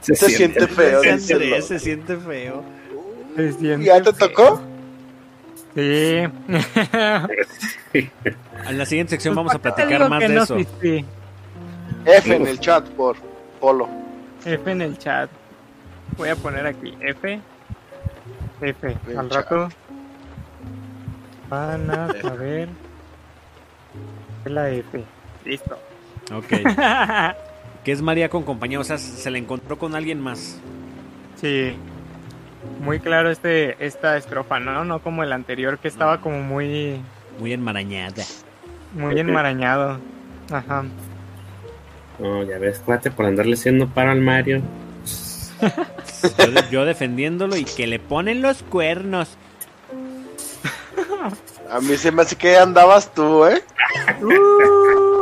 Se 0.00 0.14
siente 0.14 0.66
feo, 0.68 1.02
Se. 1.02 1.10
Andrés, 1.10 1.66
se 1.66 1.78
siente 1.78 2.16
feo. 2.16 2.62
Se 3.36 3.52
siente 3.52 3.86
¿Ya 3.86 4.00
te 4.02 4.12
feo. 4.12 4.28
tocó? 4.28 4.60
Sí. 5.74 6.22
En 8.68 8.76
la 8.76 8.84
siguiente 8.84 9.12
sección 9.12 9.34
vamos 9.34 9.54
a 9.54 9.58
¿Para 9.58 9.74
qué 9.76 9.82
te 9.82 9.86
platicar 9.88 10.10
más 10.10 10.20
de 10.20 10.28
no, 10.28 10.42
eso. 10.42 10.58
sí, 10.58 10.66
sí. 10.82 11.04
F 12.04 12.34
en 12.36 12.46
el 12.46 12.60
chat 12.60 12.86
por 12.90 13.16
Polo. 13.60 13.88
F 14.44 14.70
en 14.70 14.82
el 14.82 14.98
chat. 14.98 15.30
Voy 16.16 16.28
a 16.28 16.36
poner 16.36 16.66
aquí 16.66 16.94
F. 17.00 17.40
F. 18.60 18.96
Al 19.16 19.30
rato 19.30 19.68
van 21.48 21.90
a 21.90 22.08
saber 22.20 22.68
es 24.44 24.52
la 24.52 24.70
F. 24.70 25.04
Listo. 25.44 25.78
Ok. 26.32 26.46
¿Qué 27.84 27.92
es 27.92 28.02
María 28.02 28.28
con 28.28 28.42
compañía? 28.44 28.78
O 28.80 28.84
sea, 28.84 28.98
se 28.98 29.30
la 29.30 29.38
encontró 29.38 29.78
con 29.78 29.94
alguien 29.94 30.20
más. 30.20 30.60
Sí. 31.40 31.72
Muy 32.80 33.00
claro 33.00 33.30
este 33.30 33.76
esta 33.84 34.16
estrofa, 34.16 34.58
¿no? 34.60 34.84
No 34.84 35.00
como 35.00 35.22
el 35.22 35.32
anterior 35.32 35.78
que 35.78 35.88
estaba 35.88 36.20
como 36.20 36.40
muy 36.42 37.00
Muy 37.38 37.52
enmarañada. 37.52 38.24
muy 38.94 39.18
enmarañado. 39.18 39.98
Ajá. 40.50 40.84
No, 42.18 42.42
ya 42.42 42.58
ves, 42.58 42.80
cuate, 42.84 43.10
por 43.10 43.26
andarle 43.26 43.54
haciendo 43.54 43.86
paro 43.88 44.10
al 44.10 44.20
Mario. 44.20 44.60
Yo 46.70 46.84
defendiéndolo 46.84 47.56
y 47.56 47.64
que 47.64 47.86
le 47.86 47.98
ponen 47.98 48.42
los 48.42 48.62
cuernos. 48.64 49.36
A 51.70 51.80
mí 51.80 51.96
se 51.96 52.10
me 52.10 52.22
hace 52.22 52.36
que 52.36 52.56
andabas 52.56 53.12
tú, 53.12 53.44
¿eh? 53.44 53.62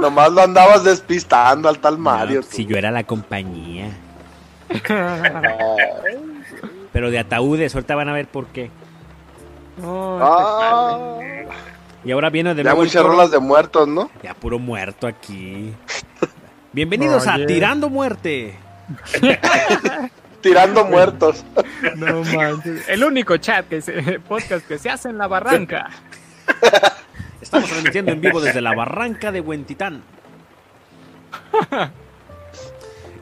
Nomás 0.01 0.30
lo 0.32 0.42
andabas 0.42 0.84
despistando 0.84 1.68
al 1.68 1.78
tal 1.78 1.99
Mario. 1.99 2.40
No, 2.40 2.47
tú. 2.47 2.53
si 2.53 2.66
yo 2.66 2.76
era 2.76 2.90
la 2.90 3.05
compañía. 3.05 3.90
Pero 6.92 7.11
de 7.11 7.18
ataúdes, 7.18 7.74
ahorita 7.74 7.94
van 7.94 8.09
a 8.09 8.12
ver 8.12 8.28
por 8.28 8.47
qué. 8.47 8.70
Oh, 9.84 10.18
Ah. 10.22 11.18
Y 12.05 12.12
ahora 12.12 12.30
viene 12.30 12.55
de 12.55 12.62
Ya 12.62 12.70
nuevo 12.70 12.84
muchas 12.84 13.05
rolas 13.05 13.30
de 13.32 13.40
muertos, 13.40 13.88
¿no? 13.88 14.11
Ya 14.22 14.32
puro 14.34 14.61
muerto 14.61 15.09
aquí. 15.09 15.74
Bienvenidos 16.72 17.26
a. 17.26 17.36
Tirando 17.47 17.90
Muerte. 17.90 18.55
Tirando 20.40 20.84
muertos. 20.84 21.44
No 21.97 22.22
manches. 22.22 22.88
El 22.88 23.03
único 23.03 23.36
chat 23.38 23.66
que 23.66 23.82
se, 23.82 24.20
podcast 24.28 24.64
que 24.68 24.78
se 24.78 24.88
hace 24.88 25.09
en 25.09 25.18
la 25.18 25.26
barranca. 25.26 25.90
Estamos 27.40 27.68
transmitiendo 27.70 28.12
en 28.12 28.20
vivo 28.20 28.40
desde 28.40 28.61
la 28.61 28.74
barranca 28.74 29.30
de 29.32 29.40
Huentitán. 29.40 30.03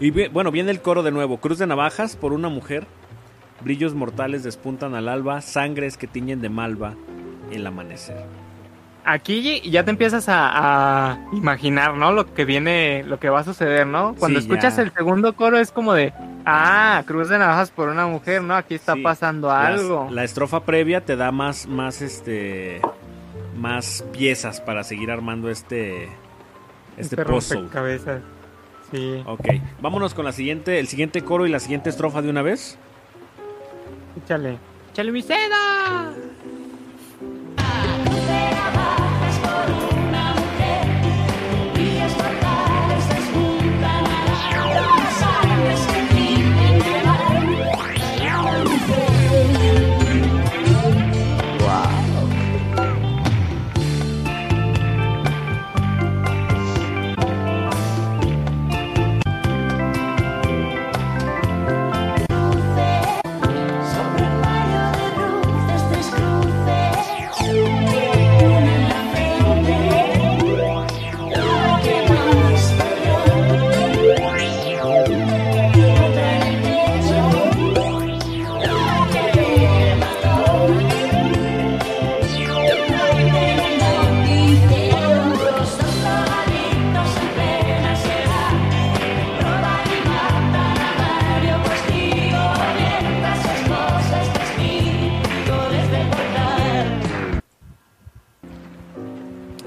Y 0.01 0.11
bueno, 0.29 0.51
viene 0.51 0.70
el 0.70 0.81
coro 0.81 1.03
de 1.03 1.11
nuevo. 1.12 1.39
Cruz 1.39 1.59
de 1.59 1.66
navajas 1.66 2.16
por 2.16 2.33
una 2.33 2.49
mujer. 2.49 2.87
Brillos 3.61 3.95
mortales 3.95 4.43
despuntan 4.43 4.95
al 4.95 5.09
alba. 5.09 5.41
Sangres 5.41 5.97
que 5.97 6.07
tiñen 6.07 6.41
de 6.41 6.49
malva 6.49 6.95
el 7.53 7.66
amanecer. 7.66 8.25
Aquí 9.07 9.61
ya 9.70 9.85
te 9.85 9.91
empiezas 9.91 10.31
a, 10.31 11.11
a 11.12 11.18
imaginar, 11.35 11.95
¿no? 11.95 12.11
Lo 12.12 12.33
que 12.33 12.47
viene, 12.47 13.05
lo 13.05 13.20
que 13.20 13.29
va 13.29 13.41
a 13.41 13.45
suceder, 13.45 13.87
¿no? 13.87 14.14
Cuando 14.18 14.41
Sí, 14.41 14.47
escuchas 14.47 14.77
ya. 14.77 14.83
el 14.83 14.93
segundo 14.95 15.35
coro 15.37 15.59
es 15.59 15.70
como 15.70 15.93
de, 15.93 16.14
ah, 16.47 17.03
cruz 17.07 17.29
de 17.29 17.39
navajas 17.39 17.70
por 17.70 17.91
una 17.91 18.07
mujer, 18.07 18.43
¿no? 18.43 18.55
Aquí 18.55 18.75
está 18.75 18.95
Sí, 18.95 19.03
pasando 19.03 19.51
algo. 19.51 20.09
la 20.11 20.25
estrofa 20.25 20.64
previa 20.64 21.03
te 21.03 21.16
da 21.16 21.31
más, 21.33 21.66
más, 21.66 22.01
este, 22.01 22.81
más 23.57 24.05
piezas 24.13 24.61
para 24.61 24.85
seguir 24.85 25.11
armando 25.11 25.51
este, 25.51 26.05
este 26.05 26.11
Este 26.99 27.17
puzzle. 27.25 27.57
rompecabezas. 27.61 28.23
Sí. 28.91 29.23
Ok, 29.27 29.47
vámonos 29.81 30.15
con 30.15 30.25
la 30.25 30.33
siguiente, 30.33 30.79
el 30.79 30.87
siguiente 30.89 31.23
coro 31.23 31.47
y 31.47 31.51
la 31.51 31.59
siguiente 31.61 31.91
estrofa 31.91 32.23
de 32.23 32.31
una 32.31 32.43
vez. 32.43 32.79
Échale. 34.23 34.59
¡Échale 34.93 35.11
mi 35.11 35.23
seda! 35.23 36.13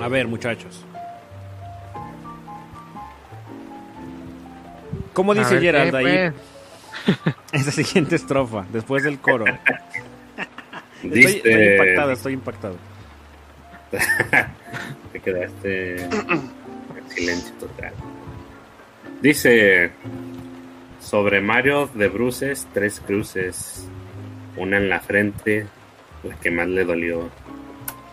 A 0.07 0.09
ver, 0.09 0.25
muchachos. 0.25 0.85
¿Cómo 5.11 5.35
dice 5.35 5.55
ver, 5.55 5.63
Gerald 5.63 5.91
¿qué, 5.91 5.97
ahí? 5.97 6.33
Esa 7.51 7.71
siguiente 7.71 8.15
estrofa, 8.15 8.65
después 8.71 9.03
del 9.03 9.19
coro. 9.19 9.43
Estoy, 11.03 11.09
Dice. 11.11 11.37
estoy 11.39 11.73
impactado, 11.73 12.11
estoy 12.13 12.33
impactado. 12.33 12.75
Te 15.11 15.19
quedaste 15.19 16.03
en 16.05 17.09
silencio 17.09 17.53
total. 17.55 17.91
Dice: 19.21 19.91
Sobre 21.01 21.41
Mario 21.41 21.89
de 21.93 22.07
Bruces, 22.07 22.65
tres 22.73 23.01
cruces. 23.01 23.85
Una 24.55 24.77
en 24.77 24.87
la 24.87 25.01
frente, 25.01 25.67
la 26.23 26.35
que 26.35 26.49
más 26.49 26.69
le 26.69 26.85
dolió. 26.85 27.29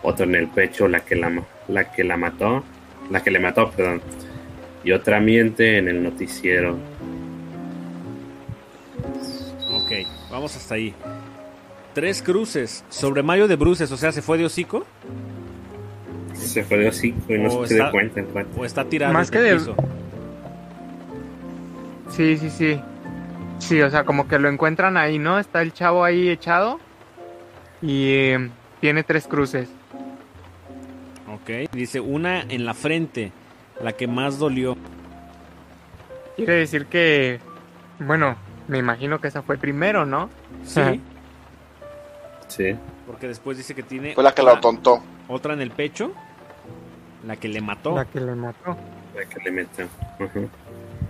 Otra 0.03 0.25
en 0.25 0.35
el 0.35 0.49
pecho, 0.49 0.89
la 0.89 0.99
que 0.99 1.15
la, 1.15 1.29
la 1.67 1.91
que 1.91 2.03
la 2.03 2.17
mató. 2.17 2.63
La 3.11 3.21
que 3.23 3.31
le 3.31 3.39
mató, 3.39 3.69
perdón. 3.71 4.01
Y 4.83 4.91
otra 4.91 5.19
miente 5.19 5.77
en 5.77 5.87
el 5.87 6.01
noticiero. 6.03 6.77
Ok, 9.71 9.91
vamos 10.31 10.55
hasta 10.55 10.75
ahí. 10.75 10.93
Tres 11.93 12.21
cruces 12.21 12.83
sobre 12.89 13.23
Mario 13.23 13.47
de 13.47 13.55
Bruces, 13.55 13.91
o 13.91 13.97
sea, 13.97 14.11
¿se 14.11 14.21
fue 14.21 14.37
de 14.37 14.45
hocico? 14.45 14.85
Se 16.33 16.63
fue 16.63 16.77
de 16.77 16.89
hocico 16.89 17.33
y 17.33 17.37
no 17.39 17.59
O 17.59 17.65
se 17.67 17.75
dio 17.75 17.91
cuenta. 17.91 18.19
en 18.19 18.27
¿O 18.57 18.65
está 18.65 18.83
tirado 18.85 19.13
Más 19.13 19.31
que 19.31 19.39
de- 19.39 19.53
piso? 19.55 19.75
Sí, 22.09 22.37
sí, 22.37 22.49
sí. 22.49 22.79
Sí, 23.59 23.81
o 23.81 23.89
sea, 23.89 24.03
como 24.03 24.27
que 24.27 24.37
lo 24.37 24.49
encuentran 24.49 24.97
ahí, 24.97 25.17
¿no? 25.17 25.39
Está 25.39 25.61
el 25.61 25.73
chavo 25.73 26.03
ahí 26.03 26.29
echado 26.29 26.79
y 27.81 28.09
eh, 28.13 28.49
tiene 28.81 29.03
tres 29.03 29.27
cruces. 29.27 29.69
Ok, 31.45 31.71
dice 31.73 31.99
una 31.99 32.41
en 32.41 32.65
la 32.65 32.73
frente, 32.73 33.31
la 33.81 33.91
que 33.93 34.07
más 34.07 34.39
dolió. 34.39 34.75
Quiere 36.35 36.55
decir 36.55 36.87
que, 36.87 37.39
bueno, 37.99 38.35
me 38.67 38.79
imagino 38.79 39.21
que 39.21 39.27
esa 39.27 39.43
fue 39.43 39.57
primero, 39.57 40.05
¿no? 40.05 40.29
Sí, 40.65 40.81
Sí. 42.47 42.75
porque 43.05 43.27
después 43.27 43.57
dice 43.57 43.73
que 43.75 43.83
tiene 43.83 44.13
Fue 44.15 44.23
la 44.23 44.33
que 44.33 44.41
otra, 44.41 44.55
lo 44.55 44.59
tontó. 44.59 45.03
otra 45.27 45.53
en 45.53 45.61
el 45.61 45.69
pecho, 45.71 46.11
la 47.25 47.35
que 47.35 47.47
le 47.47 47.61
mató. 47.61 47.95
La 47.95 48.05
que 48.05 48.19
le 48.19 48.33
mató. 48.35 48.75
La 49.15 49.25
que 49.25 49.39
le 49.43 49.51
metió. 49.51 49.87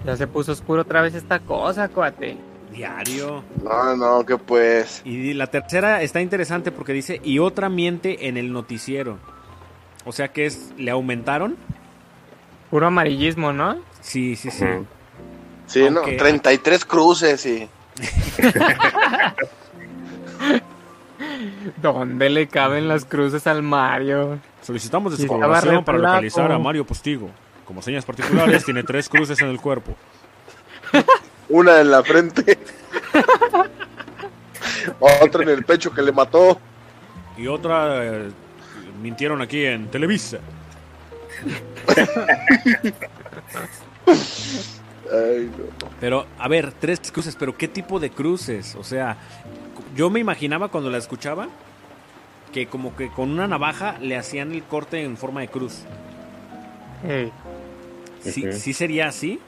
Ya 0.06 0.18
se 0.18 0.28
puso 0.28 0.52
oscuro 0.52 0.82
otra 0.82 1.02
vez 1.02 1.16
esta 1.16 1.40
cosa, 1.40 1.88
cuate. 1.90 2.38
Diario. 2.72 3.42
No, 3.64 3.96
no, 3.96 4.26
que 4.26 4.38
pues. 4.38 5.02
Y 5.06 5.34
la 5.34 5.48
tercera 5.48 6.02
está 6.02 6.20
interesante 6.22 6.72
porque 6.74 6.92
dice, 6.94 7.22
y 7.24 7.40
otra 7.40 7.70
miente 7.70 8.28
en 8.28 8.36
el 8.38 8.52
noticiero. 8.52 9.18
O 10.06 10.12
sea 10.12 10.28
que 10.30 10.46
es, 10.46 10.72
le 10.78 10.92
aumentaron. 10.92 11.58
Puro 12.70 12.88
amarillismo, 12.88 13.52
¿no? 13.54 13.78
Sí, 14.02 14.36
sí, 14.36 14.52
sí. 14.52 14.66
Sí, 15.68 15.82
Aunque- 15.88 16.12
no, 16.12 16.18
33 16.18 16.86
cruces 16.86 17.46
y. 17.46 17.68
¿Dónde 21.82 22.30
le 22.30 22.48
caben 22.48 22.88
las 22.88 23.06
cruces 23.06 23.48
al 23.48 23.64
Mario? 23.64 24.40
Solicitamos 24.62 25.20
re 25.20 25.82
para 25.84 25.98
localizar 25.98 26.52
a 26.52 26.60
Mario 26.60 26.86
Postigo. 26.86 27.30
Como 27.66 27.82
señas 27.82 28.06
particulares, 28.06 28.64
tiene 28.64 28.84
tres 28.84 29.10
cruces 29.10 29.40
en 29.42 29.48
el 29.50 29.60
cuerpo. 29.60 29.96
Una 31.50 31.80
en 31.82 31.92
la 31.92 32.04
frente. 32.04 32.58
Otra 35.00 35.44
en 35.44 35.50
el 35.50 35.64
pecho 35.66 35.92
que 35.92 36.02
le 36.02 36.12
mató. 36.12 36.60
Y 37.38 37.48
otra 37.48 38.06
eh, 38.06 38.32
mintieron 39.02 39.42
aquí 39.42 39.66
en 39.66 39.88
Televisa. 39.88 40.40
Ay, 45.12 45.50
no. 45.58 45.88
Pero, 46.00 46.26
a 46.40 46.48
ver, 46.48 46.72
tres 46.74 47.00
cruces, 47.12 47.36
pero 47.36 47.56
¿qué 47.58 47.68
tipo 47.68 48.00
de 48.00 48.10
cruces? 48.10 48.76
O 48.76 48.84
sea, 48.84 49.18
yo 49.96 50.10
me 50.10 50.20
imaginaba 50.20 50.70
cuando 50.70 50.90
la 50.90 50.98
escuchaba 50.98 51.48
que 52.52 52.68
como 52.68 52.96
que 52.96 53.10
con 53.10 53.32
una 53.32 53.48
navaja 53.48 53.98
le 54.00 54.18
hacían 54.18 54.52
el 54.54 54.64
corte 54.64 55.04
en 55.04 55.18
forma 55.18 55.42
de 55.42 55.48
cruz. 55.50 55.82
Ey, 57.08 57.32
¿Sí, 58.22 58.52
sí 58.54 58.74
sería 58.74 59.08
así? 59.08 59.40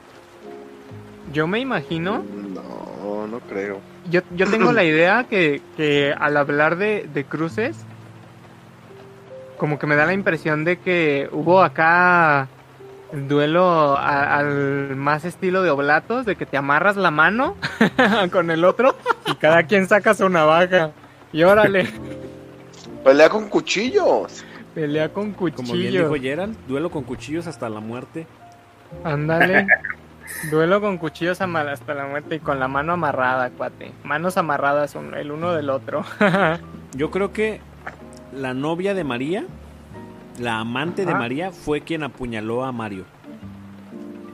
yo 1.32 1.46
me 1.46 1.58
imagino, 1.58 2.22
No, 2.54 3.26
no 3.26 3.40
creo. 3.40 3.80
yo, 4.10 4.22
yo 4.34 4.48
tengo 4.48 4.72
la 4.72 4.82
idea 4.84 5.24
que, 5.28 5.60
que 5.76 6.14
al 6.18 6.36
hablar 6.38 6.76
de, 6.76 7.06
de 7.12 7.24
cruces, 7.24 7.76
como 9.58 9.78
que 9.78 9.86
me 9.86 9.96
da 9.96 10.06
la 10.06 10.12
impresión 10.14 10.64
de 10.64 10.78
que 10.78 11.28
hubo 11.32 11.62
acá 11.62 12.48
duelo 13.12 13.96
a- 13.96 14.36
al 14.36 14.96
más 14.96 15.24
estilo 15.24 15.62
de 15.62 15.70
oblatos, 15.70 16.26
de 16.26 16.36
que 16.36 16.46
te 16.46 16.56
amarras 16.56 16.96
la 16.96 17.10
mano 17.10 17.56
con 18.32 18.50
el 18.50 18.64
otro 18.64 18.96
y 19.26 19.34
cada 19.36 19.62
quien 19.64 19.86
saca 19.88 20.14
su 20.14 20.28
navaja. 20.28 20.90
Y 21.32 21.42
órale, 21.42 21.88
Pelea 23.04 23.28
con 23.28 23.48
cuchillos. 23.48 24.44
pelea 24.74 25.08
con 25.10 25.32
Como 25.32 25.72
bien 25.74 25.92
dijo 25.92 26.14
Gerald, 26.14 26.56
duelo 26.66 26.90
con 26.90 27.04
cuchillos 27.04 27.46
hasta 27.46 27.68
la 27.68 27.80
muerte. 27.80 28.26
Ándale. 29.04 29.66
Duelo 30.50 30.82
con 30.82 30.98
cuchillos 30.98 31.40
hasta 31.40 31.94
la 31.94 32.04
muerte 32.06 32.34
y 32.34 32.38
con 32.38 32.60
la 32.60 32.68
mano 32.68 32.92
amarrada, 32.92 33.48
cuate. 33.48 33.92
Manos 34.04 34.36
amarradas 34.36 34.94
el 34.94 35.30
uno 35.32 35.54
del 35.54 35.70
otro. 35.70 36.04
Yo 36.92 37.10
creo 37.10 37.32
que 37.32 37.62
la 38.32 38.54
novia 38.54 38.94
de 38.94 39.04
María, 39.04 39.46
la 40.38 40.60
amante 40.60 41.04
de. 41.04 41.14
María, 41.14 41.50
fue 41.52 41.82
quien 41.82 42.02
apuñaló 42.02 42.64
a 42.64 42.72
Mario. 42.72 43.04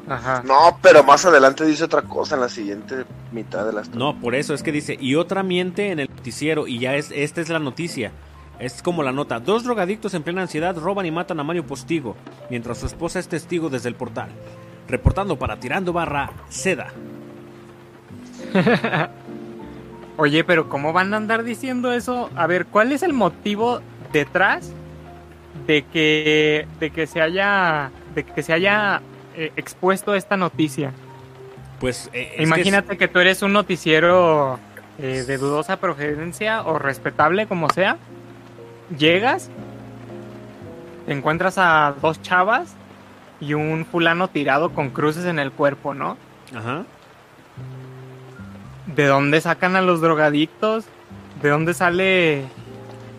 Ajá. 0.09 0.42
No, 0.45 0.78
pero 0.82 1.03
más 1.03 1.24
adelante 1.24 1.64
dice 1.64 1.84
otra 1.84 2.03
cosa 2.03 2.34
en 2.34 2.42
la 2.42 2.49
siguiente 2.49 3.07
mitad 3.32 3.64
de 3.64 3.72
la 3.72 3.80
historia. 3.80 3.99
No, 4.05 4.20
por 4.20 4.34
eso 4.34 4.53
es 4.53 4.62
que 4.62 4.70
dice, 4.70 4.97
y 5.01 5.14
otra 5.14 5.42
miente 5.42 5.90
en 5.90 6.01
el 6.01 6.11
noticiero, 6.14 6.66
y 6.66 6.78
ya 6.78 6.95
es, 6.95 7.11
esta 7.14 7.40
es 7.40 7.49
la 7.49 7.59
noticia. 7.59 8.12
Es 8.59 8.82
como 8.82 9.03
la 9.03 9.12
nota, 9.12 9.40
dos 9.40 9.64
drogadictos 9.64 10.14
en 10.14 10.22
plena 10.22 10.42
ansiedad 10.42 10.76
roban 10.76 11.07
y 11.07 11.11
matan 11.11 11.40
a 11.40 11.45
Mario 11.45 11.66
Postigo, 11.66 12.16
mientras 12.51 12.78
su 12.78 12.86
esposa 12.86 13.18
es 13.18 13.28
testigo 13.28 13.68
desde 13.68 13.88
el 13.88 13.95
portal. 13.95 14.28
Reportando 14.88 15.38
para 15.38 15.59
Tirando 15.59 15.92
Barra, 15.92 16.30
Seda. 16.51 16.92
Oye, 20.16 20.44
pero 20.44 20.68
¿cómo 20.68 20.92
van 20.92 21.12
a 21.12 21.16
andar 21.16 21.42
diciendo 21.42 21.92
eso? 21.92 22.30
A 22.36 22.46
ver, 22.46 22.66
¿cuál 22.66 22.92
es 22.92 23.02
el 23.02 23.12
motivo 23.12 23.80
detrás 24.12 24.72
de 25.66 25.82
que 25.84 26.66
de 26.78 26.90
que 26.90 27.06
se 27.06 27.20
haya 27.20 27.90
de 28.14 28.24
que 28.24 28.42
se 28.42 28.52
haya 28.52 29.02
eh, 29.36 29.52
expuesto 29.56 30.14
esta 30.14 30.36
noticia? 30.36 30.92
Pues 31.80 32.08
eh, 32.12 32.28
es 32.32 32.36
que 32.36 32.42
Imagínate 32.44 32.96
que, 32.96 33.08
tú 33.08 33.18
eres 33.18 33.42
un 33.42 33.52
noticiero 33.52 34.58
eh, 34.98 35.24
de 35.26 35.38
dudosa 35.38 35.78
procedencia 35.78 36.62
o 36.62 36.78
respetable 36.78 37.46
como 37.46 37.68
sea. 37.70 37.96
Llegas, 38.96 39.50
te 41.06 41.12
encuentras 41.12 41.58
a 41.58 41.94
dos 42.00 42.22
chavas 42.22 42.74
y 43.40 43.54
un 43.54 43.84
fulano 43.84 44.28
tirado 44.28 44.70
con 44.70 44.90
cruces 44.90 45.24
en 45.24 45.38
el 45.40 45.50
cuerpo, 45.50 45.92
¿no? 45.94 46.16
es- 46.50 46.56
Ajá. 46.56 46.84
¿De 48.87 49.07
dónde 49.07 49.41
sacan 49.41 49.76
a 49.76 49.82
los 49.82 50.01
drogadictos? 50.01 50.85
¿De 51.43 51.49
dónde 51.49 51.74
sale 51.74 52.43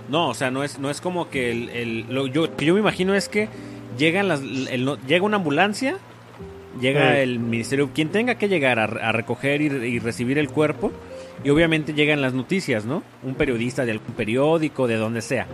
No, 0.10 0.30
o 0.30 0.34
sea, 0.34 0.52
no 0.52 0.64
es, 0.64 0.78
no 0.80 0.90
es 0.90 1.02
como 1.02 1.30
que 1.30 1.52
el, 1.52 1.70
el- 1.70 2.06
lo 2.10 2.28
yo, 2.28 2.56
que 2.56 2.66
yo 2.66 2.74
me 2.74 2.80
imagino 2.80 3.16
es 3.16 3.28
que 3.30 3.50
llegan 3.98 4.28
las, 4.28 4.42
el 4.42 4.98
llega 5.08 5.26
una 5.26 5.38
ambulancia, 5.38 5.98
llega 6.80 7.14
Sí. 7.14 7.20
el 7.22 7.40
ministerio, 7.40 7.90
quien 7.94 8.10
tenga 8.10 8.36
que 8.36 8.48
llegar 8.48 8.78
a, 8.80 8.84
a 8.84 9.12
recoger 9.12 9.62
y, 9.62 9.66
y 9.68 10.00
recibir 10.00 10.38
el 10.38 10.50
cuerpo, 10.50 10.92
y 11.44 11.50
obviamente 11.50 11.94
llegan 11.94 12.22
las 12.22 12.34
noticias, 12.34 12.86
¿no? 12.86 13.02
Un 13.24 13.36
periodista 13.36 13.86
de 13.86 13.94
algún 13.94 14.14
periódico, 14.16 14.88
de 14.88 14.96
donde 14.98 15.22
sea. 15.22 15.48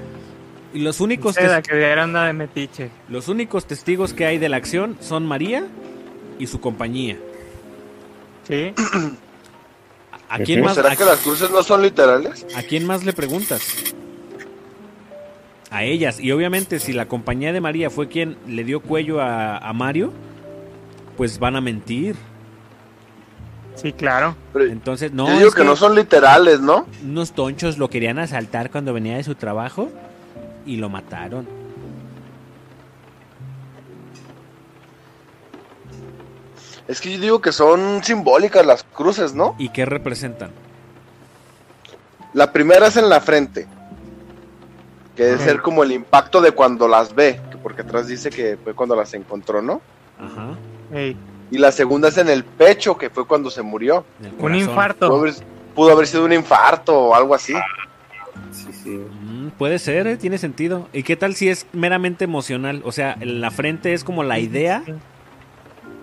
Y 0.74 0.80
los 0.80 1.00
únicos, 1.02 1.36
seda 1.36 1.62
que 1.62 1.76
de 1.76 2.34
metiche? 2.34 2.90
los 3.10 3.28
únicos 3.28 3.66
testigos 3.66 4.14
que 4.14 4.26
hay 4.26 4.38
de 4.38 4.50
la 4.50 4.58
acción 4.58 4.98
son 5.02 5.26
María 5.26 5.66
y 6.40 6.48
su 6.48 6.60
compañía. 6.62 7.18
Sí. 8.48 8.74
¿A 10.32 10.40
quién 10.40 10.64
más, 10.64 10.76
¿Será 10.76 10.92
a- 10.92 10.96
que 10.96 11.04
las 11.06 11.20
cruces 11.20 11.52
no 11.52 11.62
son 11.62 11.82
literales? 11.82 12.46
¿A 12.56 12.64
quién 12.64 12.86
más 12.86 13.04
le 13.04 13.12
preguntas? 13.14 13.62
A 15.70 15.84
ellas. 15.84 16.20
Y 16.20 16.32
obviamente 16.32 16.80
si 16.80 16.94
la 16.94 17.08
compañía 17.08 17.54
de 17.54 17.62
María 17.62 17.90
fue 17.90 18.08
quien 18.08 18.38
le 18.48 18.64
dio 18.64 18.80
cuello 18.82 19.22
a, 19.22 19.58
a 19.58 19.74
Mario, 19.74 20.12
pues 21.18 21.38
van 21.40 21.56
a 21.56 21.62
mentir. 21.62 22.16
Sí, 23.76 23.94
claro. 23.94 24.36
Pero 24.54 24.66
Entonces, 24.66 25.12
no, 25.12 25.28
yo 25.28 25.36
digo 25.38 25.50
es 25.50 25.56
que, 25.56 25.64
no 25.64 25.76
son 25.76 25.96
literales, 25.96 26.60
¿no? 26.60 26.86
unos 27.04 27.32
tonchos 27.32 27.78
lo 27.78 27.90
querían 27.90 28.20
asaltar 28.20 28.70
cuando 28.70 28.94
venía 28.94 29.18
de 29.18 29.24
su 29.24 29.36
trabajo 29.36 29.90
y 30.66 30.78
lo 30.78 30.90
mataron. 30.90 31.48
Es 36.92 37.00
que 37.00 37.14
yo 37.14 37.22
digo 37.22 37.42
que 37.42 37.54
son 37.54 38.04
simbólicas 38.04 38.66
las 38.66 38.84
cruces, 38.84 39.34
¿no? 39.34 39.56
¿Y 39.58 39.70
qué 39.70 39.86
representan? 39.86 40.52
La 42.34 42.52
primera 42.52 42.88
es 42.88 42.98
en 42.98 43.08
la 43.08 43.22
frente. 43.22 43.66
Que 45.16 45.24
debe 45.24 45.38
ser 45.38 45.62
como 45.62 45.84
el 45.84 45.94
impacto 45.94 46.42
de 46.42 46.52
cuando 46.52 46.90
las 46.90 47.16
ve. 47.16 47.40
que 47.50 47.58
Porque 47.58 47.84
atrás 47.84 48.08
dice 48.08 48.30
que 48.30 48.58
fue 48.62 48.74
cuando 48.74 48.94
las 48.98 49.14
encontró, 49.14 49.62
¿no? 49.62 49.80
Ajá. 50.20 50.50
Ey, 50.94 51.16
Y 51.50 51.60
la 51.60 51.72
segunda 51.72 52.10
es 52.10 52.18
en 52.18 52.28
el 52.28 52.44
pecho, 52.44 52.98
que 52.98 53.10
fue 53.10 53.26
cuando 53.26 53.50
se 53.50 53.62
murió. 53.62 54.04
un. 54.22 54.32
Pudo 54.32 54.56
infarto. 54.56 55.16
haber, 55.16 55.34
pudo 55.74 55.94
haber 55.94 56.08
sido 56.08 56.26
un 56.26 56.34
infarto 56.34 56.94
o 56.94 57.16
algo 57.16 57.34
así. 57.34 57.54
Sí, 58.52 58.68
sí. 58.84 58.90
Mm, 58.90 59.52
puede 59.58 59.80
ser, 59.80 60.08
¿eh? 60.08 60.18
tiene 60.18 60.38
sentido. 60.38 60.90
¿Y 60.92 61.04
qué 61.04 61.16
tal 61.16 61.36
si 61.36 61.48
es 61.48 61.66
meramente 61.72 62.26
emocional? 62.26 62.82
O 62.84 62.92
sea, 62.92 63.16
en 63.18 63.40
la 63.40 63.50
frente 63.50 63.94
es 63.94 64.04
como 64.04 64.24
la 64.24 64.40
idea 64.40 64.84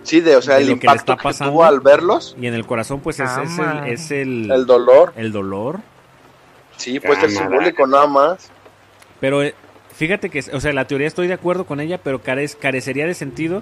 Sí, 0.09 0.21
de, 0.21 0.35
o 0.35 0.41
sea, 0.41 0.55
De 0.55 0.61
el 0.61 0.67
que 0.67 0.73
impacto 0.73 0.95
está 1.13 1.17
que, 1.17 1.23
pasando. 1.23 1.53
tuvo 1.53 1.63
al 1.65 1.79
verlos, 1.81 2.35
y 2.41 2.47
en 2.47 2.55
el 2.55 2.65
corazón 2.65 2.99
pues 2.99 3.19
es, 3.19 3.29
es 3.29 3.59
el, 3.59 3.87
es 3.87 4.11
el, 4.11 4.49
el 4.51 4.65
dolor. 4.65 5.13
el 5.15 5.31
dolor. 5.31 5.81
Sí, 6.77 6.93
ser 6.93 7.01
Cámara. 7.01 7.29
simbólico 7.29 7.85
nada 7.85 8.07
más. 8.07 8.49
Pero 9.19 9.43
eh, 9.43 9.53
fíjate 9.95 10.29
que, 10.31 10.39
o 10.51 10.59
sea, 10.59 10.73
la 10.73 10.85
teoría 10.85 11.05
estoy 11.05 11.27
de 11.27 11.33
acuerdo 11.33 11.65
con 11.65 11.79
ella, 11.79 11.99
pero 11.99 12.23
carec- 12.23 12.57
carecería 12.57 13.05
de 13.05 13.13
sentido 13.13 13.61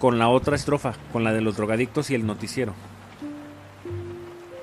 con 0.00 0.18
la 0.18 0.28
otra 0.28 0.56
estrofa, 0.56 0.94
con 1.12 1.22
la 1.22 1.32
de 1.32 1.40
los 1.42 1.56
drogadictos 1.56 2.10
y 2.10 2.14
el 2.16 2.26
noticiero. 2.26 2.74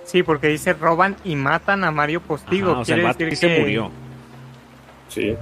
Sí, 0.03 0.23
porque 0.23 0.47
dice 0.47 0.73
roban 0.73 1.15
y 1.23 1.35
matan 1.35 1.83
a 1.83 1.91
Mario 1.91 2.19
Postigo. 2.21 2.71
Ajá, 2.71 2.79
o 2.81 2.85
sea, 2.85 2.95
el 2.95 3.01
Quiere 3.01 3.07
vato 3.13 3.19
decir 3.25 3.37
sí 3.37 3.47
se 3.47 3.53
que- 3.55 3.59
murió. 3.61 3.91
Sí. 5.09 5.35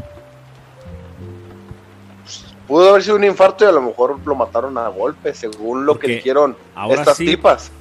Pudo 2.68 2.90
haber 2.90 3.04
sido 3.04 3.16
un 3.18 3.24
infarto 3.24 3.64
y 3.64 3.68
a 3.68 3.72
lo 3.72 3.82
mejor 3.82 4.20
lo 4.26 4.36
mataron 4.36 4.78
a 4.78 4.88
golpe, 4.88 5.34
según 5.34 5.86
lo 5.86 5.94
Porque 5.94 6.08
que 6.08 6.14
dijeron 6.16 6.56
ahora 6.76 7.02
estas 7.02 7.18
sí- 7.18 7.26
tipas. 7.26 7.72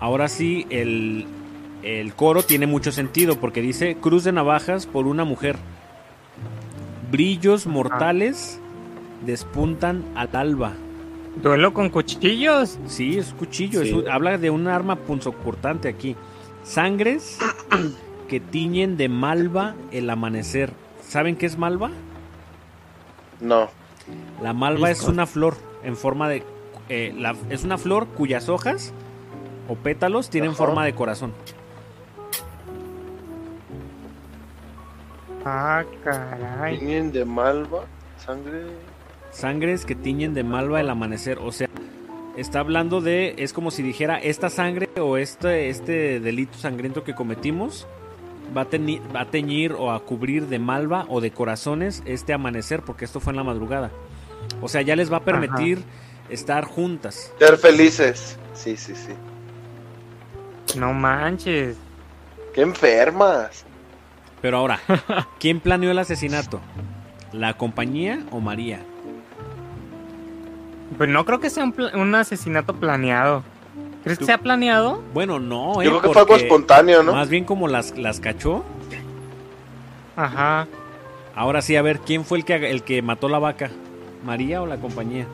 Ahora 0.00 0.28
sí, 0.28 0.66
el, 0.70 1.26
el 1.84 2.14
coro 2.14 2.42
tiene 2.42 2.66
mucho 2.66 2.90
sentido 2.90 3.36
porque 3.36 3.60
dice 3.62 3.96
cruz 4.00 4.24
de 4.24 4.32
navajas 4.32 4.86
por 4.86 5.06
una 5.06 5.24
mujer. 5.24 5.56
Brillos 7.10 7.66
mortales 7.66 8.58
despuntan 9.24 10.04
al 10.16 10.30
alba. 10.34 10.72
Duelo 11.36 11.72
con 11.72 11.90
cuchillos. 11.90 12.78
Sí, 12.86 13.18
es 13.18 13.32
cuchillo. 13.34 13.82
Sí. 13.82 13.88
es 13.88 13.94
un- 13.94 14.08
habla 14.10 14.38
de 14.38 14.50
un 14.50 14.66
arma 14.66 14.96
punzocortante 14.96 15.88
aquí. 15.88 16.16
Sangres 16.64 17.38
que 18.28 18.40
tiñen 18.40 18.96
de 18.96 19.08
malva 19.08 19.74
el 19.92 20.10
amanecer. 20.10 20.72
¿Saben 21.06 21.36
qué 21.36 21.46
es 21.46 21.58
malva? 21.58 21.90
No. 23.42 23.68
La 24.42 24.52
malva 24.54 24.90
es 24.90 25.02
una 25.02 25.26
flor 25.26 25.56
en 25.82 25.96
forma 25.96 26.28
de... 26.28 26.42
eh, 26.88 27.14
la- 27.16 27.36
es 27.50 27.64
una 27.64 27.76
flor 27.76 28.06
cuyas 28.08 28.48
hojas 28.48 28.92
o 29.68 29.74
pétalos 29.74 30.30
tienen 30.30 30.50
Ajá. 30.50 30.58
forma 30.58 30.84
de 30.84 30.94
corazón. 30.94 31.32
Ah, 35.44 35.84
caray. 36.04 36.78
Tienen 36.78 37.12
de 37.12 37.24
malva, 37.24 37.84
sangre. 38.24 38.62
Sangres 39.32 39.84
que 39.84 39.94
tiñen 39.94 40.34
de 40.34 40.44
malva 40.44 40.80
el 40.80 40.88
amanecer. 40.90 41.38
O 41.38 41.50
sea, 41.52 41.68
está 42.36 42.60
hablando 42.60 43.00
de... 43.00 43.34
Es 43.38 43.52
como 43.52 43.70
si 43.70 43.82
dijera, 43.82 44.18
esta 44.18 44.50
sangre 44.50 44.88
o 45.00 45.16
este, 45.16 45.68
este 45.68 46.20
delito 46.20 46.58
sangriento 46.58 47.02
que 47.02 47.14
cometimos 47.14 47.86
va 48.56 48.62
a, 48.62 48.70
teni- 48.70 49.00
va 49.14 49.22
a 49.22 49.30
teñir 49.30 49.72
o 49.72 49.90
a 49.92 50.00
cubrir 50.00 50.46
de 50.48 50.58
malva 50.58 51.06
o 51.08 51.20
de 51.20 51.30
corazones 51.30 52.02
este 52.06 52.32
amanecer 52.32 52.82
porque 52.82 53.04
esto 53.04 53.20
fue 53.20 53.32
en 53.32 53.36
la 53.38 53.44
madrugada. 53.44 53.90
O 54.60 54.68
sea, 54.68 54.82
ya 54.82 54.96
les 54.96 55.12
va 55.12 55.18
a 55.18 55.20
permitir 55.24 55.82
estar 56.28 56.64
juntas. 56.64 57.32
Ser 57.38 57.56
felices. 57.58 58.38
Sí, 58.54 58.76
sí, 58.76 58.94
sí. 58.94 59.12
No 60.78 60.92
manches. 60.92 61.76
Qué 62.54 62.62
enfermas. 62.62 63.64
Pero 64.40 64.58
ahora, 64.58 64.80
¿quién 65.38 65.60
planeó 65.60 65.90
el 65.90 65.98
asesinato? 65.98 66.60
¿La 67.32 67.54
compañía 67.56 68.20
o 68.30 68.40
María? 68.40 68.80
Pues 70.98 71.08
no 71.08 71.24
creo 71.24 71.40
que 71.40 71.48
sea 71.50 71.64
un 71.94 72.14
asesinato 72.14 72.74
planeado. 72.74 73.42
¿Crees 74.02 74.18
que 74.18 74.24
se 74.24 74.32
ha 74.32 74.38
planeado? 74.38 75.02
Bueno, 75.14 75.38
no, 75.38 75.80
¿eh? 75.80 75.84
Yo 75.84 75.90
creo 75.90 76.02
que 76.02 76.08
fue 76.08 76.22
algo 76.22 76.36
espontáneo, 76.36 77.02
¿no? 77.02 77.12
Más 77.12 77.28
bien 77.28 77.44
como 77.44 77.68
las, 77.68 77.96
las 77.96 78.18
cachó. 78.20 78.64
Ajá. 80.16 80.66
Ahora 81.34 81.62
sí, 81.62 81.76
a 81.76 81.82
ver, 81.82 82.00
¿quién 82.00 82.24
fue 82.24 82.38
el 82.38 82.44
que, 82.44 82.70
el 82.70 82.82
que 82.82 83.00
mató 83.00 83.28
la 83.28 83.38
vaca? 83.38 83.70
¿María 84.24 84.60
o 84.60 84.66
la 84.66 84.76
compañía? 84.76 85.26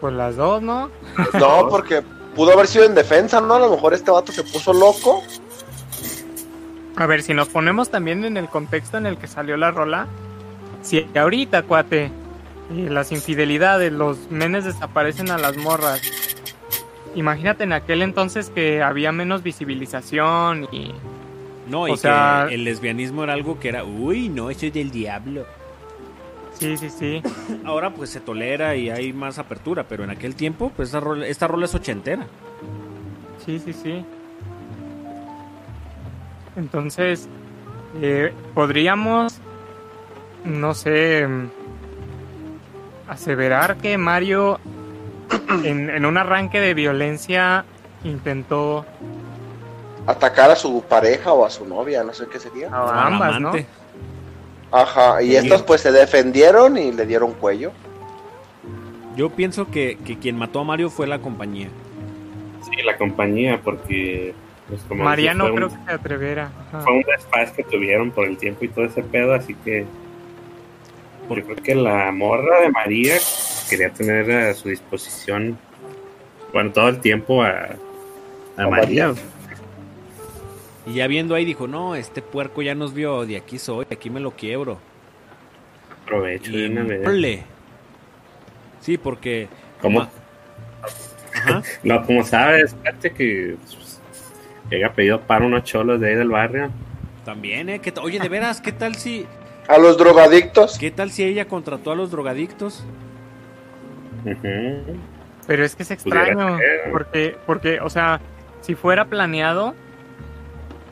Pues 0.00 0.14
las 0.14 0.36
dos, 0.36 0.62
¿no? 0.62 0.90
No, 1.38 1.68
porque 1.68 2.02
pudo 2.34 2.52
haber 2.52 2.66
sido 2.66 2.84
en 2.84 2.94
defensa, 2.94 3.40
¿no? 3.40 3.54
A 3.54 3.60
lo 3.60 3.70
mejor 3.70 3.92
este 3.92 4.10
vato 4.10 4.32
se 4.32 4.42
puso 4.44 4.72
loco. 4.72 5.22
A 6.96 7.06
ver, 7.06 7.22
si 7.22 7.34
nos 7.34 7.48
ponemos 7.48 7.90
también 7.90 8.24
en 8.24 8.36
el 8.36 8.48
contexto 8.48 8.98
en 8.98 9.06
el 9.06 9.18
que 9.18 9.26
salió 9.26 9.56
la 9.56 9.70
rola, 9.70 10.06
si 10.82 11.06
ahorita, 11.14 11.64
cuate, 11.64 12.10
eh, 12.70 12.88
las 12.90 13.12
infidelidades, 13.12 13.92
los 13.92 14.30
menes 14.30 14.64
desaparecen 14.64 15.30
a 15.30 15.38
las 15.38 15.56
morras. 15.56 16.00
Imagínate 17.14 17.64
en 17.64 17.72
aquel 17.72 18.02
entonces 18.02 18.50
que 18.50 18.82
había 18.82 19.10
menos 19.12 19.42
visibilización 19.42 20.68
y 20.72 20.92
No, 21.68 21.82
O 21.82 21.88
y 21.88 21.96
sea- 21.96 22.46
que 22.48 22.54
el 22.54 22.64
lesbianismo 22.64 23.22
era 23.24 23.32
algo 23.34 23.58
que 23.60 23.68
era, 23.68 23.84
uy, 23.84 24.28
no, 24.28 24.50
eso 24.50 24.66
es 24.66 24.72
del 24.72 24.90
diablo. 24.90 25.44
sí, 26.58 26.76
sí, 26.76 26.90
sí. 26.90 27.22
Ahora 27.64 27.90
pues 27.94 28.10
se 28.10 28.20
tolera 28.20 28.76
y 28.76 28.90
hay 28.90 29.12
más 29.12 29.38
apertura, 29.38 29.84
pero 29.88 30.04
en 30.04 30.10
aquel 30.10 30.34
tiempo, 30.34 30.70
pues 30.76 30.88
esta 30.90 31.00
rola, 31.00 31.26
esta 31.26 31.46
rola 31.48 31.64
es 31.66 31.74
ochentera. 31.74 32.26
Sí, 33.44 33.58
sí, 33.58 33.72
sí. 33.72 34.04
Entonces, 36.56 37.28
eh, 38.00 38.32
podríamos, 38.54 39.38
no 40.44 40.74
sé, 40.74 41.26
aseverar 43.10 43.76
que 43.76 43.98
Mario 43.98 44.58
en, 45.64 45.90
en 45.90 46.06
un 46.06 46.16
arranque 46.16 46.60
de 46.60 46.74
violencia 46.74 47.64
intentó 48.04 48.84
Atacar 50.06 50.50
a 50.50 50.56
su 50.56 50.82
pareja 50.82 51.32
o 51.32 51.44
a 51.44 51.50
su 51.50 51.66
novia, 51.66 52.02
no 52.02 52.12
sé 52.14 52.26
qué 52.32 52.38
sería. 52.40 52.68
a 52.72 53.06
ambas, 53.06 53.40
¿no? 53.40 53.52
Ajá, 54.72 55.22
y 55.22 55.30
Sí. 55.30 55.36
estas 55.36 55.62
pues 55.62 55.82
se 55.82 55.92
defendieron 55.92 56.78
y 56.78 56.90
le 56.92 57.04
dieron 57.06 57.32
cuello. 57.34 57.72
Yo 59.16 59.28
pienso 59.30 59.70
que, 59.70 59.98
que 60.04 60.18
quien 60.18 60.36
mató 60.38 60.60
a 60.60 60.64
Mario 60.64 60.88
fue 60.88 61.06
la 61.06 61.18
compañía. 61.18 61.68
Sí, 62.62 62.82
la 62.82 62.96
compañía, 62.96 63.60
porque. 63.62 64.34
Pues, 64.68 64.80
como 64.88 65.02
María 65.04 65.32
dije, 65.32 65.38
no 65.38 65.44
fue 65.48 65.54
creo 65.56 65.68
un, 65.68 65.76
que 65.76 65.84
se 65.84 65.92
atreviera. 65.92 66.50
Ajá. 66.68 66.80
Fue 66.82 66.92
un 66.92 67.02
desfaz 67.02 67.50
que 67.52 67.64
tuvieron 67.64 68.10
por 68.12 68.26
el 68.26 68.36
tiempo 68.38 68.64
y 68.64 68.68
todo 68.68 68.84
ese 68.84 69.02
pedo, 69.02 69.34
así 69.34 69.54
que. 69.54 69.84
Yo 71.36 71.44
creo 71.44 71.56
que 71.56 71.74
la 71.74 72.10
morra 72.12 72.60
de 72.60 72.70
María 72.70 73.16
quería 73.68 73.90
tener 73.90 74.30
a 74.30 74.54
su 74.54 74.68
disposición. 74.68 75.58
Bueno, 76.52 76.72
todo 76.72 76.88
el 76.88 77.00
tiempo 77.00 77.42
a, 77.42 77.50
a 78.56 78.62
A 78.64 78.68
María. 78.68 79.08
María. 79.08 79.14
Y 80.86 80.94
ya 80.94 81.06
viendo 81.06 81.34
ahí 81.34 81.44
dijo, 81.44 81.66
no, 81.68 81.94
este 81.94 82.22
puerco 82.22 82.62
ya 82.62 82.74
nos 82.74 82.94
vio, 82.94 83.24
de 83.26 83.36
aquí 83.36 83.58
soy, 83.58 83.84
de 83.84 83.94
aquí 83.94 84.10
me 84.10 84.18
lo 84.20 84.32
quiebro. 84.32 84.78
Aprovecho 86.04 86.50
de 86.52 86.58
Y 86.58 86.66
una 86.66 86.82
vez. 86.84 87.00
ple. 87.04 87.42
Sí, 88.80 88.98
porque... 88.98 89.48
¿Cómo? 89.80 90.08
Ajá. 91.34 91.62
No, 91.84 92.04
como 92.04 92.24
sabes, 92.24 92.74
fíjate 92.74 93.12
que 93.12 93.56
pues, 93.62 94.00
llega 94.70 94.92
pedido 94.92 95.20
para 95.20 95.46
unos 95.46 95.62
cholos 95.64 96.00
de 96.00 96.08
ahí 96.10 96.14
del 96.16 96.28
barrio. 96.28 96.70
También, 97.24 97.68
¿eh? 97.68 97.78
¿Qué 97.80 97.92
ta- 97.92 98.02
Oye, 98.02 98.18
de 98.18 98.28
veras, 98.28 98.60
¿qué 98.60 98.72
tal 98.72 98.96
si... 98.96 99.26
A 99.68 99.78
los 99.78 99.96
drogadictos. 99.96 100.78
¿Qué 100.78 100.90
tal 100.90 101.10
si 101.10 101.24
ella 101.24 101.46
contrató 101.46 101.92
a 101.92 101.94
los 101.94 102.10
drogadictos? 102.10 102.84
Pero 105.46 105.64
es 105.64 105.76
que 105.76 105.82
es 105.82 105.90
extraño, 105.90 106.58
porque, 106.92 107.36
porque, 107.46 107.80
o 107.80 107.90
sea, 107.90 108.20
si 108.60 108.74
fuera 108.74 109.06
planeado, 109.06 109.74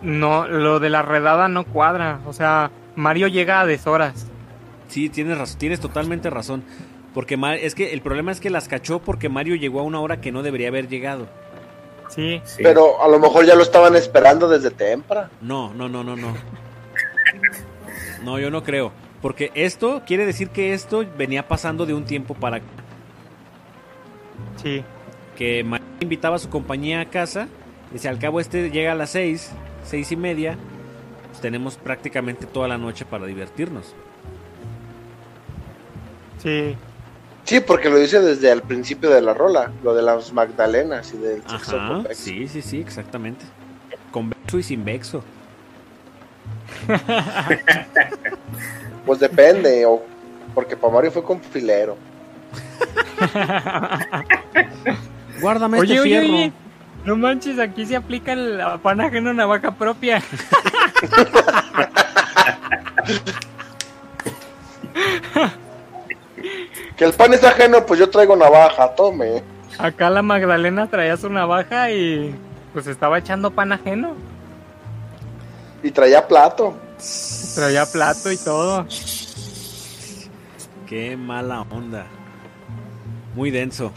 no, 0.03 0.47
lo 0.49 0.81
de 0.81 0.91
la 0.91 1.03
redada 1.03 1.49
no 1.49 1.65
cuadra. 1.65 2.21
O 2.27 2.33
sea, 2.33 2.71
Mario 2.97 3.29
llega 3.29 3.61
a 3.61 3.67
deshoras. 3.67 4.27
Sí, 4.89 5.09
tienes 5.09 5.39
razón, 5.39 5.59
tienes 5.59 5.81
totalmente 5.81 6.31
razón. 6.31 6.65
Porque 7.15 7.39
es 7.61 7.75
que 7.75 7.93
el 7.93 8.01
problema 8.01 8.33
es 8.33 8.41
que 8.41 8.51
las 8.51 8.69
cachó 8.69 9.01
porque 9.01 9.29
Mario 9.29 9.57
llegó 9.57 9.81
a 9.81 9.83
una 9.83 10.01
hora 10.01 10.21
que 10.21 10.33
no 10.33 10.43
debería 10.43 10.69
haber 10.69 10.89
llegado. 10.89 11.27
Sí, 12.09 12.41
Sí. 12.45 12.63
Pero 12.63 13.03
a 13.03 13.09
lo 13.09 13.19
mejor 13.19 13.45
ya 13.45 13.55
lo 13.55 13.63
estaban 13.63 13.95
esperando 13.97 14.49
desde 14.49 14.71
temprano. 14.71 15.29
No, 15.41 15.75
no, 15.75 15.89
no, 15.89 16.03
no, 16.03 16.17
no. 16.17 16.35
No, 18.25 18.39
yo 18.39 18.51
no 18.51 18.63
creo. 18.63 18.93
Porque 19.23 19.51
esto 19.55 20.03
quiere 20.07 20.27
decir 20.27 20.51
que 20.51 20.75
esto 20.75 21.05
venía 21.17 21.49
pasando 21.49 21.87
de 21.87 21.95
un 21.95 22.05
tiempo 22.05 22.35
para 22.35 22.61
sí. 24.63 24.85
que 25.37 25.65
María 25.65 25.87
invitaba 26.01 26.37
a 26.37 26.39
su 26.39 26.49
compañía 26.49 27.01
a 27.01 27.07
casa. 27.07 27.49
Dice, 27.93 28.09
al 28.09 28.19
cabo 28.19 28.41
este 28.41 28.71
llega 28.71 28.93
a 28.93 28.95
las 28.95 29.11
seis, 29.11 29.51
seis 29.85 30.13
y 30.13 30.17
media. 30.17 30.57
Pues 31.29 31.41
tenemos 31.41 31.77
prácticamente 31.77 32.47
toda 32.47 32.69
la 32.69 32.79
noche 32.79 33.05
para 33.05 33.27
divertirnos. 33.27 33.95
Sí, 36.39 36.77
Sí, 37.49 37.61
porque 37.61 37.89
lo 37.89 37.99
dice 37.99 38.21
desde 38.21 38.53
el 38.53 38.61
principio 38.61 39.09
de 39.09 39.23
la 39.23 39.33
rola, 39.33 39.73
lo 39.83 39.95
de 39.95 40.03
las 40.03 40.35
Magdalenas 40.35 41.15
y 41.15 41.17
del 41.17 41.41
sexo 41.49 41.79
Ajá, 41.79 42.03
sí, 42.13 42.47
sí, 42.47 42.61
sí, 42.61 42.79
exactamente. 42.79 43.47
Con 44.11 44.29
Bexo 44.29 44.59
y 44.59 44.63
sin 44.63 44.85
Bexo. 44.85 45.25
Pues 49.07 49.21
depende, 49.21 49.87
o 49.87 50.03
porque 50.55 50.77
para 50.77 50.93
Mario 50.93 51.11
fue 51.11 51.23
con 51.23 51.41
filero. 51.41 51.97
Guárdame 55.41 55.79
Oye, 55.79 55.95
este 55.95 56.01
oye, 56.03 56.21
fierro. 56.21 56.35
oye, 56.35 56.53
no 57.07 57.17
manches, 57.17 57.59
aquí 57.59 57.87
se 57.87 57.97
aplica 57.97 58.35
el 58.35 58.61
pan 58.83 59.01
ajeno 59.01 59.31
a 59.31 59.33
una 59.33 59.47
vaca 59.47 59.71
propia. 59.71 60.23
Que 66.97 67.05
el 67.05 67.13
pan 67.13 67.33
es 67.33 67.45
ajeno, 67.45 67.87
pues 67.87 68.01
yo 68.01 68.11
traigo 68.11 68.35
navaja, 68.37 68.95
tome. 68.95 69.43
Acá 69.79 70.11
la 70.11 70.23
Magdalena 70.23 70.89
traía 70.89 71.17
su 71.17 71.31
navaja 71.31 71.91
y 71.93 72.35
pues 72.73 72.87
estaba 72.89 73.19
echando 73.19 73.53
pan 73.53 73.73
ajeno. 73.73 74.15
Y 75.83 75.91
traía 75.91 76.27
plato. 76.27 76.75
Traía 77.55 77.87
plato 77.87 78.33
y 78.33 78.37
todo. 78.37 78.87
Qué 80.87 81.17
mala 81.17 81.63
onda. 81.71 82.07
Muy 83.35 83.51
denso. 83.51 83.93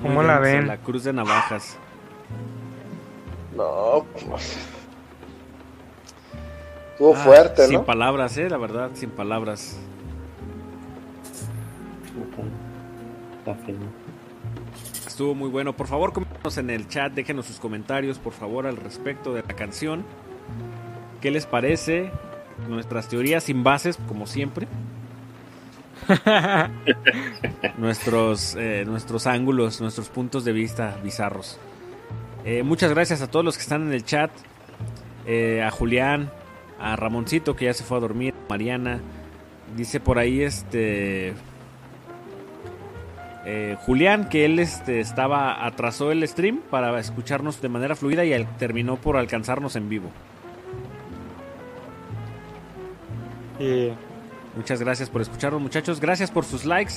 Muy 0.00 0.08
¿Cómo 0.10 0.22
la 0.22 0.38
ven? 0.38 0.66
La 0.66 0.78
cruz 0.78 1.04
de 1.04 1.12
navajas. 1.12 1.76
No, 3.54 4.04
pues. 4.12 4.56
Estuvo 6.92 7.14
Ah, 7.14 7.18
fuerte, 7.24 7.66
Sin 7.66 7.74
¿no? 7.76 7.84
palabras, 7.84 8.36
eh, 8.38 8.48
la 8.48 8.56
verdad, 8.56 8.90
sin 8.94 9.10
palabras. 9.10 9.76
Está 13.38 13.54
fino. 13.64 13.86
Estuvo 15.16 15.34
muy 15.34 15.48
bueno. 15.48 15.74
Por 15.74 15.86
favor, 15.86 16.12
coméntenos 16.12 16.58
en 16.58 16.68
el 16.68 16.88
chat, 16.88 17.10
déjenos 17.10 17.46
sus 17.46 17.58
comentarios, 17.58 18.18
por 18.18 18.34
favor, 18.34 18.66
al 18.66 18.76
respecto 18.76 19.32
de 19.32 19.40
la 19.40 19.54
canción. 19.54 20.04
¿Qué 21.22 21.30
les 21.30 21.46
parece? 21.46 22.10
Nuestras 22.68 23.08
teorías 23.08 23.44
sin 23.44 23.64
bases, 23.64 23.98
como 24.08 24.26
siempre. 24.26 24.68
nuestros, 27.78 28.56
eh, 28.56 28.84
nuestros 28.86 29.26
ángulos, 29.26 29.80
nuestros 29.80 30.10
puntos 30.10 30.44
de 30.44 30.52
vista 30.52 31.00
bizarros. 31.02 31.58
Eh, 32.44 32.62
muchas 32.62 32.90
gracias 32.90 33.22
a 33.22 33.30
todos 33.30 33.42
los 33.42 33.56
que 33.56 33.62
están 33.62 33.86
en 33.86 33.94
el 33.94 34.04
chat. 34.04 34.30
Eh, 35.24 35.62
a 35.62 35.70
Julián, 35.70 36.30
a 36.78 36.94
Ramoncito 36.94 37.56
que 37.56 37.64
ya 37.64 37.72
se 37.72 37.84
fue 37.84 37.96
a 37.96 38.00
dormir, 38.00 38.34
Mariana. 38.50 39.00
Dice 39.78 39.98
por 39.98 40.18
ahí 40.18 40.42
este 40.42 41.32
eh, 43.46 43.76
Julián 43.80 44.28
que 44.28 44.44
él 44.44 44.58
este, 44.58 45.00
estaba 45.00 45.64
atrasó 45.64 46.10
el 46.12 46.26
stream 46.28 46.60
para 46.70 46.98
escucharnos 47.00 47.62
de 47.62 47.68
manera 47.68 47.94
fluida 47.96 48.24
y 48.24 48.32
al- 48.34 48.56
terminó 48.58 48.96
por 48.96 49.16
alcanzarnos 49.16 49.76
en 49.76 49.88
vivo. 49.88 50.10
Muchas 54.56 54.80
gracias 54.80 55.10
por 55.10 55.20
escucharnos, 55.22 55.60
muchachos. 55.60 56.00
Gracias 56.00 56.30
por 56.30 56.44
sus 56.44 56.64
likes. 56.64 56.94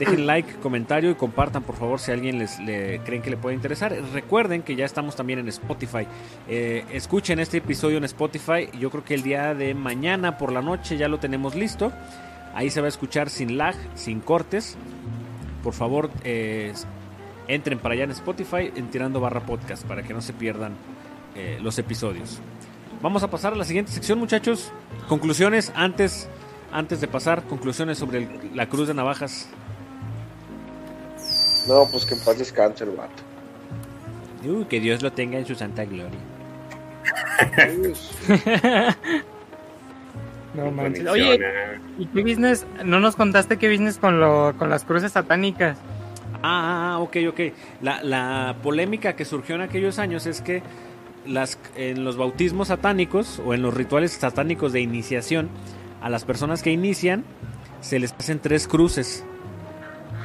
Dejen 0.00 0.26
like, 0.26 0.54
comentario 0.56 1.10
y 1.10 1.14
compartan, 1.14 1.62
por 1.62 1.76
favor, 1.76 2.00
si 2.00 2.10
a 2.10 2.14
alguien 2.14 2.38
les 2.40 2.58
le, 2.58 2.98
creen 3.04 3.22
que 3.22 3.30
le 3.30 3.36
puede 3.36 3.54
interesar. 3.54 3.94
Recuerden 4.12 4.62
que 4.62 4.74
ya 4.74 4.84
estamos 4.84 5.14
también 5.14 5.38
en 5.38 5.48
Spotify. 5.48 6.06
Eh, 6.48 6.84
escuchen 6.92 7.38
este 7.38 7.58
episodio 7.58 7.98
en 7.98 8.04
Spotify. 8.04 8.68
Yo 8.80 8.90
creo 8.90 9.04
que 9.04 9.14
el 9.14 9.22
día 9.22 9.54
de 9.54 9.74
mañana 9.74 10.38
por 10.38 10.50
la 10.52 10.60
noche 10.62 10.96
ya 10.96 11.06
lo 11.08 11.18
tenemos 11.18 11.54
listo. 11.54 11.92
Ahí 12.54 12.70
se 12.70 12.80
va 12.80 12.86
a 12.86 12.88
escuchar 12.88 13.30
sin 13.30 13.58
lag, 13.58 13.76
sin 13.94 14.20
cortes. 14.20 14.76
Por 15.62 15.72
favor, 15.74 16.10
eh, 16.24 16.72
entren 17.48 17.78
para 17.78 17.94
allá 17.94 18.04
en 18.04 18.10
Spotify 18.12 18.70
en 18.74 18.88
Tirando 18.90 19.20
Barra 19.20 19.40
Podcast 19.44 19.84
para 19.86 20.02
que 20.02 20.14
no 20.14 20.20
se 20.20 20.32
pierdan 20.32 20.74
eh, 21.34 21.58
los 21.60 21.78
episodios. 21.78 22.40
Vamos 23.02 23.22
a 23.22 23.30
pasar 23.30 23.52
a 23.52 23.56
la 23.56 23.64
siguiente 23.64 23.92
sección, 23.92 24.18
muchachos. 24.18 24.72
Conclusiones 25.08 25.70
antes, 25.74 26.28
antes 26.72 27.00
de 27.00 27.08
pasar, 27.08 27.42
conclusiones 27.44 27.98
sobre 27.98 28.18
el- 28.18 28.50
la 28.54 28.68
cruz 28.68 28.88
de 28.88 28.94
navajas. 28.94 29.48
No, 31.68 31.86
pues 31.90 32.06
que 32.06 32.14
en 32.14 32.20
paz 32.20 32.38
descanse 32.38 32.84
el 32.84 32.90
vato. 32.90 33.22
Uy, 34.44 34.64
que 34.66 34.78
Dios 34.80 35.02
lo 35.02 35.12
tenga 35.12 35.38
en 35.38 35.44
su 35.46 35.54
santa 35.56 35.84
gloria. 35.84 36.18
No 40.56 40.70
manches. 40.70 41.06
Oye, 41.06 41.38
ah. 41.44 41.78
¿y 41.98 42.06
qué 42.06 42.22
business? 42.22 42.66
No 42.84 43.00
nos 43.00 43.16
contaste 43.16 43.58
qué 43.58 43.70
business 43.70 43.98
con, 43.98 44.18
lo, 44.18 44.54
con 44.58 44.70
las 44.70 44.84
cruces 44.84 45.12
satánicas. 45.12 45.78
Ah, 46.42 46.94
ah, 46.94 46.98
ok, 46.98 47.16
ok. 47.28 47.40
La, 47.82 48.02
la 48.02 48.56
polémica 48.62 49.14
que 49.14 49.24
surgió 49.24 49.54
en 49.54 49.60
aquellos 49.60 49.98
años 49.98 50.26
es 50.26 50.40
que 50.40 50.62
las, 51.26 51.58
en 51.76 52.04
los 52.04 52.16
bautismos 52.16 52.68
satánicos 52.68 53.40
o 53.44 53.54
en 53.54 53.62
los 53.62 53.74
rituales 53.74 54.12
satánicos 54.12 54.72
de 54.72 54.80
iniciación, 54.80 55.48
a 56.00 56.08
las 56.08 56.24
personas 56.24 56.62
que 56.62 56.70
inician 56.70 57.24
se 57.80 57.98
les 57.98 58.12
hacen 58.12 58.38
tres 58.38 58.68
cruces. 58.68 59.24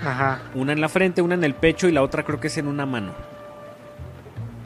Ajá. 0.03 0.41
Una 0.55 0.73
en 0.73 0.81
la 0.81 0.89
frente, 0.89 1.21
una 1.21 1.35
en 1.35 1.43
el 1.43 1.53
pecho 1.53 1.87
y 1.87 1.91
la 1.91 2.01
otra 2.01 2.23
creo 2.23 2.39
que 2.39 2.47
es 2.47 2.57
en 2.57 2.67
una 2.67 2.85
mano. 2.85 3.13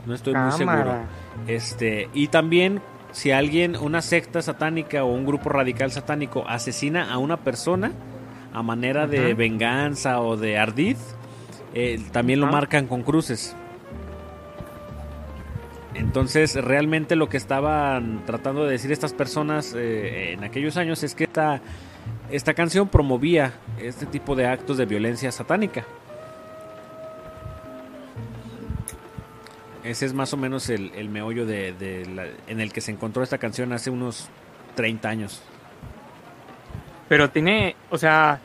No 0.06 0.14
estoy 0.14 0.36
muy 0.36 0.52
seguro. 0.52 1.00
Este, 1.48 2.10
y 2.14 2.28
también 2.28 2.82
si 3.16 3.32
alguien, 3.32 3.78
una 3.78 4.02
secta 4.02 4.42
satánica 4.42 5.06
o 5.06 5.14
un 5.14 5.26
grupo 5.26 5.48
radical 5.48 5.90
satánico 5.90 6.44
asesina 6.50 7.14
a 7.14 7.18
una 7.18 7.38
persona 7.38 7.94
a 8.52 8.62
manera 8.62 9.08
de 9.08 9.34
venganza 9.34 10.20
o 10.20 10.36
de 10.36 10.58
ardid, 10.58 10.98
eh, 11.74 12.02
también 12.12 12.42
lo 12.42 12.48
marcan 12.48 12.88
con 12.88 13.04
cruces. 13.04 13.56
Entonces, 15.94 16.56
realmente 16.56 17.16
lo 17.16 17.30
que 17.30 17.38
estaban 17.38 18.26
tratando 18.26 18.66
de 18.66 18.72
decir 18.72 18.92
estas 18.92 19.14
personas 19.14 19.74
eh, 19.74 20.34
en 20.34 20.44
aquellos 20.44 20.76
años 20.76 21.02
es 21.02 21.16
que 21.16 21.24
esta, 21.24 21.62
esta 22.30 22.54
canción 22.54 22.90
promovía 22.90 23.54
este 23.82 24.06
tipo 24.06 24.36
de 24.36 24.46
actos 24.46 24.76
de 24.76 24.86
violencia 24.86 25.32
satánica. 25.32 25.86
Ese 29.86 30.06
es 30.08 30.14
más 30.14 30.34
o 30.34 30.38
menos 30.38 30.70
el, 30.70 30.92
el 30.96 31.10
meollo 31.10 31.46
de, 31.46 31.72
de 31.74 32.06
la- 32.08 32.26
en 32.48 32.60
el 32.60 32.74
que 32.74 32.82
se 32.82 32.92
encontró 32.92 33.22
esta 33.24 33.38
canción 33.38 33.72
hace 33.72 33.90
unos 33.92 34.28
30 34.76 35.10
años. 35.10 35.44
Pero 37.08 37.30
tiene, 37.30 37.76
o 37.92 37.98
sea, 37.98 38.40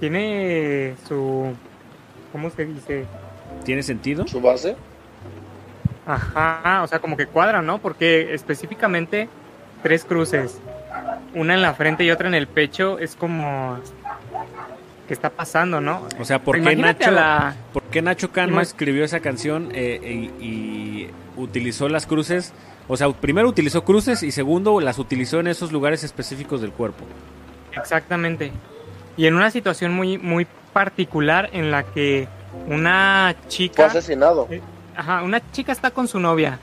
tiene 0.00 0.96
su, 1.08 1.52
¿cómo 2.32 2.50
se 2.50 2.64
dice? 2.66 3.04
¿Tiene 3.64 3.82
sentido? 3.84 4.26
¿Su 4.26 4.40
base? 4.40 4.74
Ajá, 6.06 6.82
o 6.82 6.86
sea, 6.88 6.98
como 6.98 7.16
que 7.16 7.26
cuadra, 7.26 7.62
¿no? 7.62 7.78
Porque 7.78 8.34
específicamente 8.34 9.28
tres 9.82 10.04
cruces, 10.04 10.58
una 11.34 11.54
en 11.54 11.62
la 11.62 11.74
frente 11.74 12.04
y 12.04 12.10
otra 12.10 12.26
en 12.28 12.34
el 12.34 12.48
pecho, 12.48 12.98
es 12.98 13.14
como, 13.14 13.78
¿qué 15.14 15.26
está 15.26 15.30
pasando, 15.30 15.80
no? 15.80 16.02
O 16.18 16.24
sea, 16.24 16.40
¿por 16.40 16.60
qué 16.60 16.74
Nacho, 16.74 17.10
la- 17.12 17.54
¿por 17.72 17.84
qué 17.84 18.02
Nacho 18.02 18.32
Cano 18.32 18.60
escribió 18.60 19.04
esa 19.04 19.20
canción 19.20 19.68
eh, 19.72 20.30
y, 20.40 20.44
y 20.44 21.10
utilizó 21.36 21.88
las 21.88 22.04
cruces? 22.06 22.52
O 22.88 22.96
sea, 22.96 23.08
primero 23.12 23.48
utilizó 23.48 23.84
cruces 23.84 24.24
y 24.24 24.32
segundo 24.32 24.80
las 24.80 24.98
utilizó 24.98 25.38
en 25.38 25.46
esos 25.46 25.70
lugares 25.70 26.02
específicos 26.02 26.60
del 26.60 26.72
cuerpo. 26.72 27.04
Exactamente. 27.76 28.50
Y 29.16 29.26
en 29.26 29.34
una 29.36 29.50
situación 29.52 29.92
muy, 29.94 30.18
muy 30.18 30.46
particular 30.72 31.48
en 31.52 31.70
la 31.70 31.84
que 31.84 32.26
una 32.66 33.34
Fue 33.40 33.48
chica, 33.48 33.86
asesinado. 33.86 34.48
ajá, 34.96 35.22
una 35.22 35.40
chica 35.52 35.70
está 35.70 35.92
con 35.92 36.08
su 36.08 36.18
novia, 36.18 36.58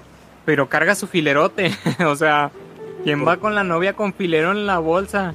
pero 0.46 0.68
carga 0.68 0.94
su 0.96 1.08
filerote. 1.08 1.72
o 2.06 2.16
sea, 2.18 2.52
¿quién 3.06 3.26
va 3.26 3.38
con 3.38 3.56
la 3.56 3.64
novia 3.64 3.94
con 3.94 4.14
filero 4.14 4.52
en 4.52 4.66
la 4.68 4.80
bolsa? 4.80 5.34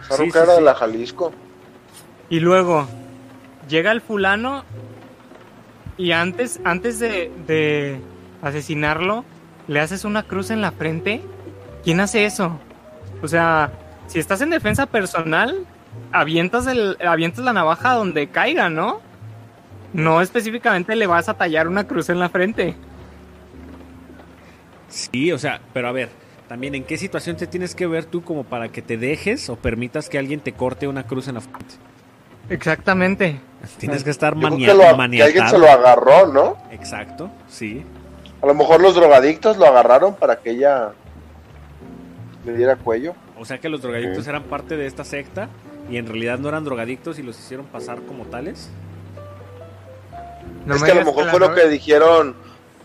Esa 0.00 0.16
Sí, 0.16 0.24
sí, 0.30 0.38
era 0.38 0.46
de 0.52 0.58
sí. 0.58 0.62
la 0.64 0.74
Jalisco. 0.74 1.32
Y 2.28 2.40
luego 2.40 2.86
llega 3.68 3.92
el 3.92 4.00
fulano 4.00 4.64
y 5.96 6.12
antes, 6.12 6.60
antes 6.64 6.98
de, 6.98 8.00
asesinarlo, 8.42 9.24
le 9.66 9.80
haces 9.80 10.04
una 10.04 10.22
cruz 10.22 10.50
en 10.50 10.60
la 10.60 10.72
frente. 10.72 11.22
¿Quién 11.84 12.00
hace 12.00 12.24
eso? 12.24 12.58
O 13.22 13.28
sea, 13.28 13.72
si 14.06 14.18
estás 14.18 14.40
en 14.40 14.50
defensa 14.50 14.86
personal, 14.86 15.66
avientas, 16.12 16.66
el, 16.66 16.96
avientas 17.06 17.44
la 17.44 17.52
navaja 17.52 17.94
donde 17.94 18.28
caiga, 18.28 18.68
¿no? 18.68 19.00
No 19.92 20.20
específicamente 20.20 20.96
le 20.96 21.06
vas 21.06 21.28
a 21.28 21.34
tallar 21.34 21.68
una 21.68 21.86
cruz 21.86 22.10
en 22.10 22.18
la 22.18 22.28
frente. 22.28 22.74
Sí, 24.88 25.32
o 25.32 25.38
sea, 25.38 25.60
pero 25.72 25.88
a 25.88 25.92
ver, 25.92 26.10
también 26.48 26.74
en 26.74 26.84
qué 26.84 26.98
situación 26.98 27.36
te 27.36 27.46
tienes 27.46 27.74
que 27.74 27.86
ver 27.86 28.04
tú 28.04 28.22
como 28.22 28.44
para 28.44 28.68
que 28.68 28.82
te 28.82 28.98
dejes 28.98 29.48
o 29.48 29.56
permitas 29.56 30.08
que 30.08 30.18
alguien 30.18 30.40
te 30.40 30.52
corte 30.52 30.86
una 30.88 31.04
cruz 31.04 31.28
en 31.28 31.34
la 31.34 31.40
frente. 31.40 31.76
Exactamente. 32.50 33.40
Tienes 33.78 34.04
que 34.04 34.10
estar 34.10 34.36
mania- 34.36 34.68
que, 34.68 34.74
lo- 34.74 34.96
que 35.18 35.22
alguien 35.24 35.48
se 35.48 35.58
lo 35.58 35.68
agarró, 35.70 36.26
¿no? 36.32 36.56
Exacto, 36.70 37.30
sí. 37.48 37.84
A 38.42 38.46
lo 38.46 38.54
mejor 38.54 38.80
los 38.80 38.94
drogadictos 38.94 39.56
lo 39.56 39.66
agarraron 39.66 40.14
para 40.14 40.36
que 40.36 40.50
ella 40.50 40.92
le 42.44 42.56
diera 42.56 42.76
cuello. 42.76 43.14
O 43.38 43.44
sea 43.44 43.58
que 43.58 43.68
los 43.68 43.82
drogadictos 43.82 44.26
eran 44.28 44.44
parte 44.44 44.76
de 44.76 44.86
esta 44.86 45.04
secta 45.04 45.48
y 45.90 45.96
en 45.96 46.06
realidad 46.06 46.38
no 46.38 46.48
eran 46.48 46.64
drogadictos 46.64 47.18
y 47.18 47.22
los 47.22 47.38
hicieron 47.38 47.66
pasar 47.66 48.00
como 48.02 48.24
tales. 48.26 48.70
No 50.64 50.74
es 50.74 50.82
que 50.82 50.92
a 50.92 50.94
lo 50.96 51.04
mejor 51.04 51.24
la 51.26 51.30
fue 51.32 51.40
lo 51.40 51.54
que 51.54 51.68
dijeron, 51.68 52.34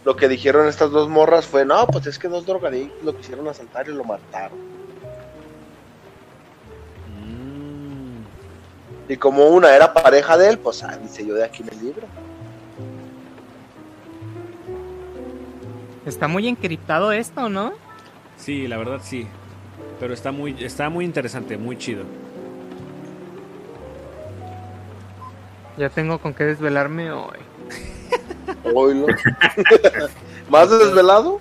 lo 0.05 0.16
que 0.16 0.28
dijeron 0.28 0.68
estas 0.68 0.91
dos 0.91 1.09
morras 1.09 1.45
fue, 1.45 1.66
no, 1.66 1.86
pues 1.88 2.07
es 2.07 2.18
que 2.18 2.28
dos 2.28 2.45
drogadictos 2.45 3.03
lo 3.03 3.16
quisieron 3.16 3.47
asaltar 3.47 3.88
y 3.88 3.91
lo 3.93 4.03
mataron. 4.03 4.57
Y 9.08 9.18
como 9.18 9.47
una 9.47 9.76
era 9.76 9.93
pareja 9.93 10.38
de 10.38 10.49
él, 10.49 10.60
pues 10.60 10.84
ah, 10.84 10.97
dice 11.02 11.26
yo 11.26 11.34
de 11.34 11.43
aquí 11.43 11.64
en 11.64 11.70
el 11.70 11.86
libro. 11.86 12.08
Está 16.06 16.28
muy 16.28 16.47
encriptado 16.47 17.12
esto, 17.12 17.49
¿no? 17.49 17.74
sí, 18.38 18.68
la 18.68 18.78
verdad 18.78 19.02
sí. 19.04 19.28
Pero 19.99 20.14
está 20.14 20.32
muy, 20.32 20.56
está 20.64 20.89
muy 20.89 21.06
interesante, 21.06 21.58
muy 21.58 21.78
chido. 21.78 22.04
Ya 25.78 25.89
tengo 25.89 26.20
con 26.20 26.34
qué 26.34 26.43
desvelarme 26.43 27.12
hoy. 27.12 27.38
Oílo. 28.74 29.08
¿Más 30.49 30.70
desvelado? 30.70 31.39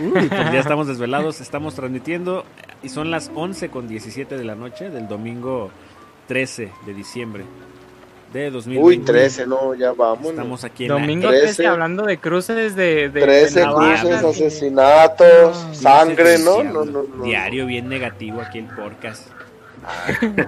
Uy, 0.00 0.28
pues 0.28 0.52
ya 0.52 0.60
estamos 0.60 0.86
desvelados, 0.86 1.40
estamos 1.40 1.74
transmitiendo 1.74 2.44
y 2.82 2.88
son 2.88 3.10
las 3.10 3.30
11 3.34 3.70
con 3.70 3.88
17 3.88 4.36
de 4.36 4.44
la 4.44 4.54
noche 4.54 4.90
del 4.90 5.08
domingo 5.08 5.70
13 6.28 6.72
de 6.86 6.94
diciembre 6.94 7.44
de 8.32 8.50
2020. 8.50 8.84
Uy, 8.86 8.98
13, 8.98 9.46
no, 9.46 9.74
ya 9.74 9.92
vamos. 9.92 10.26
Estamos 10.30 10.64
aquí 10.64 10.84
en 10.84 10.88
Domingo 10.88 11.28
13. 11.28 11.44
13, 11.44 11.66
hablando 11.68 12.04
de 12.04 12.18
cruces 12.18 12.74
de... 12.76 13.08
de 13.08 13.20
13 13.20 13.60
de 13.60 13.66
navajas, 13.66 14.00
cruces, 14.00 14.20
de- 14.22 14.28
asesinatos, 14.46 15.64
No. 15.66 15.74
sangre, 15.74 16.38
¿no? 16.38 16.54
Diario, 16.56 16.72
No, 16.72 16.84
no, 16.84 17.02
no. 17.16 17.24
Diario 17.24 17.66
bien 17.66 17.88
negativo 17.88 18.40
aquí 18.40 18.58
el 18.58 18.66
podcast. 18.66 19.28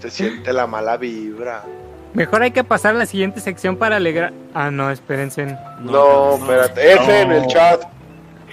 Se 0.00 0.10
siente 0.10 0.52
la 0.52 0.66
mala 0.66 0.96
vibra. 0.96 1.62
Mejor 2.14 2.42
hay 2.42 2.50
que 2.52 2.62
pasar 2.64 2.94
a 2.94 2.98
la 2.98 3.06
siguiente 3.06 3.40
sección 3.40 3.76
para 3.76 3.96
alegrar... 3.96 4.32
Ah, 4.54 4.70
no, 4.70 4.90
espérense. 4.90 5.46
No, 5.80 6.36
espérate. 6.36 6.92
F 6.92 7.20
en 7.22 7.32
el 7.32 7.46
chat. 7.46 7.82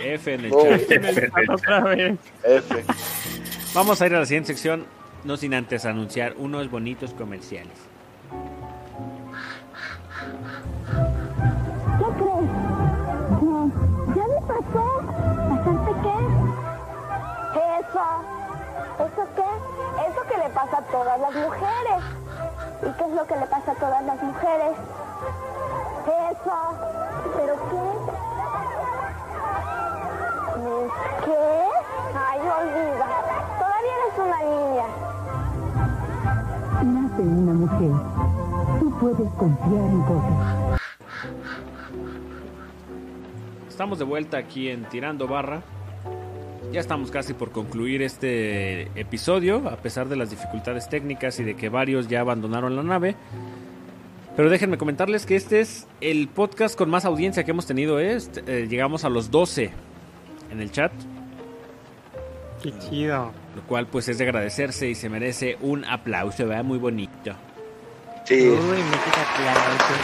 F 0.03 0.33
en 0.33 0.45
el 0.45 0.51
chat. 0.51 0.91
En 0.91 1.05
el 1.05 1.15
chat 1.15 1.49
otra 1.49 1.79
vez. 1.81 2.17
F. 2.43 2.83
Vamos 3.75 4.01
a 4.01 4.05
ir 4.07 4.15
a 4.15 4.19
la 4.19 4.25
siguiente 4.25 4.47
sección, 4.47 4.85
no 5.23 5.37
sin 5.37 5.53
antes 5.53 5.85
anunciar 5.85 6.33
unos 6.37 6.69
bonitos 6.69 7.13
comerciales. 7.13 7.77
¿Qué 11.99 12.05
crees? 12.17 12.49
¿Ya 14.15 14.27
le 14.27 14.41
pasó? 14.47 14.85
¿Bastante 15.49 15.91
qué? 16.01 16.17
Eso. 17.79 18.05
¿Eso 18.99 19.23
qué? 19.35 19.49
Eso 20.09 20.21
que 20.27 20.37
le 20.37 20.49
pasa 20.49 20.77
a 20.77 20.81
todas 20.83 21.19
las 21.19 21.35
mujeres. 21.35 22.03
¿Y 22.81 22.91
qué 22.97 23.03
es 23.03 23.11
lo 23.11 23.25
que 23.27 23.35
le 23.35 23.45
pasa 23.45 23.71
a 23.71 23.75
todas 23.75 24.03
las 24.05 24.23
mujeres? 24.23 24.75
Eso. 26.31 26.57
¿Pero 27.37 27.55
qué? 27.69 27.85
¿Es 30.61 30.91
qué? 31.25 31.41
Ay, 32.17 32.39
olvida. 32.39 33.30
Estamos 43.69 43.99
de 43.99 44.05
vuelta 44.05 44.37
aquí 44.37 44.69
en 44.69 44.85
Tirando 44.85 45.27
Barra. 45.27 45.61
Ya 46.71 46.79
estamos 46.79 47.11
casi 47.11 47.33
por 47.33 47.51
concluir 47.51 48.01
este 48.01 48.83
episodio, 48.99 49.69
a 49.69 49.77
pesar 49.77 50.07
de 50.07 50.15
las 50.15 50.29
dificultades 50.29 50.87
técnicas 50.89 51.39
y 51.39 51.43
de 51.43 51.55
que 51.55 51.69
varios 51.69 52.07
ya 52.07 52.21
abandonaron 52.21 52.75
la 52.75 52.83
nave. 52.83 53.15
Pero 54.35 54.49
déjenme 54.49 54.77
comentarles 54.77 55.25
que 55.25 55.35
este 55.35 55.59
es 55.59 55.87
el 55.99 56.27
podcast 56.27 56.77
con 56.77 56.89
más 56.89 57.05
audiencia 57.05 57.43
que 57.43 57.51
hemos 57.51 57.65
tenido. 57.65 57.99
¿eh? 57.99 58.13
Este, 58.15 58.41
eh, 58.47 58.67
llegamos 58.67 59.03
a 59.03 59.09
los 59.09 59.29
12 59.29 59.71
en 60.51 60.61
el 60.61 60.71
chat, 60.71 60.91
Qué 62.61 62.77
chido. 62.77 63.33
lo 63.55 63.61
cual 63.63 63.87
pues 63.87 64.07
es 64.07 64.17
de 64.17 64.25
agradecerse 64.25 64.87
y 64.87 64.95
se 64.95 65.09
merece 65.09 65.57
un 65.61 65.83
aplauso, 65.85 66.45
¿verdad? 66.47 66.63
Muy 66.63 66.77
bonito. 66.77 67.33
Sí. 68.25 68.47
Uy, 68.49 68.81
aplausos. 68.81 69.97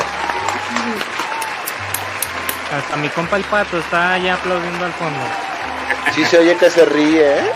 Hasta 2.73 2.97
mi 2.97 3.09
compa 3.09 3.37
el 3.37 3.43
pato 3.43 3.77
está 3.77 4.13
allá 4.13 4.33
aplaudiendo 4.33 4.85
al 4.85 4.93
fondo. 4.93 5.19
Sí 6.13 6.25
se 6.25 6.39
oye 6.39 6.55
que 6.57 6.69
se 6.69 6.83
ríe, 6.85 7.39
¿eh? 7.39 7.51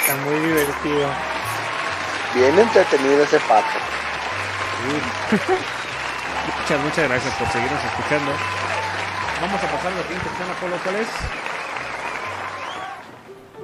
Está 0.00 0.16
muy 0.24 0.40
divertido. 0.40 1.08
Bien 2.34 2.58
entretenido 2.58 3.24
ese 3.24 3.40
pato. 3.40 3.78
Muchas, 6.62 6.80
muchas 6.80 7.08
gracias 7.08 7.34
por 7.34 7.48
seguirnos 7.48 7.84
escuchando. 7.84 8.32
Vamos 9.40 9.62
a 9.62 9.66
pasar 9.66 9.92
a 9.92 9.96
la 9.96 10.02
siguiente 10.02 10.28
tema, 10.38 10.54
Polo, 10.60 10.76
¿cuál 10.82 10.96
es? 10.96 11.49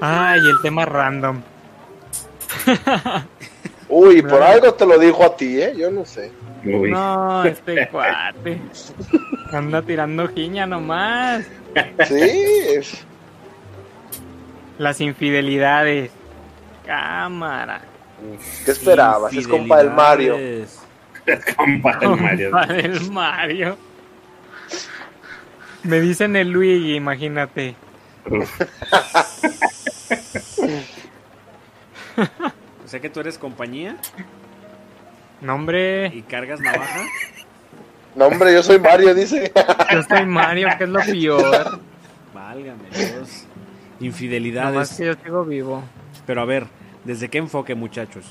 Ay, 0.01 0.41
el 0.41 0.61
tema 0.63 0.85
random. 0.85 1.41
Uy, 3.89 4.23
por 4.23 4.43
algo 4.43 4.75
te 4.75 4.85
lo 4.87 4.99
dijo 4.99 5.25
a 5.25 5.37
ti, 5.37 5.61
¿eh? 5.61 5.75
Yo 5.77 5.91
no 5.91 6.05
sé. 6.05 6.31
Uy. 6.65 6.91
No, 6.91 7.45
este 7.45 7.89
cuate. 7.93 8.61
Anda 9.53 9.83
tirando 9.83 10.27
giña 10.29 10.67
nomás. 10.67 11.45
Sí, 12.09 12.31
es- 12.77 13.05
Las 14.79 15.01
infidelidades. 15.01 16.11
Cámara. 16.85 17.81
¿qué 18.65 18.71
esperabas? 18.71 19.33
Es 19.35 19.47
compa 19.47 19.79
del 19.79 19.91
Mario. 19.91 20.37
Compa 21.57 21.97
del 21.99 22.09
Mario. 22.21 22.51
Compa 22.51 22.67
del 22.73 23.11
Mario. 23.11 23.77
Me 25.83 26.01
dicen 26.01 26.35
el 26.37 26.51
Luigi, 26.51 26.95
imagínate. 26.95 27.75
O 32.85 32.89
sea 32.89 33.01
que 33.01 33.11
tú 33.11 33.21
eres 33.21 33.39
compañía 33.39 33.97
No, 35.41 35.55
hombre. 35.55 36.07
y 36.15 36.23
cargas 36.23 36.61
navaja. 36.61 37.05
No, 38.15 38.27
hombre, 38.29 38.51
yo 38.55 38.63
soy 38.63 38.79
Mario, 38.79 39.15
dice. 39.15 39.53
Yo 39.93 40.03
soy 40.05 40.25
Mario, 40.25 40.69
que 40.79 40.85
es 40.85 40.89
lo 40.91 41.01
peor. 41.01 41.81
Válgame 42.33 42.89
Dios. 42.91 43.11
Nomás 43.11 43.47
Infidelidades. 44.01 44.95
que 44.97 45.05
yo 45.05 45.13
sigo 45.23 45.45
vivo. 45.45 45.83
Pero 46.25 46.41
a 46.41 46.47
ver, 46.47 46.67
¿desde 47.05 47.29
qué 47.29 47.37
enfoque, 47.37 47.75
muchachos? 47.75 48.25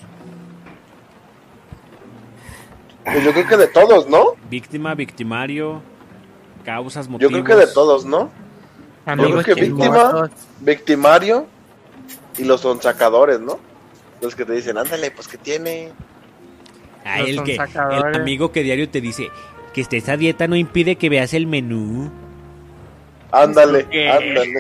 Pues 3.03 3.23
yo 3.23 3.31
creo 3.33 3.47
que 3.47 3.57
de 3.57 3.67
todos, 3.67 4.09
¿no? 4.09 4.29
Víctima, 4.49 4.95
victimario, 4.95 5.83
causas, 6.63 7.05
Yo 7.05 7.11
motivos. 7.11 7.31
creo 7.33 7.43
que 7.45 7.55
de 7.67 7.71
todos, 7.71 8.05
¿no? 8.05 8.31
Amigos 9.05 9.43
creo 9.43 9.55
que 9.55 9.61
víctima. 9.63 10.29
Victimario 10.61 11.47
y 12.37 12.43
los 12.43 12.61
sonsacadores, 12.61 13.39
¿no? 13.39 13.59
Los 14.21 14.35
que 14.35 14.45
te 14.45 14.53
dicen, 14.53 14.77
ándale, 14.77 15.11
pues 15.11 15.27
que 15.27 15.37
tiene. 15.37 15.91
Ah, 17.03 17.19
Los 17.19 17.29
el, 17.29 17.43
que, 17.43 17.55
el 17.55 18.15
amigo 18.15 18.51
que 18.51 18.63
diario 18.63 18.89
te 18.89 18.99
dice 19.01 19.29
que 19.73 19.81
estés 19.81 20.09
a 20.09 20.17
dieta 20.17 20.47
no 20.47 20.55
impide 20.55 20.95
que 20.95 21.09
veas 21.09 21.33
el 21.33 21.45
menú. 21.47 22.09
Ándale, 23.31 23.85
¿Qué? 23.89 24.09
ándale. 24.09 24.53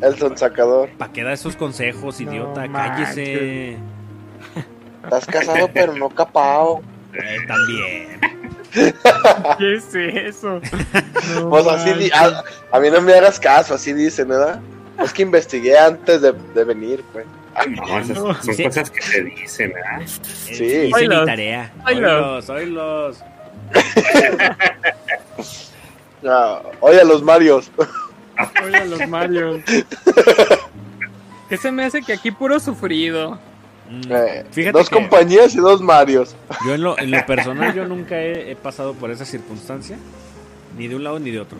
El 0.00 0.16
sonsacador. 0.18 0.90
¿Para 0.98 1.12
qué 1.12 1.22
da 1.24 1.32
esos 1.32 1.56
consejos, 1.56 2.20
No 2.20 2.30
idiota? 2.32 2.66
manches. 2.68 3.08
Cállese. 3.14 3.76
Estás 5.04 5.26
casado, 5.26 5.68
pero 5.72 5.94
no 5.94 6.08
capao. 6.08 6.82
Eh, 7.18 7.38
también. 7.48 8.20
¿Qué 9.58 9.74
es 9.74 9.94
eso? 9.94 10.60
No 11.34 11.50
Pues 11.50 11.66
así, 11.66 11.92
di- 11.94 12.10
a, 12.12 12.42
a 12.72 12.80
mí 12.80 12.90
no 12.90 13.00
me 13.00 13.14
hagas 13.14 13.40
caso, 13.40 13.74
así 13.74 13.92
dicen, 13.92 14.28
¿verdad? 14.28 14.60
Es 15.02 15.12
que 15.12 15.22
investigué 15.22 15.78
antes 15.78 16.20
de, 16.22 16.32
de 16.32 16.64
venir, 16.64 17.02
pues. 17.12 17.26
no, 17.68 17.98
esas 17.98 18.16
No. 18.18 18.34
son 18.42 18.54
Sí. 18.54 18.64
cosas 18.64 18.90
que 18.90 19.02
se 19.02 19.22
dicen, 19.22 19.72
¿verdad? 19.72 20.06
Sí. 20.06 20.52
Hice 20.64 20.86
mi 20.88 20.92
Oilos. 20.94 21.26
tarea. 21.26 21.72
Oilos. 21.86 22.48
Oilos, 22.48 22.50
oilos. 22.50 23.18
Ah, 26.28 26.60
oye, 26.80 27.00
a 27.00 27.04
los 27.04 27.22
Marios. 27.22 27.70
Oye, 28.64 28.84
los 28.86 29.06
Marios. 29.08 29.60
¿Qué 31.48 31.56
se 31.56 31.70
me 31.70 31.84
hace 31.84 32.02
que 32.02 32.12
aquí 32.14 32.30
puro 32.32 32.58
sufrido? 32.58 33.38
Mm, 33.90 34.02
Eh, 34.10 34.44
Fíjate 34.50 34.78
dos 34.78 34.88
que 34.90 34.96
compañías 34.96 35.54
y 35.54 35.58
dos 35.58 35.80
Marios. 35.80 36.34
yo 36.66 36.74
en 36.74 36.82
lo, 36.82 36.98
en 36.98 37.10
lo 37.10 37.24
personal 37.26 37.74
yo 37.74 37.86
nunca 37.86 38.16
he, 38.20 38.50
he 38.52 38.56
pasado 38.56 38.94
por 38.94 39.10
esa 39.10 39.24
circunstancia. 39.24 39.96
Ni 40.76 40.88
de 40.88 40.96
un 40.96 41.04
lado 41.04 41.18
ni 41.18 41.30
de 41.30 41.40
otro. 41.40 41.58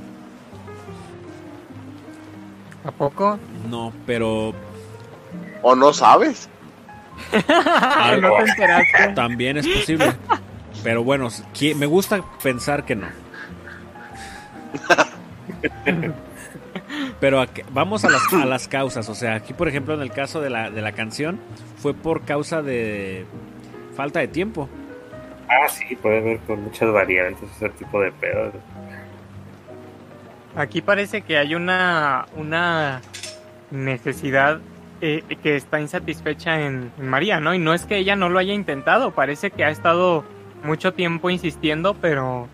¿A 2.85 2.91
poco? 2.91 3.39
No, 3.69 3.93
pero 4.07 4.55
¿O 5.63 5.75
no 5.75 5.93
sabes? 5.93 6.49
Ah, 7.49 8.15
¿No 8.21 8.31
te 8.37 8.43
enteraste? 8.51 9.09
también 9.15 9.57
es 9.57 9.67
posible. 9.67 10.13
Pero 10.85 11.03
bueno, 11.03 11.29
me 11.77 11.87
gusta 11.87 12.23
pensar 12.43 12.85
que 12.85 12.95
no. 12.95 13.07
Pero 17.21 17.41
a 17.41 17.47
que- 17.47 17.65
vamos 17.73 18.05
a 18.05 18.11
las, 18.11 18.23
a 18.33 18.45
las 18.47 18.69
causas. 18.69 19.09
O 19.09 19.15
sea, 19.15 19.35
aquí 19.35 19.53
por 19.53 19.69
ejemplo 19.69 19.95
en 19.95 20.01
el 20.03 20.11
caso 20.11 20.41
de 20.41 20.51
la, 20.51 20.71
de 20.71 20.83
la 20.83 20.93
canción 20.93 21.39
fue 21.79 21.95
por 21.95 22.23
causa 22.23 22.63
de 22.63 23.25
falta 23.97 24.21
de 24.21 24.29
tiempo. 24.29 24.69
Ah, 25.49 25.69
sí, 25.69 25.95
puede 25.97 26.19
haber 26.19 26.39
con 26.41 26.63
muchas 26.65 26.93
variantes 26.93 27.49
ese 27.57 27.69
tipo 27.71 28.01
de 28.01 28.11
pedos. 28.13 28.53
Aquí 30.57 30.81
parece 30.81 31.21
que 31.23 31.37
hay 31.37 31.55
una, 31.55 32.27
una 32.37 33.03
necesidad 33.71 34.61
eh, 35.03 35.23
que 35.43 35.57
está 35.57 35.81
insatisfecha 35.81 36.61
en, 36.63 36.91
en 36.99 37.09
María, 37.09 37.41
¿no? 37.41 37.55
Y 37.55 37.59
no 37.59 37.75
es 37.75 37.85
que 37.85 37.99
ella 37.99 38.17
no 38.17 38.29
lo 38.31 38.39
haya 38.39 38.55
intentado, 38.55 39.11
parece 39.11 39.51
que 39.51 39.65
ha 39.65 39.71
estado 39.71 40.25
mucho 40.65 40.95
tiempo 40.95 41.29
insistiendo, 41.29 41.95
pero 41.95 42.49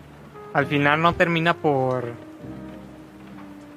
al 0.53 0.65
final 0.67 1.01
no 1.01 1.13
termina 1.13 1.53
por... 1.53 2.11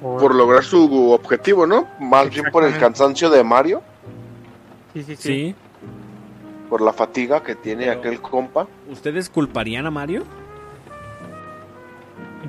Por 0.00 0.34
lograr 0.34 0.62
su 0.62 1.10
objetivo, 1.12 1.66
¿no? 1.66 1.86
Más 1.98 2.28
bien 2.30 2.44
por 2.52 2.64
el 2.64 2.76
cansancio 2.78 3.30
de 3.30 3.42
Mario, 3.42 3.82
Sí, 4.92 5.02
sí, 5.02 5.16
sí. 5.16 5.22
Sí. 5.22 5.54
por 6.68 6.80
la 6.80 6.92
fatiga 6.92 7.42
que 7.42 7.54
tiene 7.54 7.86
Pero- 7.86 7.98
aquel 8.00 8.20
compa. 8.20 8.66
¿Ustedes 8.90 9.28
culparían 9.30 9.86
a 9.86 9.90
Mario? 9.90 10.24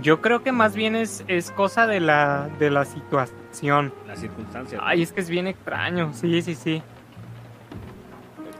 Yo 0.01 0.21
creo 0.21 0.43
que 0.43 0.51
más 0.51 0.75
bien 0.75 0.95
es, 0.95 1.23
es 1.27 1.51
cosa 1.51 1.87
de 1.87 1.99
la, 1.99 2.49
de 2.59 2.69
la 2.69 2.85
situación. 2.85 3.91
Las 4.07 4.19
circunstancias. 4.19 4.81
Ay, 4.83 5.01
es 5.01 5.11
que 5.11 5.21
es 5.21 5.29
bien 5.29 5.47
extraño, 5.47 6.11
sí, 6.13 6.41
sí, 6.41 6.53
sí. 6.55 6.83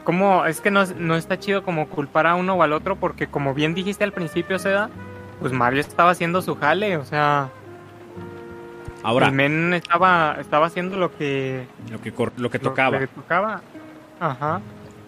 Como, 0.04 0.46
es 0.46 0.60
que 0.60 0.70
no, 0.70 0.84
no 0.98 1.16
está 1.16 1.38
chido 1.38 1.62
como 1.62 1.86
culpar 1.88 2.26
a 2.26 2.34
uno 2.34 2.54
o 2.54 2.62
al 2.62 2.72
otro, 2.72 2.96
porque 2.96 3.26
como 3.28 3.54
bien 3.54 3.74
dijiste 3.74 4.02
al 4.04 4.12
principio, 4.12 4.58
Seda, 4.58 4.88
pues 5.40 5.52
Mario 5.52 5.80
estaba 5.80 6.10
haciendo 6.10 6.40
su 6.42 6.56
jale, 6.56 6.96
o 6.96 7.04
sea, 7.04 7.50
Ahora, 9.02 9.26
el 9.28 9.32
men 9.32 9.74
estaba, 9.74 10.36
estaba 10.40 10.66
haciendo 10.66 10.96
lo 10.96 11.16
que, 11.16 11.66
lo 11.90 12.00
que, 12.00 12.12
cor- 12.12 12.32
lo 12.36 12.50
que 12.50 12.58
lo 12.58 12.64
tocaba. 12.64 12.98
que 12.98 13.06
tocaba. 13.06 13.62
Ajá. 14.20 14.60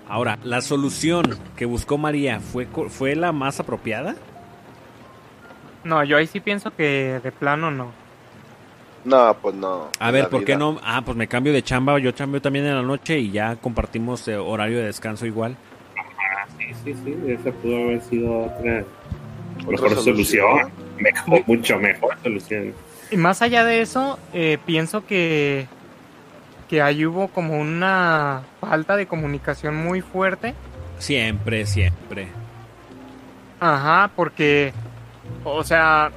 Ahora, 0.08 0.38
la 0.42 0.60
solución 0.60 1.38
que 1.56 1.64
buscó 1.66 1.98
María 1.98 2.40
fue, 2.40 2.66
fue 2.66 3.14
la 3.16 3.32
más 3.32 3.60
apropiada. 3.60 4.14
No, 5.84 6.04
yo 6.04 6.16
ahí 6.18 6.26
sí 6.26 6.40
pienso 6.40 6.74
que 6.74 7.20
de 7.22 7.32
plano 7.32 7.70
no. 7.70 7.92
No, 9.04 9.34
pues 9.40 9.54
no. 9.54 9.88
A 9.98 10.10
ver, 10.10 10.28
¿por 10.28 10.44
qué 10.44 10.56
no? 10.56 10.78
Ah, 10.84 11.02
pues 11.04 11.16
me 11.16 11.26
cambio 11.26 11.52
de 11.52 11.62
chamba, 11.62 11.98
yo 11.98 12.14
cambio 12.14 12.42
también 12.42 12.66
en 12.66 12.74
la 12.76 12.82
noche 12.82 13.18
y 13.18 13.30
ya 13.30 13.56
compartimos 13.56 14.28
eh, 14.28 14.36
horario 14.36 14.78
de 14.78 14.84
descanso 14.84 15.24
igual. 15.26 15.56
Sí, 16.58 16.66
sí, 16.84 16.94
sí, 17.04 17.16
esa 17.28 17.50
pudo 17.52 17.76
haber 17.84 18.02
sido 18.02 18.40
otra 18.42 18.84
Otra 19.64 19.70
mejor 19.70 19.90
solución. 19.96 20.04
solución. 20.58 20.72
Mejor, 20.98 21.42
mucho 21.46 21.78
mejor 21.78 22.16
solución. 22.22 22.74
Y 23.10 23.16
más 23.16 23.42
allá 23.42 23.64
de 23.64 23.80
eso, 23.80 24.18
eh, 24.32 24.58
pienso 24.66 25.04
que, 25.06 25.66
que 26.68 26.80
ahí 26.82 27.04
hubo 27.06 27.28
como 27.28 27.58
una 27.60 28.42
falta 28.60 28.96
de 28.96 29.06
comunicación 29.06 29.76
muy 29.76 30.00
fuerte. 30.00 30.54
Siempre, 30.98 31.66
siempre. 31.66 32.28
Ajá, 33.58 34.10
porque, 34.14 34.72
o 35.44 35.64
sea, 35.64 36.10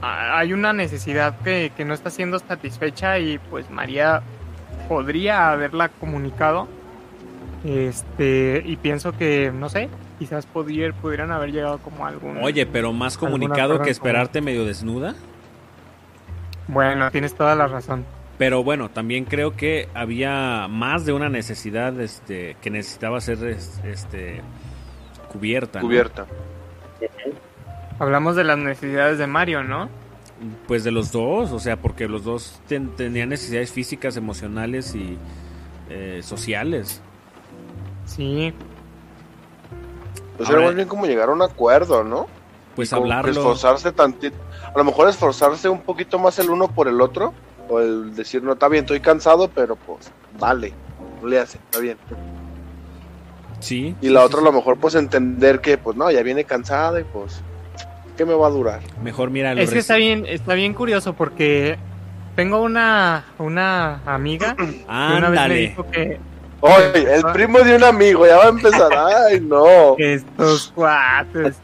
hay 0.00 0.52
una 0.52 0.72
necesidad 0.72 1.38
que, 1.40 1.72
que 1.76 1.84
no 1.84 1.94
está 1.94 2.10
siendo 2.10 2.38
satisfecha 2.38 3.18
y 3.18 3.38
pues 3.38 3.68
María 3.70 4.22
podría 4.88 5.50
haberla 5.50 5.88
comunicado. 5.88 6.68
Este, 7.64 8.62
y 8.64 8.76
pienso 8.76 9.12
que, 9.12 9.50
no 9.52 9.68
sé, 9.68 9.88
quizás 10.20 10.46
pudier- 10.52 10.92
pudieran 10.94 11.32
haber 11.32 11.50
llegado 11.50 11.78
como 11.78 12.04
a 12.06 12.08
algún... 12.10 12.36
Oye, 12.38 12.64
pero 12.66 12.92
más 12.92 13.18
comunicado 13.18 13.82
que 13.82 13.90
esperarte 13.90 14.40
medio 14.40 14.64
desnuda. 14.64 15.16
Bueno, 16.68 17.10
tienes 17.10 17.34
toda 17.34 17.54
la 17.54 17.66
razón. 17.68 18.04
Pero 18.38 18.62
bueno, 18.62 18.90
también 18.90 19.24
creo 19.24 19.56
que 19.56 19.88
había 19.94 20.66
más 20.68 21.06
de 21.06 21.12
una 21.12 21.28
necesidad 21.28 21.98
este, 22.00 22.56
que 22.60 22.70
necesitaba 22.70 23.20
ser 23.20 23.42
es- 23.46 23.80
este, 23.84 24.40
cubierta. 25.32 25.80
¿no? 25.80 25.86
Cubierta. 25.86 26.26
Hablamos 27.98 28.36
de 28.36 28.44
las 28.44 28.58
necesidades 28.58 29.18
de 29.18 29.26
Mario, 29.26 29.62
¿no? 29.62 29.88
Pues 30.68 30.84
de 30.84 30.90
los 30.90 31.12
dos, 31.12 31.50
o 31.52 31.58
sea, 31.58 31.76
porque 31.76 32.08
los 32.08 32.24
dos 32.24 32.60
ten- 32.68 32.94
tenían 32.94 33.30
necesidades 33.30 33.72
físicas, 33.72 34.18
emocionales 34.18 34.94
y 34.94 35.16
eh, 35.88 36.20
sociales. 36.22 37.00
Sí. 38.04 38.52
Pues 40.36 40.48
Ahora- 40.50 40.60
era 40.60 40.68
más 40.68 40.76
bien 40.76 40.88
como 40.88 41.06
llegar 41.06 41.30
a 41.30 41.32
un 41.32 41.40
acuerdo, 41.40 42.04
¿no? 42.04 42.26
Pues 42.76 42.92
hablarlo. 42.92 43.32
esforzarse 43.32 43.90
tantito. 43.90 44.36
A 44.72 44.76
lo 44.76 44.84
mejor 44.84 45.08
esforzarse 45.08 45.68
un 45.68 45.80
poquito 45.80 46.18
más 46.18 46.38
el 46.38 46.50
uno 46.50 46.68
por 46.68 46.86
el 46.86 47.00
otro. 47.00 47.32
O 47.68 47.80
el 47.80 48.14
decir, 48.14 48.44
no, 48.44 48.52
está 48.52 48.68
bien, 48.68 48.84
estoy 48.84 49.00
cansado, 49.00 49.48
pero 49.48 49.74
pues, 49.74 50.12
vale. 50.38 50.72
No 51.20 51.26
le 51.26 51.40
hace, 51.40 51.58
está 51.58 51.80
bien. 51.80 51.96
Sí. 53.60 53.96
Y 54.00 54.10
la 54.10 54.22
otra 54.22 54.40
a 54.40 54.44
lo 54.44 54.52
mejor 54.52 54.76
pues 54.76 54.94
entender 54.94 55.60
que 55.60 55.78
pues 55.78 55.96
no, 55.96 56.10
ya 56.10 56.22
viene 56.22 56.44
cansada 56.44 57.00
y 57.00 57.04
pues, 57.04 57.40
¿qué 58.16 58.24
me 58.24 58.34
va 58.34 58.46
a 58.46 58.50
durar? 58.50 58.80
Mejor 59.02 59.30
mira 59.30 59.52
Es 59.54 59.70
que 59.70 59.78
está 59.78 59.96
bien, 59.96 60.26
está 60.26 60.54
bien 60.54 60.74
curioso 60.74 61.14
porque 61.14 61.78
tengo 62.36 62.62
una, 62.62 63.24
una 63.38 64.02
amiga 64.04 64.54
que 64.56 64.84
una 64.88 65.30
vez 65.30 65.48
me 65.48 65.54
dijo 65.54 65.90
que 65.90 66.20
Oye, 66.60 67.14
el 67.14 67.22
primo 67.32 67.58
de 67.60 67.76
un 67.76 67.84
amigo 67.84 68.26
ya 68.26 68.38
va 68.38 68.44
a 68.44 68.48
empezar. 68.48 68.90
Ay, 68.92 69.40
no. 69.40 69.94
estos 69.98 70.72
cuates, 70.74 71.56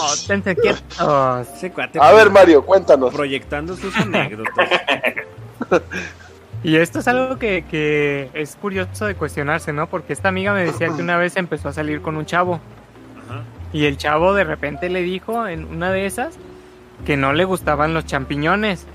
oh, 0.00 0.14
tense 0.26 0.56
quietos. 0.56 1.48
Ese 1.56 1.70
cuate 1.72 1.98
A 2.00 2.12
ver, 2.12 2.30
Mario, 2.30 2.64
cuéntanos. 2.64 3.12
proyectando 3.14 3.76
sus 3.76 3.94
anécdotas. 3.96 4.68
Y 6.62 6.76
esto 6.76 6.98
es 6.98 7.08
algo 7.08 7.38
que, 7.38 7.64
que 7.70 8.30
es 8.34 8.56
curioso 8.56 9.06
de 9.06 9.14
cuestionarse, 9.14 9.72
¿no? 9.72 9.86
Porque 9.86 10.12
esta 10.12 10.28
amiga 10.28 10.52
me 10.52 10.62
decía 10.64 10.88
que 10.88 11.02
una 11.02 11.16
vez 11.16 11.36
empezó 11.36 11.70
a 11.70 11.72
salir 11.72 12.02
con 12.02 12.16
un 12.16 12.26
chavo 12.26 12.60
Ajá. 13.26 13.42
y 13.72 13.86
el 13.86 13.96
chavo 13.96 14.34
de 14.34 14.44
repente 14.44 14.90
le 14.90 15.00
dijo 15.02 15.46
en 15.48 15.64
una 15.64 15.90
de 15.90 16.04
esas 16.04 16.34
que 17.06 17.16
no 17.16 17.32
le 17.32 17.44
gustaban 17.44 17.94
los 17.94 18.04
champiñones. 18.04 18.86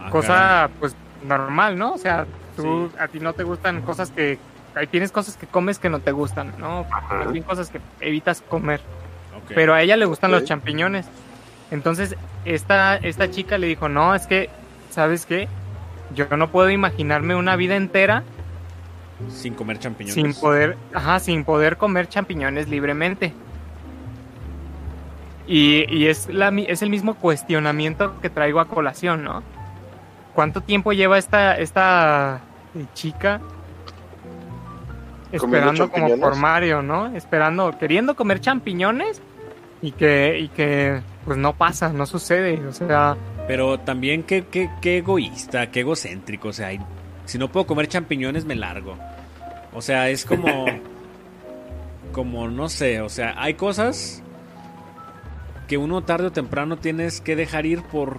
Ah, 0.00 0.10
cosa 0.10 0.70
pues 0.78 0.94
normal, 1.26 1.76
¿no? 1.78 1.94
O 1.94 1.98
sea, 1.98 2.26
tú 2.56 2.90
Sí. 2.92 2.96
a 3.00 3.08
ti 3.08 3.18
no 3.18 3.32
te 3.32 3.42
gustan 3.42 3.82
cosas 3.82 4.10
que 4.12 4.38
ahí 4.76 4.86
tienes 4.86 5.10
cosas 5.10 5.36
que 5.36 5.48
comes 5.48 5.80
que 5.80 5.90
no 5.90 5.98
te 5.98 6.12
gustan, 6.12 6.54
¿no? 6.58 6.86
Más 7.10 7.32
bien 7.32 7.42
cosas 7.44 7.70
que 7.70 7.80
evitas 8.00 8.40
comer. 8.40 8.80
Pero 9.54 9.74
a 9.74 9.82
ella 9.82 9.96
le 9.96 10.04
gustan 10.04 10.30
los 10.30 10.44
champiñones. 10.44 11.06
Entonces, 11.70 12.16
esta 12.44 12.96
esta 12.96 13.30
chica 13.30 13.58
le 13.58 13.66
dijo, 13.66 13.88
"No, 13.88 14.14
es 14.14 14.26
que 14.26 14.48
¿sabes 14.90 15.26
qué? 15.26 15.48
Yo 16.14 16.26
no 16.36 16.48
puedo 16.50 16.70
imaginarme 16.70 17.34
una 17.34 17.56
vida 17.56 17.76
entera 17.76 18.22
Sin 19.28 19.54
comer 19.54 19.78
champiñones. 19.78 20.14
sin 20.14 20.34
poder, 20.34 20.76
ajá, 20.94 21.20
sin 21.20 21.44
poder 21.44 21.76
comer 21.76 22.08
champiñones 22.08 22.68
libremente." 22.68 23.32
Y, 25.46 25.86
y 25.94 26.08
es, 26.08 26.28
la, 26.28 26.50
mi- 26.50 26.66
es 26.68 26.82
el 26.82 26.90
mismo 26.90 27.14
cuestionamiento 27.14 28.20
que 28.20 28.28
traigo 28.28 28.60
a 28.60 28.66
colación, 28.66 29.24
¿no? 29.24 29.42
¿Cuánto 30.34 30.60
tiempo 30.60 30.92
lleva 30.92 31.16
esta, 31.18 31.56
esta 31.58 32.40
eh, 32.76 32.84
chica 32.94 33.40
esperando 35.32 35.90
como 35.90 36.18
por 36.20 36.36
Mario, 36.36 36.82
¿no? 36.82 37.06
Esperando, 37.16 37.76
queriendo 37.78 38.14
comer 38.14 38.40
champiñones 38.40 39.20
y 39.80 39.92
que, 39.92 40.38
y 40.40 40.48
que 40.48 41.00
pues 41.24 41.38
no 41.38 41.56
pasa, 41.56 41.92
no 41.92 42.06
sucede. 42.06 42.66
O 42.66 42.72
sea, 42.72 43.16
Pero 43.46 43.78
también 43.78 44.22
qué, 44.22 44.46
qué, 44.46 44.70
qué 44.80 44.98
egoísta, 44.98 45.70
qué 45.70 45.80
egocéntrico. 45.80 46.48
O 46.48 46.52
sea, 46.52 46.70
si 47.24 47.38
no 47.38 47.50
puedo 47.50 47.66
comer 47.66 47.88
champiñones, 47.88 48.44
me 48.44 48.54
largo. 48.54 48.96
O 49.72 49.82
sea, 49.82 50.08
es 50.10 50.24
como. 50.24 50.66
como 52.12 52.48
no 52.48 52.68
sé. 52.68 53.00
O 53.00 53.08
sea, 53.08 53.34
hay 53.36 53.54
cosas 53.54 54.22
que 55.68 55.76
uno 55.76 56.02
tarde 56.02 56.28
o 56.28 56.32
temprano 56.32 56.78
tienes 56.78 57.20
que 57.20 57.36
dejar 57.36 57.66
ir 57.66 57.82
por. 57.82 58.18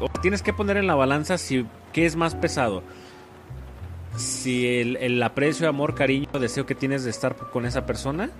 O 0.00 0.08
tienes 0.20 0.42
que 0.42 0.52
poner 0.52 0.76
en 0.76 0.86
la 0.86 0.94
balanza 0.94 1.38
si 1.38 1.66
qué 1.92 2.06
es 2.06 2.16
más 2.16 2.34
pesado. 2.34 2.82
Si 4.16 4.78
el, 4.78 4.96
el 4.96 5.22
aprecio, 5.22 5.68
amor, 5.68 5.94
cariño, 5.94 6.28
deseo 6.40 6.64
que 6.66 6.74
tienes 6.74 7.04
de 7.04 7.10
estar 7.10 7.36
con 7.36 7.66
esa 7.66 7.86
persona. 7.86 8.30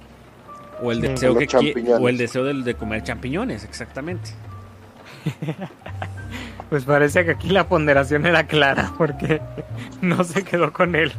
O 0.82 0.92
el 0.92 1.00
Sí. 1.00 1.08
deseo 1.08 1.36
que 1.36 1.96
o 1.98 2.08
el 2.08 2.18
deseo 2.18 2.44
de, 2.44 2.54
de 2.54 2.74
comer 2.74 3.02
champiñones, 3.02 3.64
exactamente. 3.64 4.30
pues 6.70 6.84
parece 6.84 7.24
que 7.24 7.32
aquí 7.32 7.48
la 7.48 7.68
ponderación 7.68 8.26
era 8.26 8.46
clara 8.46 8.92
porque 8.98 9.40
no 10.02 10.22
se 10.24 10.42
quedó 10.44 10.72
con 10.72 10.94
él. 10.94 11.12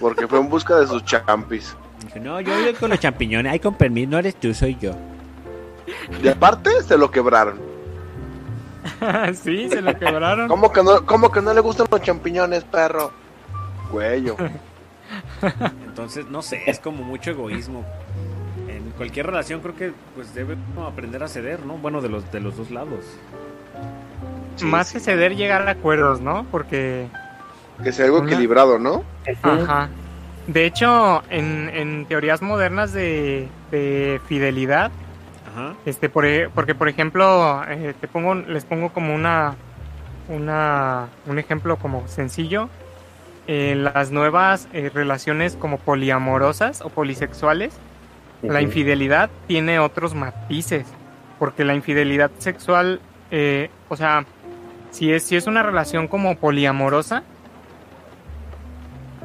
Porque 0.00 0.26
fue 0.26 0.40
en 0.40 0.48
busca 0.48 0.76
de 0.78 0.86
sus 0.86 1.04
champis. 1.04 1.76
Dije, 2.04 2.20
no, 2.20 2.40
yo 2.40 2.52
voy 2.52 2.72
con 2.74 2.90
los 2.90 2.98
champiñones. 3.00 3.52
Ay, 3.52 3.60
con 3.60 3.74
permiso, 3.74 4.10
no 4.10 4.18
eres 4.18 4.34
tú, 4.36 4.52
soy 4.52 4.76
yo. 4.80 4.92
Y 6.22 6.28
aparte 6.28 6.70
se 6.82 6.96
lo 6.98 7.10
quebraron. 7.10 7.60
sí, 9.42 9.68
se 9.68 9.80
lo 9.80 9.96
quebraron. 9.96 10.48
¿Cómo 10.48 10.72
que 10.72 10.82
no, 10.82 11.06
cómo 11.06 11.30
que 11.30 11.40
no 11.40 11.54
le 11.54 11.60
gustan 11.60 11.86
los 11.90 12.02
champiñones, 12.02 12.64
perro? 12.64 13.12
Cuello. 13.90 14.36
Entonces, 15.86 16.26
no 16.26 16.42
sé, 16.42 16.62
es 16.66 16.80
como 16.80 17.04
mucho 17.04 17.30
egoísmo. 17.30 17.84
Cualquier 18.96 19.26
relación 19.26 19.60
creo 19.60 19.74
que 19.74 19.92
pues 20.14 20.34
debe 20.34 20.56
aprender 20.86 21.22
a 21.22 21.28
ceder, 21.28 21.64
¿no? 21.64 21.74
Bueno, 21.78 22.00
de 22.00 22.08
los 22.08 22.30
de 22.30 22.40
los 22.40 22.56
dos 22.56 22.70
lados. 22.70 23.04
Sí, 24.56 24.66
Más 24.66 24.88
sí. 24.88 24.94
que 24.94 25.00
ceder, 25.00 25.34
llegar 25.34 25.66
a 25.66 25.70
acuerdos, 25.72 26.20
¿no? 26.20 26.44
Porque 26.50 27.06
Que 27.82 27.90
sea 27.92 28.04
algo 28.04 28.20
Una- 28.20 28.30
equilibrado, 28.30 28.78
¿no? 28.78 29.02
Ajá. 29.42 29.88
De 30.46 30.66
hecho, 30.66 31.22
en, 31.30 31.70
en 31.72 32.04
teorías 32.06 32.42
modernas 32.42 32.92
de, 32.92 33.48
de 33.70 34.20
fidelidad, 34.26 34.90
Ajá. 35.54 35.74
este, 35.86 36.08
por, 36.08 36.26
e- 36.26 36.48
porque 36.50 36.74
por 36.74 36.88
ejemplo, 36.88 37.62
eh, 37.68 37.94
te 38.00 38.08
pongo, 38.08 38.34
les 38.34 38.64
pongo 38.64 38.90
como 38.92 39.14
una, 39.14 39.54
una, 40.28 41.06
un 41.26 41.38
ejemplo 41.38 41.76
como 41.76 42.06
sencillo. 42.08 42.68
En 43.48 43.82
las 43.84 44.10
nuevas 44.12 44.68
eh, 44.72 44.90
relaciones 44.94 45.56
como 45.56 45.78
poliamorosas 45.78 46.80
o 46.82 46.90
polisexuales, 46.90 47.72
la 48.42 48.60
infidelidad 48.60 49.30
tiene 49.46 49.78
otros 49.78 50.14
matices, 50.14 50.86
porque 51.38 51.64
la 51.64 51.74
infidelidad 51.74 52.30
sexual, 52.38 53.00
eh, 53.30 53.70
o 53.88 53.96
sea, 53.96 54.24
si 54.90 55.12
es, 55.12 55.22
si 55.22 55.36
es 55.36 55.46
una 55.46 55.62
relación 55.62 56.08
como 56.08 56.36
poliamorosa, 56.36 57.22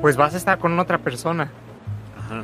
pues 0.02 0.16
vas 0.18 0.34
a 0.34 0.38
estar 0.38 0.60
con 0.60 0.78
otra 0.80 1.00
persona. 1.00 1.50
Ajá. 2.18 2.44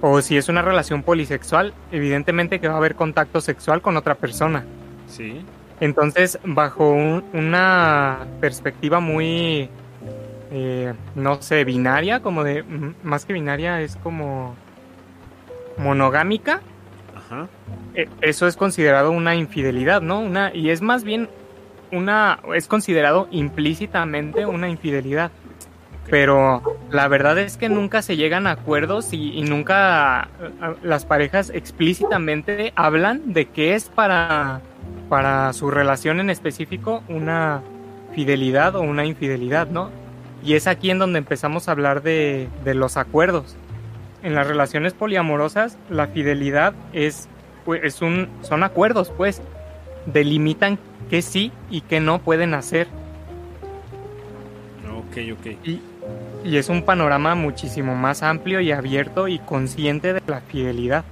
O 0.00 0.22
si 0.22 0.36
es 0.36 0.48
una 0.48 0.62
relación 0.62 1.02
polisexual, 1.02 1.74
evidentemente 1.92 2.58
que 2.58 2.68
va 2.68 2.74
a 2.74 2.78
haber 2.78 2.94
contacto 2.94 3.40
sexual 3.40 3.82
con 3.82 3.96
otra 3.96 4.14
persona. 4.14 4.64
Sí. 5.08 5.44
Entonces, 5.80 6.38
bajo 6.44 6.90
un- 6.90 7.24
una 7.34 8.20
perspectiva 8.40 9.00
muy, 9.00 9.68
eh, 10.50 10.94
no 11.14 11.42
sé, 11.42 11.64
binaria, 11.64 12.20
como 12.20 12.44
de, 12.44 12.64
más 13.02 13.24
que 13.26 13.32
binaria, 13.34 13.80
es 13.82 13.96
como 13.96 14.56
monogámica, 15.80 16.60
Ajá. 17.16 17.48
eh, 17.94 18.08
eso 18.20 18.46
es 18.46 18.56
considerado 18.56 19.10
una 19.10 19.34
infidelidad, 19.34 20.02
¿no? 20.02 20.20
Una, 20.20 20.54
y 20.54 20.70
es 20.70 20.82
más 20.82 21.04
bien 21.04 21.28
una, 21.92 22.38
es 22.54 22.66
considerado 22.68 23.28
implícitamente 23.30 24.46
una 24.46 24.68
infidelidad. 24.68 25.30
Pero 26.08 26.62
la 26.90 27.06
verdad 27.06 27.38
es 27.38 27.56
que 27.56 27.68
nunca 27.68 28.02
se 28.02 28.16
llegan 28.16 28.48
a 28.48 28.52
acuerdos 28.52 29.12
y, 29.12 29.32
y 29.38 29.42
nunca 29.42 30.28
las 30.82 31.04
parejas 31.04 31.50
explícitamente 31.54 32.72
hablan 32.74 33.32
de 33.32 33.46
qué 33.46 33.74
es 33.74 33.88
para, 33.88 34.60
para 35.08 35.52
su 35.52 35.70
relación 35.70 36.18
en 36.18 36.30
específico 36.30 37.04
una 37.08 37.62
fidelidad 38.12 38.74
o 38.74 38.80
una 38.80 39.04
infidelidad, 39.04 39.68
¿no? 39.68 39.90
Y 40.42 40.54
es 40.54 40.66
aquí 40.66 40.90
en 40.90 40.98
donde 40.98 41.18
empezamos 41.18 41.68
a 41.68 41.72
hablar 41.72 42.02
de, 42.02 42.48
de 42.64 42.74
los 42.74 42.96
acuerdos. 42.96 43.56
En 44.22 44.34
las 44.34 44.46
relaciones 44.46 44.92
poliamorosas, 44.92 45.78
la 45.88 46.08
fidelidad 46.08 46.74
es, 46.92 47.28
pues, 47.64 47.82
es 47.84 48.02
un, 48.02 48.28
son 48.42 48.62
acuerdos, 48.62 49.12
pues, 49.16 49.40
delimitan 50.06 50.78
qué 51.08 51.22
sí 51.22 51.52
y 51.70 51.80
qué 51.82 52.00
no 52.00 52.20
pueden 52.20 52.54
hacer. 52.54 52.86
Ok, 54.96 55.16
ok. 55.32 55.46
Y, 55.64 55.80
y 56.44 56.56
es 56.56 56.68
un 56.68 56.82
panorama 56.82 57.34
muchísimo 57.34 57.94
más 57.94 58.22
amplio 58.22 58.60
y 58.60 58.72
abierto 58.72 59.28
y 59.28 59.38
consciente 59.38 60.12
de 60.12 60.22
la 60.26 60.40
fidelidad. 60.40 61.04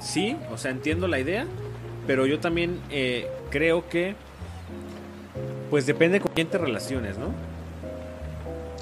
Sí, 0.00 0.36
o 0.52 0.56
sea, 0.58 0.70
entiendo 0.70 1.08
la 1.08 1.18
idea, 1.18 1.46
pero 2.06 2.26
yo 2.26 2.38
también 2.38 2.80
eh, 2.90 3.28
creo 3.50 3.88
que 3.88 4.14
pues 5.70 5.84
depende 5.86 6.20
con 6.20 6.32
quién 6.32 6.46
te 6.46 6.58
relaciones, 6.58 7.18
¿no? 7.18 7.32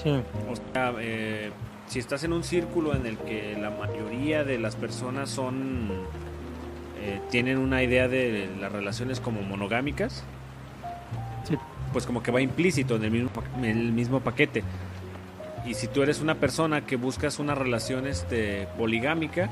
Sí. 0.04 0.10
O 0.50 0.72
sea, 0.72 0.94
eh, 1.00 1.50
si 1.86 1.98
estás 1.98 2.22
en 2.24 2.32
un 2.32 2.44
círculo 2.44 2.94
en 2.94 3.06
el 3.06 3.18
que 3.18 3.56
la 3.60 3.70
mayoría 3.70 4.44
de 4.44 4.58
las 4.58 4.76
personas 4.76 5.30
son 5.30 5.88
eh, 7.00 7.20
tienen 7.30 7.58
una 7.58 7.82
idea 7.82 8.06
de 8.08 8.48
las 8.60 8.70
relaciones 8.70 9.20
como 9.20 9.42
monogámicas, 9.42 10.22
Sí. 11.44 11.56
pues 11.92 12.06
como 12.06 12.22
que 12.22 12.30
va 12.30 12.40
implícito 12.40 12.96
en 12.96 13.04
el 13.04 13.10
mismo, 13.10 13.30
en 13.58 13.64
el 13.64 13.92
mismo 13.92 14.20
paquete. 14.20 14.62
Y 15.66 15.74
si 15.74 15.88
tú 15.88 16.02
eres 16.02 16.20
una 16.20 16.34
persona 16.36 16.86
que 16.86 16.96
buscas 16.96 17.38
una 17.38 17.54
relación 17.54 18.06
este, 18.06 18.68
poligámica, 18.78 19.50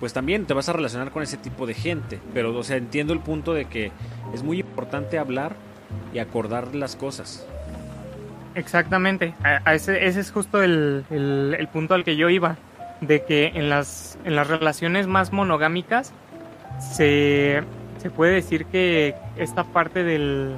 pues 0.00 0.12
también 0.12 0.46
te 0.46 0.54
vas 0.54 0.68
a 0.68 0.72
relacionar 0.72 1.10
con 1.10 1.22
ese 1.22 1.36
tipo 1.36 1.66
de 1.66 1.74
gente. 1.74 2.20
Pero, 2.32 2.56
o 2.56 2.62
sea, 2.62 2.76
entiendo 2.76 3.12
el 3.12 3.20
punto 3.20 3.54
de 3.54 3.64
que 3.66 3.90
es 4.32 4.42
muy 4.42 4.60
importante 4.60 5.18
hablar 5.18 5.56
y 6.12 6.18
acordar 6.18 6.74
las 6.74 6.96
cosas. 6.96 7.46
Exactamente, 8.54 9.34
a- 9.42 9.60
a 9.64 9.74
ese, 9.74 10.06
ese 10.06 10.20
es 10.20 10.30
justo 10.30 10.62
el, 10.62 11.04
el- 11.10 11.56
el 11.58 11.68
punto 11.68 11.94
al 11.94 12.04
que 12.04 12.16
yo 12.16 12.28
iba, 12.30 12.56
de 13.00 13.22
que 13.24 13.48
en 13.54 13.68
las, 13.68 14.18
en 14.24 14.36
las 14.36 14.46
relaciones 14.48 15.06
más 15.06 15.32
monogámicas 15.32 16.12
se, 16.80 17.62
se 17.98 18.10
puede 18.10 18.34
decir 18.34 18.66
que 18.66 19.14
esta 19.36 19.64
parte 19.64 20.04
del, 20.04 20.54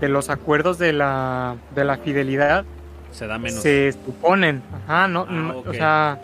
de 0.00 0.08
los 0.08 0.30
acuerdos 0.30 0.78
de 0.78 0.92
la, 0.92 1.56
de 1.74 1.84
la 1.84 1.96
fidelidad 1.98 2.64
Se 3.10 3.26
da 3.26 3.38
menos. 3.38 3.60
se 3.62 3.92
suponen, 4.04 4.62
ajá, 4.86 5.08
no, 5.08 5.26
Ah, 5.28 5.32
no, 5.32 5.58
o 5.58 5.72
sea, 5.72 6.18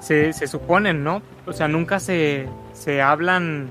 se, 0.00 0.32
se 0.32 0.46
suponen, 0.46 1.02
¿no? 1.04 1.22
O 1.46 1.52
sea, 1.52 1.68
nunca 1.68 1.98
se, 2.00 2.48
se 2.72 3.00
hablan 3.02 3.70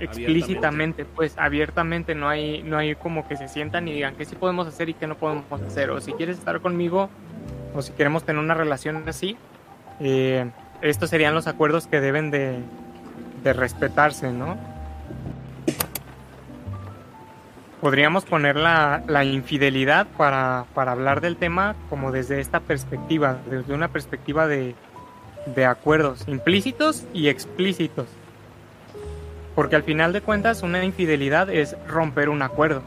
explícitamente, 0.00 1.04
pues 1.04 1.34
abiertamente, 1.36 2.14
no 2.14 2.28
hay, 2.28 2.62
no 2.62 2.78
hay 2.78 2.94
como 2.94 3.28
que 3.28 3.36
se 3.36 3.48
sientan 3.48 3.86
y 3.88 3.92
digan 3.92 4.16
qué 4.16 4.24
sí 4.24 4.34
podemos 4.34 4.66
hacer 4.66 4.88
y 4.88 4.94
qué 4.94 5.06
no 5.06 5.16
podemos 5.16 5.44
hacer, 5.62 5.90
o 5.90 6.00
si 6.00 6.12
quieres 6.12 6.38
estar 6.38 6.60
conmigo, 6.60 7.10
o 7.74 7.82
si 7.82 7.92
queremos 7.92 8.24
tener 8.24 8.42
una 8.42 8.54
relación 8.54 9.02
así, 9.06 9.36
eh, 10.00 10.50
estos 10.82 11.10
serían 11.10 11.34
los 11.34 11.46
acuerdos 11.46 11.86
que 11.86 12.00
deben 12.00 12.30
de, 12.30 12.58
de 13.44 13.52
respetarse, 13.52 14.32
¿no? 14.32 14.56
Podríamos 17.80 18.26
poner 18.26 18.56
la, 18.56 19.02
la 19.06 19.24
infidelidad 19.24 20.06
para, 20.18 20.66
para 20.74 20.92
hablar 20.92 21.20
del 21.20 21.36
tema 21.36 21.76
como 21.88 22.12
desde 22.12 22.40
esta 22.40 22.60
perspectiva, 22.60 23.38
desde 23.48 23.72
una 23.72 23.88
perspectiva 23.88 24.46
de, 24.46 24.74
de 25.46 25.64
acuerdos 25.64 26.26
implícitos 26.28 27.04
y 27.14 27.28
explícitos. 27.28 28.06
Porque 29.54 29.76
al 29.76 29.82
final 29.82 30.12
de 30.12 30.20
cuentas 30.20 30.62
una 30.62 30.84
infidelidad 30.84 31.50
es 31.50 31.76
romper 31.88 32.28
un 32.28 32.42
acuerdo. 32.42 32.82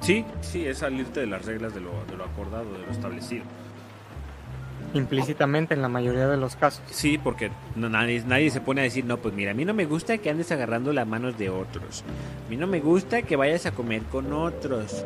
Sí, 0.00 0.24
sí, 0.42 0.66
es 0.66 0.78
salirte 0.78 1.20
de 1.20 1.26
las 1.26 1.44
reglas 1.46 1.74
de 1.74 1.80
lo, 1.80 1.90
de 2.10 2.16
lo 2.16 2.24
acordado, 2.24 2.64
de 2.72 2.84
lo 2.84 2.92
establecido. 2.92 3.44
Implícitamente 4.92 5.74
en 5.74 5.82
la 5.82 5.88
mayoría 5.88 6.28
de 6.28 6.36
los 6.36 6.54
casos. 6.54 6.82
Sí, 6.90 7.18
porque 7.18 7.50
no- 7.74 7.88
nadie, 7.88 8.22
nadie 8.26 8.50
se 8.50 8.60
pone 8.60 8.80
a 8.82 8.84
decir, 8.84 9.04
no, 9.04 9.16
pues 9.16 9.34
mira, 9.34 9.50
a 9.50 9.54
mí 9.54 9.64
no 9.64 9.74
me 9.74 9.86
gusta 9.86 10.18
que 10.18 10.30
andes 10.30 10.52
agarrando 10.52 10.92
las 10.92 11.06
manos 11.06 11.36
de 11.36 11.50
otros. 11.50 12.04
A 12.46 12.50
mí 12.50 12.56
no 12.56 12.66
me 12.68 12.78
gusta 12.80 13.22
que 13.22 13.34
vayas 13.34 13.66
a 13.66 13.72
comer 13.72 14.02
con 14.02 14.32
otros. 14.32 15.04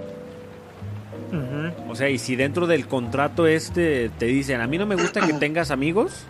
O 1.89 1.95
sea, 1.95 2.09
y 2.11 2.19
si 2.19 2.37
dentro 2.37 2.67
del 2.67 2.87
contrato 2.87 3.47
este 3.47 4.11
te 4.19 4.27
dicen, 4.27 4.61
a 4.61 4.67
mí 4.67 4.79
no 4.79 4.87
me 4.87 4.97
gusta 4.97 5.21
que 5.27 5.33
tengas 5.41 5.71
amigos 5.71 6.25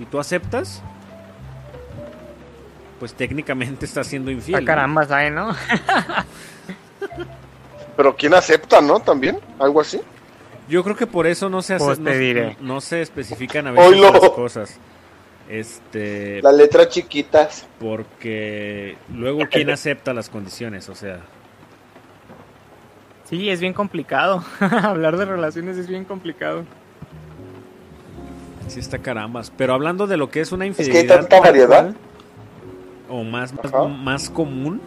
y 0.00 0.04
tú 0.06 0.18
aceptas, 0.18 0.82
pues 3.04 3.12
técnicamente 3.12 3.84
estás 3.84 4.06
siendo 4.06 4.30
infiel. 4.30 4.56
Ah, 4.56 4.60
¿no? 4.62 4.66
caramba, 4.66 5.04
¿sabe, 5.04 5.30
no? 5.30 5.54
Pero 7.98 8.16
¿quién 8.16 8.32
acepta, 8.32 8.80
no? 8.80 8.98
También, 8.98 9.38
algo 9.58 9.82
así. 9.82 10.00
Yo 10.70 10.82
creo 10.82 10.96
que 10.96 11.06
por 11.06 11.26
eso 11.26 11.50
no 11.50 11.60
se 11.60 11.74
hace, 11.74 11.84
Pues 11.84 11.98
no, 11.98 12.10
diré. 12.10 12.56
no 12.62 12.80
se 12.80 13.02
especifican 13.02 13.66
a 13.66 13.72
veces 13.72 13.86
Oilo. 13.90 14.10
las 14.10 14.30
cosas. 14.30 14.78
Este, 15.50 16.40
Las 16.40 16.54
letras 16.54 16.88
chiquitas. 16.88 17.66
porque 17.78 18.96
luego 19.14 19.40
quién 19.50 19.68
acepta 19.68 20.14
las 20.14 20.30
condiciones, 20.30 20.88
o 20.88 20.94
sea, 20.94 21.18
Sí, 23.28 23.50
es 23.50 23.60
bien 23.60 23.74
complicado. 23.74 24.42
Hablar 24.60 25.18
de 25.18 25.26
relaciones 25.26 25.76
es 25.76 25.88
bien 25.88 26.06
complicado. 26.06 26.64
sí 28.68 28.80
está 28.80 28.96
carambas. 29.00 29.52
Pero 29.54 29.74
hablando 29.74 30.06
de 30.06 30.16
lo 30.16 30.30
que 30.30 30.40
es 30.40 30.52
una 30.52 30.60
que 30.64 30.64
hay 30.64 30.68
infidelidad 30.70 31.16
tanta 31.20 31.40
variedad. 31.40 31.82
cual, 31.84 31.96
o 33.08 33.22
más 33.24 33.52
más, 34.02 34.30
común. 34.30 34.80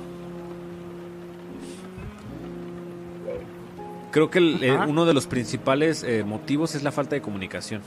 Creo 4.12 4.30
que 4.30 4.40
el- 4.40 4.64
eh, 4.64 4.78
uno 4.88 5.06
de 5.06 5.14
los 5.14 5.28
principales 5.28 6.04
eh, 6.04 6.24
motivos 6.24 6.76
es 6.76 6.84
la 6.84 6.92
falta 6.92 7.16
de 7.16 7.22
comunicación. 7.22 7.82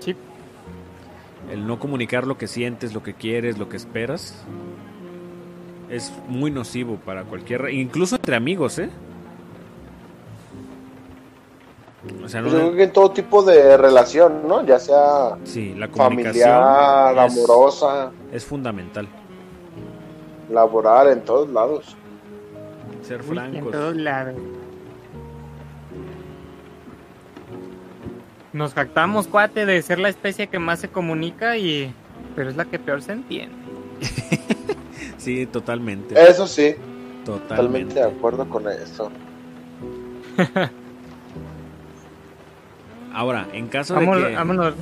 Sí. 0.00 0.14
El 1.50 1.66
no 1.66 1.78
comunicar 1.78 2.26
lo 2.26 2.36
que 2.36 2.46
sientes, 2.48 2.94
lo 2.94 3.02
que 3.02 3.14
quieres, 3.14 3.58
lo 3.58 3.68
que 3.68 3.76
esperas, 3.76 4.44
es 5.88 6.12
muy 6.28 6.50
nocivo 6.50 6.96
para 6.96 7.24
cualquier, 7.24 7.70
incluso 7.70 8.16
entre 8.16 8.36
amigos, 8.36 8.78
¿eh? 8.78 8.90
O 12.24 12.28
sea, 12.28 12.40
no 12.40 12.48
Pues 12.48 12.60
yo 12.60 12.66
creo 12.66 12.76
que 12.76 12.82
en 12.84 12.92
todo 12.92 13.10
tipo 13.12 13.42
de 13.42 13.76
relación, 13.76 14.46
¿no? 14.48 14.64
Ya 14.66 14.78
sea 14.80 15.36
sí, 15.44 15.74
la 15.76 15.88
comunicación 15.88 16.50
familiar, 16.50 17.26
es, 17.28 17.36
amorosa, 17.38 18.10
es 18.32 18.44
fundamental. 18.44 19.06
laboral, 20.50 21.08
en 21.12 21.20
todos 21.22 21.48
lados. 21.50 21.96
Ser 23.02 23.20
Uy, 23.22 23.28
en 23.28 23.34
francos. 23.34 23.72
todos 23.72 23.96
lados. 23.96 24.34
Nos 28.52 28.74
jactamos, 28.74 29.28
cuate, 29.28 29.64
de 29.64 29.80
ser 29.80 29.98
la 29.98 30.08
especie 30.10 30.48
que 30.48 30.58
más 30.58 30.80
se 30.80 30.88
comunica 30.88 31.56
y... 31.56 31.94
Pero 32.36 32.50
es 32.50 32.56
la 32.56 32.64
que 32.66 32.78
peor 32.78 33.02
se 33.02 33.12
entiende. 33.12 33.56
Sí, 35.18 35.46
totalmente. 35.46 36.20
Eso 36.20 36.48
sí, 36.48 36.74
totalmente 37.24 37.24
Totalmente. 37.24 37.94
de 37.94 38.02
acuerdo 38.06 38.48
con 38.48 38.68
eso. 38.68 39.08
Ahora, 43.12 43.46
en 43.52 43.68
caso 43.68 43.94
Vámonos, 43.94 44.22
de 44.22 44.28
que 44.30 44.34
vámonos 44.36 44.74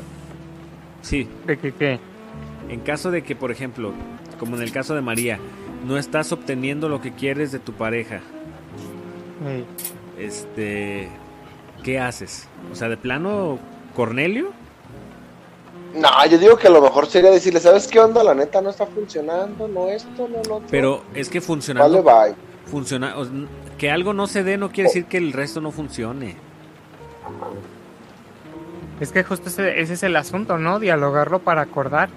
sí, 1.02 1.28
de 1.46 1.58
que 1.58 1.72
qué. 1.72 1.98
en 2.68 2.80
caso 2.80 3.10
de 3.10 3.22
que, 3.22 3.34
por 3.34 3.50
ejemplo, 3.50 3.92
como 4.38 4.56
en 4.56 4.62
el 4.62 4.72
caso 4.72 4.94
de 4.94 5.00
María, 5.00 5.38
no 5.86 5.98
estás 5.98 6.30
obteniendo 6.32 6.88
lo 6.88 7.00
que 7.00 7.12
quieres 7.12 7.50
de 7.52 7.58
tu 7.58 7.72
pareja, 7.72 8.20
Ey, 9.46 9.64
este, 10.18 11.08
¿qué 11.82 11.98
haces? 11.98 12.46
O 12.70 12.74
sea, 12.76 12.88
de 12.88 12.96
plano 12.96 13.58
Cornelio? 13.96 14.52
No, 15.94 16.08
yo 16.30 16.38
digo 16.38 16.56
que 16.56 16.68
a 16.68 16.70
lo 16.70 16.80
mejor 16.82 17.06
sería 17.08 17.30
decirle, 17.30 17.58
¿sabes 17.58 17.88
qué 17.88 17.98
onda? 17.98 18.22
La 18.22 18.34
neta 18.34 18.60
no 18.62 18.70
está 18.70 18.86
funcionando, 18.86 19.66
no 19.66 19.88
esto, 19.88 20.28
no 20.28 20.40
lo 20.48 20.56
otro. 20.56 20.68
Pero 20.70 21.02
es 21.14 21.28
que 21.28 21.40
funcionando 21.40 22.00
Vale, 22.02 22.32
bye. 22.34 22.36
funciona, 22.70 23.18
o- 23.18 23.26
que 23.76 23.90
algo 23.90 24.12
no 24.12 24.28
se 24.28 24.44
dé 24.44 24.56
no 24.56 24.70
quiere 24.70 24.88
decir 24.88 25.06
que 25.06 25.16
el 25.16 25.32
resto 25.32 25.60
no 25.60 25.72
funcione. 25.72 26.36
Es 29.00 29.12
que 29.12 29.24
justo 29.24 29.48
ese, 29.48 29.80
ese 29.80 29.94
es 29.94 30.02
el 30.02 30.14
asunto, 30.14 30.58
¿no? 30.58 30.78
Dialogarlo 30.78 31.38
para 31.40 31.62
acordar. 31.62 32.10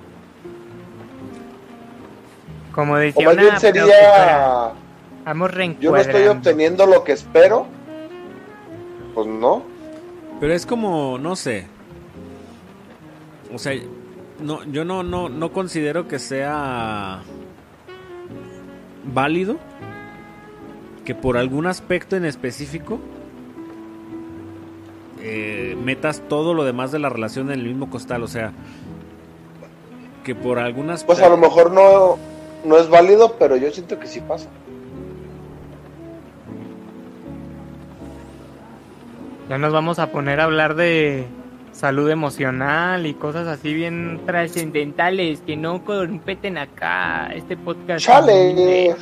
Como 2.74 2.96
O 2.96 2.98
decía 2.98 3.26
más 3.26 3.34
una 3.36 3.44
bien 3.44 3.60
sería, 3.60 4.74
vamos 5.24 5.52
yo 5.80 5.92
no 5.92 5.98
estoy 5.98 6.28
obteniendo 6.28 6.86
lo 6.86 7.04
que 7.04 7.14
espero. 7.14 7.68
Pues 9.14 9.28
no. 9.28 9.64
Pero 10.40 10.54
es 10.54 10.66
como, 10.66 11.18
no 11.20 11.36
sé. 11.36 11.68
O 13.54 13.60
sea, 13.60 13.74
no, 14.42 14.64
yo 14.66 14.84
no, 14.84 15.04
no, 15.04 15.30
no 15.30 15.54
considero 15.54 16.08
que 16.08 16.20
sea 16.20 17.22
válido 19.06 19.58
que 21.06 21.16
por 21.16 21.38
algún 21.38 21.68
aspecto 21.68 22.16
en 22.16 22.26
específico 22.26 23.00
eh, 25.24 25.76
metas 25.82 26.22
todo 26.28 26.54
lo 26.54 26.64
demás 26.64 26.91
de 26.91 27.00
la 27.00 27.10
relación 27.10 27.50
en 27.52 27.60
el 27.60 27.66
mismo 27.66 27.90
costal. 27.90 28.24
O 28.24 28.28
sea, 28.28 28.52
que 30.24 30.36
por 30.36 30.60
algún 30.60 30.90
aspecto... 30.90 31.14
Pues 31.14 31.26
a 31.26 31.30
lo 31.30 31.38
mejor 31.38 31.72
no, 31.72 32.18
no 32.66 32.78
es 32.78 32.90
válido, 32.90 33.36
pero 33.40 33.56
yo 33.56 33.72
siento 33.72 34.00
que 34.00 34.08
sí 34.08 34.20
pasa. 34.22 34.50
Ya 39.50 39.58
nos 39.58 39.74
vamos 39.74 40.00
a 40.00 40.12
poner 40.12 40.40
a 40.40 40.45
hablar 40.45 40.76
de 40.76 41.26
salud 41.74 42.10
emocional 42.10 43.06
y 43.06 43.14
cosas 43.14 43.48
así 43.48 43.74
bien 43.74 44.22
trascendentales 44.26 45.41
que 45.41 45.58
no 45.58 45.84
competen 45.84 46.58
acá 46.58 47.30
este 47.34 47.58
podcast. 47.58 48.06
¡Chale! 48.06 48.95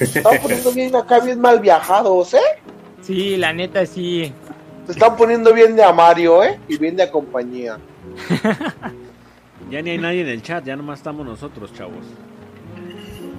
Están 0.00 0.38
poniendo 0.40 0.72
bien 0.72 0.94
acá, 0.94 1.20
bien 1.20 1.40
mal 1.40 1.60
viajados, 1.60 2.34
¿eh? 2.34 2.38
Sí, 3.02 3.36
la 3.36 3.52
neta 3.52 3.84
sí. 3.84 4.32
Se 4.86 4.92
están 4.92 5.16
poniendo 5.16 5.52
bien 5.54 5.74
de 5.76 5.82
a 5.82 5.92
Mario, 5.92 6.42
¿eh? 6.44 6.58
Y 6.68 6.76
bien 6.76 6.96
de 6.96 7.04
a 7.04 7.10
compañía. 7.10 7.78
Ya 9.70 9.80
ni 9.80 9.90
hay 9.90 9.98
nadie 9.98 10.20
en 10.20 10.28
el 10.28 10.42
chat, 10.42 10.62
ya 10.64 10.76
nomás 10.76 10.98
estamos 11.00 11.24
nosotros, 11.26 11.72
chavos. 11.72 12.04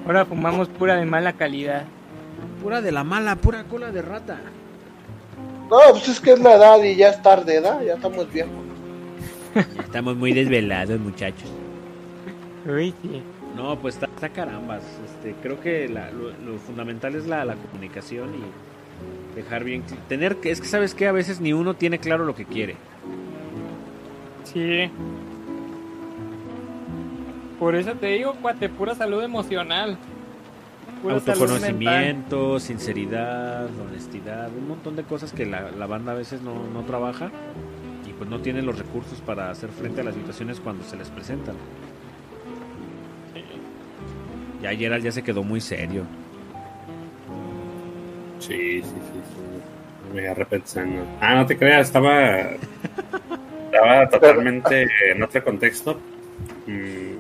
Ahora 0.08 0.26
fumamos 0.26 0.68
pura 0.70 0.96
de 0.96 1.06
mala 1.06 1.34
calidad. 1.34 1.84
Pura 2.64 2.82
de 2.82 2.92
la 2.92 3.04
mala, 3.04 3.36
pura 3.36 3.64
cola 3.66 3.92
de 3.92 4.02
rata. 4.02 4.40
No, 5.70 5.78
pues 5.92 6.10
es 6.10 6.20
que 6.20 6.34
es 6.34 6.40
la 6.40 6.56
edad 6.56 6.82
y 6.84 6.96
ya 6.96 7.10
es 7.10 7.22
tarde, 7.22 7.58
¿edad? 7.58 7.80
Ya 7.84 7.94
estamos 7.94 8.30
viejos. 8.34 8.52
Estamos 9.80 10.18
muy 10.18 10.34
desvelados, 10.34 11.00
muchachos. 11.00 11.50
Uy, 12.66 12.94
sí. 13.04 13.22
No, 13.56 13.78
pues 13.80 13.94
está, 13.94 14.08
está 14.08 14.30
carambas. 14.30 14.82
Este, 15.06 15.36
creo 15.44 15.62
que 15.62 15.88
la- 15.88 16.10
lo, 16.12 16.32
lo 16.32 16.58
fundamental 16.58 17.14
es 17.16 17.28
la, 17.28 17.46
la 17.46 17.56
comunicación 17.56 18.30
y 18.34 18.42
dejar 19.36 19.64
bien 19.64 19.84
tener 20.08 20.38
que 20.38 20.52
es 20.52 20.62
que 20.62 20.68
sabes 20.68 20.96
que 20.96 21.08
a 21.08 21.12
veces 21.12 21.42
ni 21.42 21.54
uno 21.54 21.76
tiene 21.76 22.00
claro 22.00 22.26
lo 22.26 22.36
que 22.36 22.46
quiere. 22.46 22.76
Sí. 24.44 24.90
Por 27.60 27.76
eso 27.76 27.94
te 27.94 28.08
digo, 28.08 28.36
cuate, 28.42 28.70
pura 28.70 28.96
salud 28.96 29.24
emocional. 29.24 29.98
Pura 31.02 31.20
salud 31.20 31.42
autoconocimiento, 31.42 32.60
sinceridad, 32.60 33.70
honestidad, 33.80 34.50
un 34.58 34.68
montón 34.68 34.96
de 34.96 35.04
cosas 35.04 35.34
que 35.34 35.46
la, 35.46 35.72
la 35.72 35.86
banda 35.86 36.14
a 36.14 36.16
veces 36.16 36.42
no, 36.42 36.68
no 36.74 36.84
trabaja 36.84 37.32
y 38.08 38.14
pues 38.14 38.30
no 38.30 38.40
tiene 38.40 38.62
los 38.62 38.78
recursos 38.78 39.20
para 39.22 39.52
hacer 39.52 39.70
frente 39.70 40.02
a 40.02 40.04
las 40.04 40.16
situaciones 40.16 40.60
cuando 40.60 40.84
se 40.84 40.96
les 40.96 41.10
presentan. 41.10 41.56
Ya 44.62 44.74
Gerald 44.74 45.04
ya 45.04 45.12
se 45.12 45.22
quedó 45.22 45.44
muy 45.44 45.62
serio. 45.62 46.06
Sí, 48.48 48.82
sí, 48.82 48.84
sí. 48.84 49.22
sí. 49.32 50.14
Me 50.14 50.22
agarré 50.22 50.46
pensando. 50.46 51.04
Ah, 51.20 51.36
no 51.36 51.46
te 51.46 51.58
creas, 51.58 51.88
estaba. 51.88 52.40
Estaba 53.66 54.10
totalmente 54.12 54.88
en 55.12 55.24
otro 55.24 55.44
contexto. 55.44 56.00
Mm, 56.68 57.16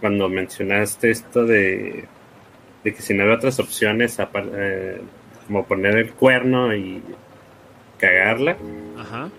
Cuando 0.00 0.28
mencionaste 0.28 1.10
esto 1.10 1.44
de, 1.44 2.04
de 2.84 2.94
que 2.94 3.02
si 3.02 3.14
no 3.14 3.22
había 3.22 3.36
otras 3.36 3.58
opciones, 3.60 4.18
eh, 4.18 5.00
como 5.46 5.64
poner 5.64 5.96
el 5.96 6.12
cuerno 6.12 6.74
y 6.74 7.02
cagarla. 7.98 8.56
Ajá. 8.98 9.30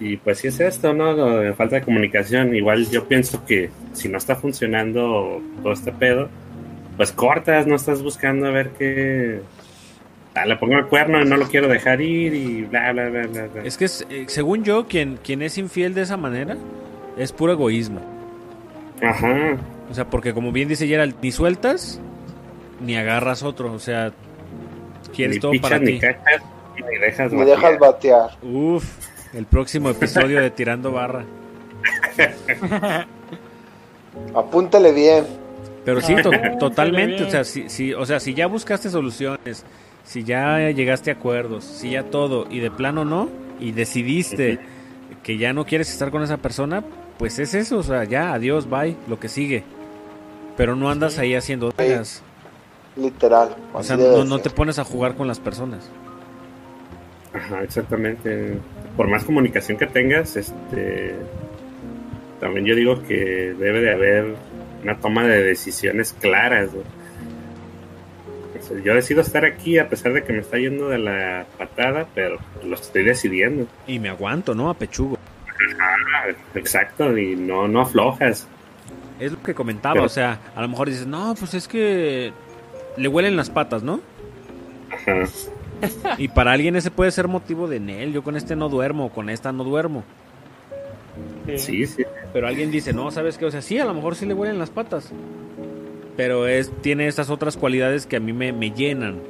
Y 0.00 0.16
pues 0.18 0.38
sí 0.38 0.48
es 0.48 0.60
esto, 0.60 0.92
¿no? 0.92 1.12
Lo 1.12 1.38
de 1.38 1.54
falta 1.54 1.76
de 1.76 1.82
comunicación. 1.82 2.54
Igual 2.54 2.88
yo 2.90 3.08
pienso 3.08 3.44
que 3.44 3.70
si 3.92 4.08
no 4.08 4.18
está 4.18 4.36
funcionando 4.36 5.42
todo 5.62 5.72
este 5.72 5.90
pedo, 5.90 6.28
pues 6.98 7.12
cortas, 7.12 7.66
no 7.66 7.76
estás 7.76 8.02
buscando 8.02 8.46
a 8.46 8.50
ver 8.50 8.70
qué... 8.78 9.40
Ah, 10.34 10.44
le 10.44 10.56
pongo 10.56 10.74
el 10.76 10.86
cuerno 10.86 11.22
y 11.22 11.24
no 11.24 11.36
lo 11.36 11.46
quiero 11.46 11.66
dejar 11.68 12.00
ir 12.00 12.34
y 12.34 12.62
bla, 12.64 12.92
bla, 12.92 13.08
bla, 13.08 13.26
bla. 13.26 13.46
bla. 13.46 13.62
Es 13.64 13.78
que 13.78 13.86
es, 13.86 14.06
eh, 14.10 14.26
según 14.28 14.62
yo, 14.64 14.86
quien, 14.86 15.16
quien 15.16 15.40
es 15.40 15.56
infiel 15.58 15.94
de 15.94 16.02
esa 16.02 16.16
manera 16.16 16.56
es 17.16 17.32
puro 17.32 17.52
egoísmo. 17.52 18.00
Ajá. 19.02 19.56
O 19.90 19.94
sea, 19.94 20.10
porque 20.10 20.34
como 20.34 20.52
bien 20.52 20.68
dice 20.68 20.86
Gerald, 20.86 21.14
ni 21.22 21.32
sueltas 21.32 22.00
ni 22.80 22.96
agarras 22.96 23.42
otro. 23.42 23.72
O 23.72 23.78
sea, 23.78 24.12
quieres 25.14 25.36
Ni 25.36 25.40
todo 25.40 25.52
pichas, 25.52 25.70
para 25.70 25.80
ni 25.80 25.92
ti. 25.92 26.00
cachas, 26.00 26.42
ni 26.76 26.98
dejas 26.98 27.30
dejas 27.32 27.78
batear. 27.78 28.30
Uf, 28.42 28.84
el 29.34 29.46
próximo 29.46 29.90
episodio 29.90 30.40
de 30.40 30.50
Tirando 30.50 30.92
Barra. 30.92 31.24
Apúntale 34.34 34.92
bien. 34.92 35.47
Pero 35.84 36.00
sí, 36.00 36.14
to- 36.22 36.30
Ah, 36.32 36.58
totalmente. 36.58 37.22
O 37.24 37.30
sea, 37.30 37.44
si, 37.44 37.68
si, 37.68 37.94
o 37.94 38.04
sea, 38.06 38.20
si 38.20 38.34
ya 38.34 38.46
buscaste 38.46 38.90
soluciones, 38.90 39.64
si 40.04 40.24
ya 40.24 40.70
llegaste 40.70 41.10
a 41.10 41.14
acuerdos, 41.14 41.64
si 41.64 41.90
ya 41.90 42.04
todo, 42.04 42.46
y 42.50 42.60
de 42.60 42.70
plano 42.70 43.04
no, 43.04 43.28
y 43.60 43.72
decidiste 43.72 44.58
que 45.22 45.38
ya 45.38 45.52
no 45.52 45.64
quieres 45.64 45.90
estar 45.90 46.10
con 46.10 46.22
esa 46.22 46.36
persona, 46.38 46.82
pues 47.18 47.38
es 47.38 47.54
eso. 47.54 47.78
O 47.78 47.82
sea, 47.82 48.04
ya, 48.04 48.32
adiós, 48.34 48.68
bye, 48.68 48.96
lo 49.08 49.18
que 49.18 49.28
sigue. 49.28 49.64
Pero 50.56 50.76
no 50.76 50.90
andas 50.90 51.18
ahí 51.18 51.34
haciendo 51.34 51.72
dagas. 51.76 52.22
Literal. 52.96 53.54
O 53.72 53.82
sea, 53.82 53.96
no, 53.96 54.24
no 54.24 54.38
te 54.40 54.50
pones 54.50 54.78
a 54.78 54.84
jugar 54.84 55.14
con 55.14 55.28
las 55.28 55.38
personas. 55.38 55.88
Ajá, 57.32 57.62
exactamente. 57.62 58.58
Por 58.96 59.06
más 59.08 59.22
comunicación 59.24 59.78
que 59.78 59.86
tengas, 59.86 60.36
este 60.36 61.14
también 62.40 62.66
yo 62.66 62.74
digo 62.74 63.02
que 63.02 63.54
debe 63.58 63.80
de 63.80 63.92
haber 63.92 64.34
una 64.82 64.96
toma 64.98 65.24
de 65.24 65.42
decisiones 65.42 66.14
claras. 66.20 66.70
¿no? 66.72 66.80
O 68.58 68.62
sea, 68.62 68.78
yo 68.82 68.94
decido 68.94 69.20
estar 69.20 69.44
aquí 69.44 69.78
a 69.78 69.88
pesar 69.88 70.12
de 70.12 70.24
que 70.24 70.32
me 70.32 70.40
está 70.40 70.58
yendo 70.58 70.88
de 70.88 70.98
la 70.98 71.46
patada, 71.56 72.06
pero 72.14 72.38
lo 72.64 72.74
estoy 72.74 73.04
decidiendo. 73.04 73.66
Y 73.86 73.98
me 73.98 74.08
aguanto, 74.08 74.54
¿no? 74.54 74.70
A 74.70 74.74
pechugo. 74.74 75.18
Exacto, 76.54 77.16
y 77.16 77.36
no, 77.36 77.68
no 77.68 77.80
aflojas. 77.82 78.46
Es 79.20 79.32
lo 79.32 79.42
que 79.42 79.54
comentaba, 79.54 79.94
Pero- 79.94 80.06
o 80.06 80.08
sea, 80.08 80.38
a 80.54 80.62
lo 80.62 80.68
mejor 80.68 80.88
dices, 80.88 81.06
no, 81.06 81.34
pues 81.38 81.54
es 81.54 81.66
que 81.68 82.32
le 82.96 83.08
huelen 83.08 83.36
las 83.36 83.50
patas, 83.50 83.82
¿no? 83.82 84.00
Ajá. 84.92 85.24
Y 86.18 86.28
para 86.28 86.52
alguien 86.52 86.74
ese 86.76 86.90
puede 86.90 87.10
ser 87.12 87.28
motivo 87.28 87.68
de 87.68 87.78
Nel, 87.80 88.12
yo 88.12 88.22
con 88.22 88.36
este 88.36 88.56
no 88.56 88.68
duermo, 88.68 89.10
con 89.10 89.30
esta 89.30 89.52
no 89.52 89.62
duermo. 89.64 90.02
Sí, 91.56 91.86
sí. 91.86 92.04
Pero 92.32 92.46
alguien 92.46 92.70
dice, 92.70 92.92
no, 92.92 93.10
¿sabes 93.10 93.38
qué? 93.38 93.46
O 93.46 93.50
sea, 93.50 93.62
sí, 93.62 93.78
a 93.78 93.84
lo 93.84 93.94
mejor 93.94 94.14
sí 94.16 94.26
le 94.26 94.34
huelen 94.34 94.58
las 94.58 94.70
patas. 94.70 95.10
Pero 96.16 96.46
es, 96.46 96.70
tiene 96.82 97.06
estas 97.06 97.30
otras 97.30 97.56
cualidades 97.56 98.06
que 98.06 98.16
a 98.16 98.20
mí 98.20 98.32
me, 98.32 98.52
me 98.52 98.70
llenan. 98.72 99.20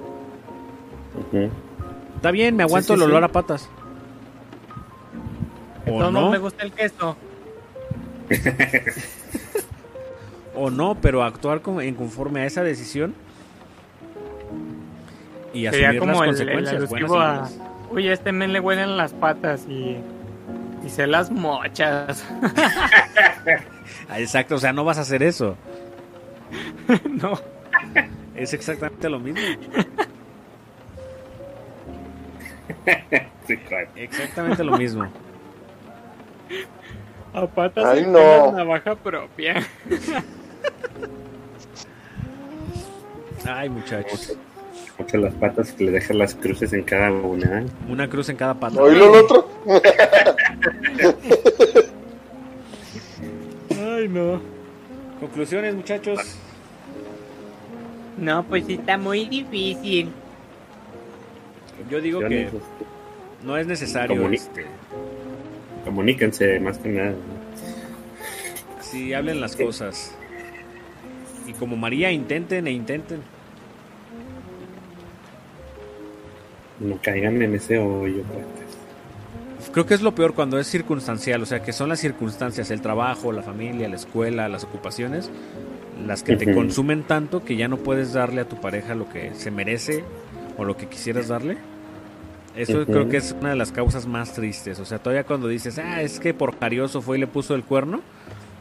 Está 2.16 2.30
bien, 2.30 2.56
me 2.56 2.62
aguanto 2.64 2.94
Sí, 2.94 2.98
sí, 2.98 3.04
el 3.04 3.10
olor 3.10 3.20
sí. 3.22 3.24
a 3.26 3.32
patas. 3.32 3.68
O 5.86 6.00
No, 6.00 6.10
no 6.10 6.30
me 6.30 6.38
gusta 6.38 6.64
el 6.64 6.72
queso. 6.72 7.16
o 10.54 10.70
no, 10.70 10.96
pero 11.00 11.22
actuar 11.22 11.60
con- 11.62 11.80
en 11.80 11.94
conforme 11.94 12.40
a 12.40 12.46
esa 12.46 12.62
decisión 12.62 13.14
y 15.54 15.66
asumir 15.66 15.86
las 15.88 15.98
como 15.98 16.12
el, 16.12 16.18
el 16.18 16.26
consecuencias. 16.36 16.88
buenas 16.88 17.10
a... 17.12 17.94
Uy, 17.94 18.08
a 18.08 18.12
este 18.12 18.32
men 18.32 18.52
le 18.52 18.60
huelen 18.60 18.96
las 18.96 19.12
patas 19.14 19.66
y... 19.68 19.96
Y 20.84 20.88
se 20.88 21.06
las 21.06 21.30
mochas. 21.30 22.24
Ah, 24.10 24.20
Exacto, 24.20 24.54
o 24.54 24.58
sea, 24.58 24.72
no 24.72 24.84
vas 24.84 24.96
a 24.98 25.02
hacer 25.02 25.22
eso. 25.22 25.56
no. 27.10 27.38
Es 28.34 28.54
exactamente 28.54 29.08
lo 29.08 29.18
mismo. 29.18 29.40
Exactamente 33.96 34.64
lo 34.64 34.76
mismo. 34.78 35.06
A 37.34 37.46
patas 37.46 37.84
Ay, 37.84 38.00
y 38.00 38.06
no. 38.06 38.12
con 38.12 38.56
la 38.56 38.64
navaja 38.64 38.94
propia. 38.94 39.62
Ay, 43.46 43.68
muchachos. 43.68 44.36
Muchas 44.98 45.20
las 45.20 45.34
patas 45.34 45.72
que 45.72 45.84
le 45.84 45.92
dejas 45.92 46.16
las 46.16 46.34
cruces 46.34 46.72
en 46.72 46.82
cada 46.82 47.10
una. 47.12 47.64
Una 47.88 48.08
cruz 48.08 48.28
en 48.30 48.36
cada 48.36 48.54
pata. 48.58 48.80
¿Oílo 48.82 49.04
el 49.14 49.24
otro? 49.24 49.48
Ay, 53.70 54.08
no. 54.08 54.40
Conclusiones, 55.20 55.74
muchachos. 55.74 56.18
No, 58.16 58.42
pues 58.44 58.66
sí 58.66 58.74
está 58.74 58.98
muy 58.98 59.26
difícil. 59.26 60.10
Yo 61.90 62.00
digo 62.00 62.20
que 62.20 62.46
no- 62.52 62.60
no 63.52 63.56
es 63.56 63.66
necesario. 63.66 64.16
Comuni- 64.16 64.34
este, 64.34 64.66
Comuníquense 65.84 66.58
más 66.60 66.78
que 66.78 66.88
nada. 66.88 67.14
si 68.80 69.14
hablen 69.14 69.40
las 69.40 69.54
cosas. 69.54 70.14
Y 71.46 71.52
como 71.52 71.76
María, 71.76 72.10
intenten 72.10 72.66
e 72.66 72.72
intenten. 72.72 73.20
No 76.80 76.98
caigan 77.02 77.40
en 77.42 77.54
ese 77.54 77.78
hoyo. 77.78 78.22
pues. 78.22 78.68
Creo 79.72 79.86
que 79.86 79.94
es 79.94 80.02
lo 80.02 80.14
peor 80.14 80.34
cuando 80.34 80.58
es 80.58 80.66
circunstancial, 80.66 81.42
o 81.42 81.46
sea, 81.46 81.62
que 81.62 81.72
son 81.72 81.88
las 81.88 82.00
circunstancias, 82.00 82.70
el 82.70 82.80
trabajo, 82.80 83.32
la 83.32 83.42
familia, 83.42 83.88
la 83.88 83.96
escuela, 83.96 84.48
las 84.48 84.64
ocupaciones, 84.64 85.30
las 86.06 86.22
que 86.22 86.36
te 86.36 86.54
consumen 86.54 87.02
tanto 87.02 87.44
que 87.44 87.56
ya 87.56 87.68
no 87.68 87.76
puedes 87.76 88.12
darle 88.12 88.40
a 88.40 88.48
tu 88.48 88.60
pareja 88.60 88.94
lo 88.94 89.08
que 89.08 89.34
se 89.34 89.50
merece 89.50 90.04
o 90.56 90.64
lo 90.64 90.76
que 90.76 90.86
quisieras 90.86 91.28
darle. 91.28 91.58
Eso 92.56 92.86
creo 92.86 93.08
que 93.08 93.18
es 93.18 93.36
una 93.38 93.50
de 93.50 93.56
las 93.56 93.70
causas 93.70 94.06
más 94.06 94.32
tristes. 94.32 94.80
O 94.80 94.84
sea, 94.84 94.98
todavía 94.98 95.24
cuando 95.24 95.46
dices, 95.48 95.78
ah, 95.78 96.02
es 96.02 96.18
que 96.18 96.34
por 96.34 96.56
carioso 96.56 97.02
fue 97.02 97.16
y 97.16 97.20
le 97.20 97.26
puso 97.26 97.54
el 97.54 97.62
cuerno, 97.62 98.00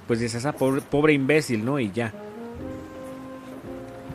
pues 0.07 0.19
dices, 0.19 0.45
ah, 0.45 0.53
pobre, 0.53 0.81
pobre 0.81 1.13
imbécil, 1.13 1.65
¿no? 1.65 1.79
Y 1.79 1.91
ya. 1.91 2.13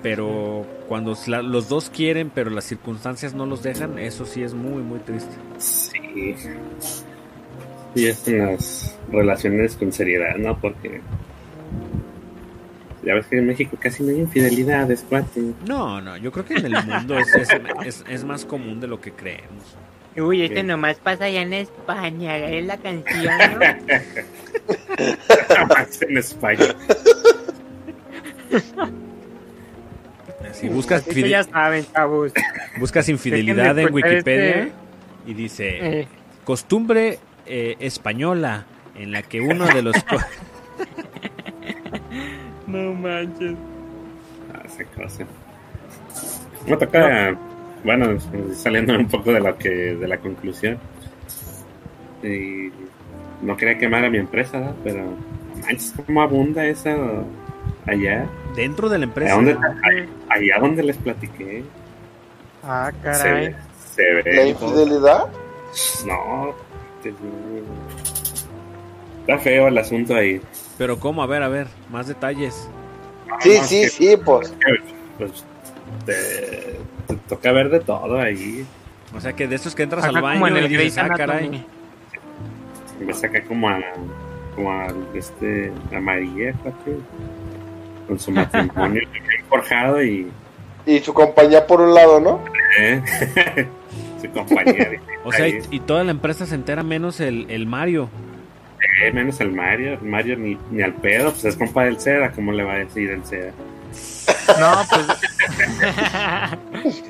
Pero 0.03 0.67
cuando 0.93 1.17
la- 1.27 1.41
los 1.41 1.71
dos 1.71 1.89
quieren, 1.89 2.29
pero 2.29 2.51
las 2.51 2.65
circunstancias 2.65 3.33
no 3.33 3.47
los 3.47 3.63
dejan, 3.63 3.99
eso 3.99 4.27
sí 4.27 4.43
es 4.43 4.53
muy, 4.53 4.83
muy 4.83 4.99
triste. 4.99 5.33
Sí. 5.57 6.35
Y 7.95 8.05
es 8.09 8.29
en 8.29 8.45
las 8.45 8.95
relaciones 9.11 9.75
con 9.77 9.91
seriedad, 9.91 10.37
¿no? 10.37 10.59
Porque. 10.61 11.01
Ya 13.03 13.15
ves 13.15 13.25
que 13.25 13.39
en 13.39 13.47
México 13.47 13.75
casi 13.81 14.03
no 14.03 14.11
hay 14.11 14.19
infidelidades, 14.19 15.03
cuate. 15.09 15.41
No, 15.67 16.03
no, 16.03 16.19
yo 16.19 16.31
creo 16.31 16.45
que 16.45 16.57
en 16.57 16.67
el 16.67 16.85
mundo 16.87 17.19
es, 17.19 17.35
es, 17.37 17.49
es- 17.87 18.05
es 18.07 18.25
más 18.25 18.45
común 18.45 18.79
de 18.79 18.87
lo 18.87 19.01
que 19.01 19.13
creemos. 19.13 19.65
Uy, 20.15 20.43
este 20.43 20.61
Ok. 20.61 20.67
nomás 20.67 20.97
pasa 20.99 21.25
allá 21.25 21.41
en 21.41 21.55
España, 21.55 22.37
es 22.37 22.67
la 22.67 22.77
canción, 22.77 23.33
¿no? 23.55 23.61
En 26.03 26.19
España. 26.19 26.67
Si 30.53 30.69
buscas, 30.69 31.03
Así 31.03 31.11
que 31.11 31.17
fide- 31.23 31.29
ya 31.31 31.43
saben, 31.45 31.85
chavos. 31.93 32.33
buscas 32.79 33.09
infidelidad 33.09 33.79
en 33.79 33.93
Wikipedia 33.93 34.63
este- 34.65 34.73
y 35.27 35.35
dice 35.35 36.01
Eh, 36.01 36.09
costumbre 36.45 37.19
eh, 37.47 37.77
española 37.81 38.65
en 38.97 39.13
la 39.13 39.23
que 39.23 39.41
uno 39.41 39.67
de 39.67 39.83
los 39.83 39.97
no 42.67 42.95
manches. 42.95 43.55
Ah, 44.55 44.63
esa 44.67 44.85
cosa. 44.85 45.25
Me 46.67 46.77
toca, 46.77 47.37
bueno, 47.85 48.19
saliendo 48.55 48.97
un 48.99 49.09
poco 49.09 49.33
de 49.33 49.41
lo 49.41 49.57
que, 49.59 49.69
de 49.71 50.09
la 50.09 50.19
conclusión. 50.19 50.79
Y 52.23 52.71
no 53.43 53.57
quería 53.57 53.79
quemar 53.79 54.05
a 54.05 54.11
mi 54.11 54.19
empresa, 54.19 54.59
¿no? 54.61 54.75
pero 54.85 55.17
manches, 55.63 55.93
cómo 56.07 56.23
abunda 56.23 56.65
esa 56.67 56.97
allá. 57.87 58.27
Dentro 58.57 58.89
de 58.89 58.99
la 58.99 59.05
Allá 59.05 59.11
empresa. 59.11 59.35
donde, 59.35 59.57
allá 60.29 60.59
donde 60.61 60.83
les 60.83 60.97
platiqué. 60.99 61.65
Ah, 62.63 62.91
Se 62.93 63.03
caray. 63.03 63.47
ve. 63.49 63.57
Se 63.95 64.03
ve. 64.03 64.23
¿La 64.35 64.47
infidelidad? 64.47 65.27
No. 66.07 66.55
Está 69.21 69.39
feo 69.39 69.69
el 69.69 69.79
asunto 69.79 70.15
ahí. 70.15 70.41
Pero 70.79 70.99
¿cómo? 70.99 71.23
A 71.23 71.27
ver, 71.27 71.43
a 71.43 71.49
ver, 71.49 71.67
más 71.91 72.07
detalles. 72.09 72.69
Sí, 73.41 73.57
No, 73.59 73.65
sí, 73.65 73.89
sí, 73.89 74.17
pues. 74.25 74.55
Pues 75.19 75.45
te, 76.07 76.79
te 77.07 77.17
toca 77.29 77.53
ver 77.53 77.71
de 77.71 77.81
todo 77.81 78.19
ahí. 78.21 78.67
O 79.15 79.21
sea 79.21 79.33
que 79.35 79.47
de 79.47 79.57
esos 79.57 79.75
que 79.75 79.83
entras 79.83 80.05
Acá 80.05 80.17
al 80.17 80.23
baño 80.23 80.41
como 80.41 80.49
en 80.49 80.57
el 80.57 80.65
y 80.65 80.69
dices, 80.77 80.97
Grey's 80.97 80.99
ah, 80.99 81.15
caray. 81.17 81.67
Ves 83.01 83.25
acá 83.25 83.43
como 83.45 83.69
a, 83.69 83.79
como 84.55 84.71
a 84.73 84.87
este, 85.15 85.73
a 85.95 86.01
María, 86.01 86.53
fíjate, 86.55 86.97
con 88.13 88.19
su 88.19 88.31
matrimonio 88.31 89.03
forjado 89.49 90.03
y 90.03 90.31
Y 90.85 90.99
su 91.01 91.15
compañía 91.15 91.67
por 91.67 91.81
un 91.81 91.95
lado, 91.95 92.21
¿no? 92.21 92.45
eh, 92.79 93.01
su 94.21 94.31
compañía. 94.31 95.01
O 95.25 95.33
sea, 95.33 95.49
y, 95.49 95.81
toda 95.81 96.05
la 96.05 96.11
empresa 96.11 96.45
se 96.45 96.55
entera 96.55 96.83
menos 96.83 97.21
el, 97.21 97.47
el 97.49 97.67
Mario. 97.67 98.11
eh, 99.03 99.13
menos 99.13 99.41
el 99.41 99.53
Mario, 99.53 99.95
el 99.95 100.03
Mario 100.03 100.37
ni, 100.37 100.59
ni 100.71 100.83
al 100.83 100.93
pedo, 100.93 101.31
pues 101.31 101.45
es 101.47 101.57
compa 101.57 101.85
del 101.85 101.99
Seda, 102.01 102.33
¿cómo 102.33 102.53
le 102.53 102.65
va 102.65 102.75
a 102.75 102.79
decir 102.79 103.11
el 103.11 103.25
Seda? 103.25 103.53
No, 104.61 104.73
pues. 104.91 105.07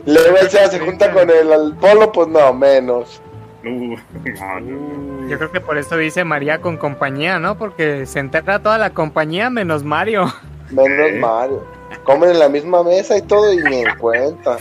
Luego 0.07 0.37
el 0.39 0.51
Sea 0.51 0.69
se 0.69 0.79
junta 0.79 1.11
con 1.13 1.29
el 1.31 1.53
al 1.53 1.75
polo, 1.77 2.13
pues 2.13 2.29
no, 2.29 2.53
menos. 2.53 3.21
Uh, 3.65 3.97
no, 4.25 4.61
no. 4.61 5.29
Yo 5.29 5.39
creo 5.39 5.51
que 5.53 5.61
por 5.61 5.79
eso 5.79 5.97
dice 5.97 6.25
María 6.25 6.61
con 6.61 6.77
compañía, 6.77 7.39
¿no? 7.39 7.57
Porque 7.57 8.07
se 8.07 8.19
entera 8.19 8.61
toda 8.61 8.77
la 8.79 8.91
compañía 8.91 9.51
menos 9.51 9.83
Mario. 9.85 10.33
Menos 10.73 11.11
¿Eh? 11.11 11.19
Mario. 11.21 11.65
Comen 12.05 12.31
en 12.31 12.39
la 12.39 12.49
misma 12.49 12.83
mesa 12.83 13.17
y 13.19 13.23
todo 13.23 13.53
y 13.53 13.59
ni 13.63 13.77
en 13.83 13.97
cuenta. 13.99 14.57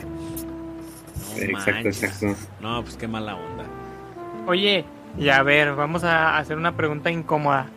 No 1.38 1.42
Exacto, 1.44 1.88
exacto. 1.88 2.28
No, 2.60 2.84
pues 2.84 2.98
qué 2.98 3.08
mala 3.08 3.36
onda. 3.36 3.64
Oye, 4.48 4.86
y 5.18 5.30
a 5.30 5.42
ver, 5.44 5.74
vamos 5.76 6.04
a 6.04 6.38
hacer 6.38 6.58
una 6.58 6.76
pregunta 6.76 7.10
incómoda. 7.10 7.68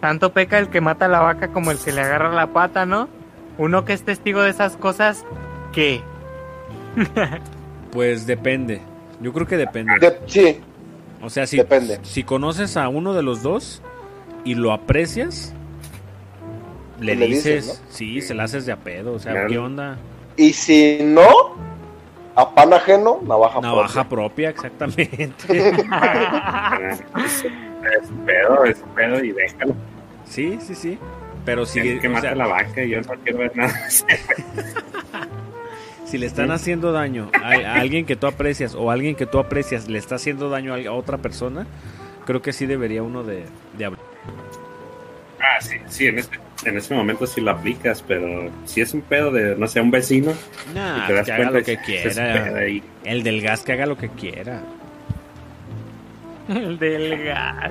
Tanto 0.00 0.32
peca 0.32 0.58
el 0.58 0.68
que 0.68 0.80
mata 0.80 1.06
a 1.06 1.08
la 1.08 1.20
vaca 1.20 1.48
como 1.48 1.70
el 1.70 1.78
que 1.78 1.92
le 1.92 2.02
agarra 2.02 2.32
la 2.32 2.48
pata, 2.48 2.86
¿no? 2.86 3.08
Uno 3.56 3.84
que 3.84 3.92
es 3.94 4.02
testigo 4.04 4.42
de 4.42 4.50
esas 4.50 4.76
cosas, 4.76 5.24
¿qué? 5.72 6.02
Pues 7.90 8.26
depende. 8.26 8.82
Yo 9.22 9.32
creo 9.32 9.46
que 9.46 9.56
depende. 9.56 9.98
De- 9.98 10.20
sí, 10.26 10.60
O 11.22 11.30
sea, 11.30 11.46
si, 11.46 11.56
depende. 11.56 11.98
si 12.02 12.22
conoces 12.22 12.76
a 12.76 12.88
uno 12.90 13.14
de 13.14 13.22
los 13.22 13.42
dos 13.42 13.80
y 14.44 14.54
lo 14.56 14.72
aprecias, 14.72 15.54
le, 17.00 17.14
Le 17.16 17.26
dices, 17.26 17.66
dices, 17.66 17.82
sí, 17.90 18.20
se 18.20 18.34
la 18.34 18.44
haces 18.44 18.66
de 18.66 18.72
a 18.72 18.76
pedo. 18.76 19.14
O 19.14 19.18
sea, 19.18 19.32
Claro. 19.32 19.48
¿qué 19.48 19.58
onda? 19.58 19.96
Y 20.36 20.52
si 20.52 20.98
no, 21.02 21.26
a 22.34 22.54
pan 22.54 22.72
ajeno, 22.72 23.20
navaja, 23.26 23.60
Navaja 23.60 24.08
propia. 24.08 24.50
propia, 24.50 24.50
exactamente. 24.50 25.44
Es, 26.90 27.44
es 27.44 28.10
pedo, 28.26 28.64
es 28.64 28.78
pedo 28.94 29.24
y 29.24 29.32
déjalo. 29.32 29.74
sí, 30.26 30.58
sí, 30.60 30.74
sí. 30.74 30.98
Pero 31.44 31.64
si, 31.64 31.80
que 31.98 32.08
o 32.08 32.10
mate 32.10 32.26
sea, 32.28 32.34
la 32.34 32.46
vaca 32.46 32.82
y 32.84 32.90
yo 32.90 33.00
no 33.00 33.14
quiero 33.24 33.38
ver 33.38 33.56
nada. 33.56 33.72
si 36.04 36.18
le 36.18 36.26
están 36.26 36.50
haciendo 36.50 36.92
daño 36.92 37.30
a, 37.42 37.52
a 37.54 37.74
alguien 37.80 38.04
que 38.06 38.16
tú 38.16 38.26
aprecias 38.26 38.74
o 38.74 38.90
a 38.90 38.92
alguien 38.94 39.14
que 39.14 39.24
tú 39.26 39.38
aprecias 39.38 39.88
le 39.88 39.98
está 39.98 40.16
haciendo 40.16 40.50
daño 40.50 40.74
a 40.74 40.92
otra 40.92 41.18
persona, 41.18 41.66
creo 42.26 42.42
que 42.42 42.52
sí 42.52 42.66
debería 42.66 43.02
uno 43.02 43.22
de, 43.24 43.44
de 43.78 43.84
hablar. 43.84 44.02
Ah, 45.40 45.60
sí, 45.60 45.76
sí, 45.86 46.06
en 46.06 46.18
ese, 46.18 46.30
en 46.64 46.76
ese 46.76 46.94
momento 46.94 47.26
sí 47.26 47.40
lo 47.40 47.50
aplicas, 47.52 48.02
pero 48.06 48.50
si 48.64 48.80
es 48.80 48.92
un 48.94 49.02
pedo 49.02 49.30
de, 49.30 49.54
no 49.56 49.66
sé, 49.68 49.80
un 49.80 49.90
vecino, 49.90 50.32
Nah, 50.74 51.04
y 51.04 51.06
te 51.06 51.12
das 51.14 51.26
que 51.26 51.32
haga 51.32 51.50
lo 51.50 51.62
quiera. 51.62 52.62
El 53.04 53.22
del 53.22 53.40
gas 53.42 53.62
que 53.62 53.72
haga 53.72 53.86
lo 53.86 53.96
que 53.96 54.08
quiera. 54.08 54.60
El 56.48 56.78
del 56.78 57.24
gas. 57.24 57.70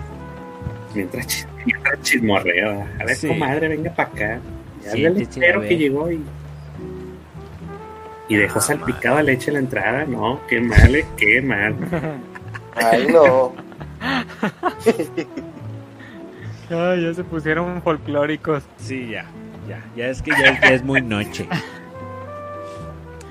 Mientras, 0.96 1.28
chis- 1.28 1.48
mientras 1.66 2.02
chismorrea, 2.02 2.88
a 3.00 3.04
ver, 3.06 3.16
Sí. 3.16 3.28
comadre, 3.28 3.68
venga 3.68 3.92
para 3.92 4.10
acá. 4.10 4.40
Ya 4.84 4.92
Sí, 4.92 5.04
el 5.06 5.14
ver. 5.60 5.68
que 5.70 5.78
llegó 5.78 6.12
y. 6.12 6.22
Y 8.30 8.36
dejó 8.36 8.60
Ah, 8.60 8.62
salpicada 8.62 9.24
leche 9.24 9.50
en 9.50 9.54
la 9.56 9.60
entrada, 9.62 10.06
no, 10.06 10.42
qué 10.48 10.60
mal, 10.62 10.96
eh, 10.96 11.06
qué 11.18 11.42
mal. 11.42 11.76
Ay, 12.76 13.08
no. 13.12 13.54
Ay, 16.70 17.04
ya 17.04 17.14
se 17.14 17.24
pusieron 17.24 17.82
folclóricos. 17.82 18.64
Sí, 18.78 19.10
ya, 19.10 19.26
ya, 19.68 19.84
ya 19.96 20.08
es 20.08 20.22
que 20.22 20.32
ya, 20.32 20.60
ya 20.60 20.68
es 20.70 20.84
muy 20.84 21.02
noche. 21.02 21.48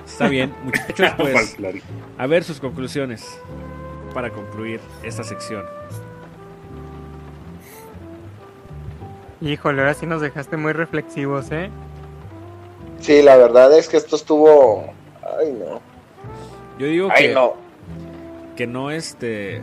Está 0.06 0.28
bien, 0.28 0.54
muchachos, 0.64 1.12
pues 1.18 1.56
a 2.16 2.26
ver 2.26 2.42
sus 2.44 2.58
conclusiones 2.60 3.38
para 4.14 4.30
concluir 4.30 4.80
esta 5.02 5.22
sección. 5.22 5.64
Híjole, 9.42 9.80
ahora 9.82 9.92
sí 9.92 10.06
nos 10.06 10.22
dejaste 10.22 10.56
muy 10.56 10.72
reflexivos, 10.72 11.52
¿eh? 11.52 11.68
Sí, 13.00 13.20
la 13.22 13.36
verdad 13.36 13.76
es 13.78 13.88
que 13.88 13.98
esto 13.98 14.16
estuvo. 14.16 14.86
Ay, 15.38 15.52
no. 15.52 15.82
Yo 16.78 16.86
digo 16.86 17.08
Ay, 17.14 17.28
que 17.28 17.34
no. 17.34 17.54
que 18.56 18.66
no 18.66 18.90
este 18.90 19.60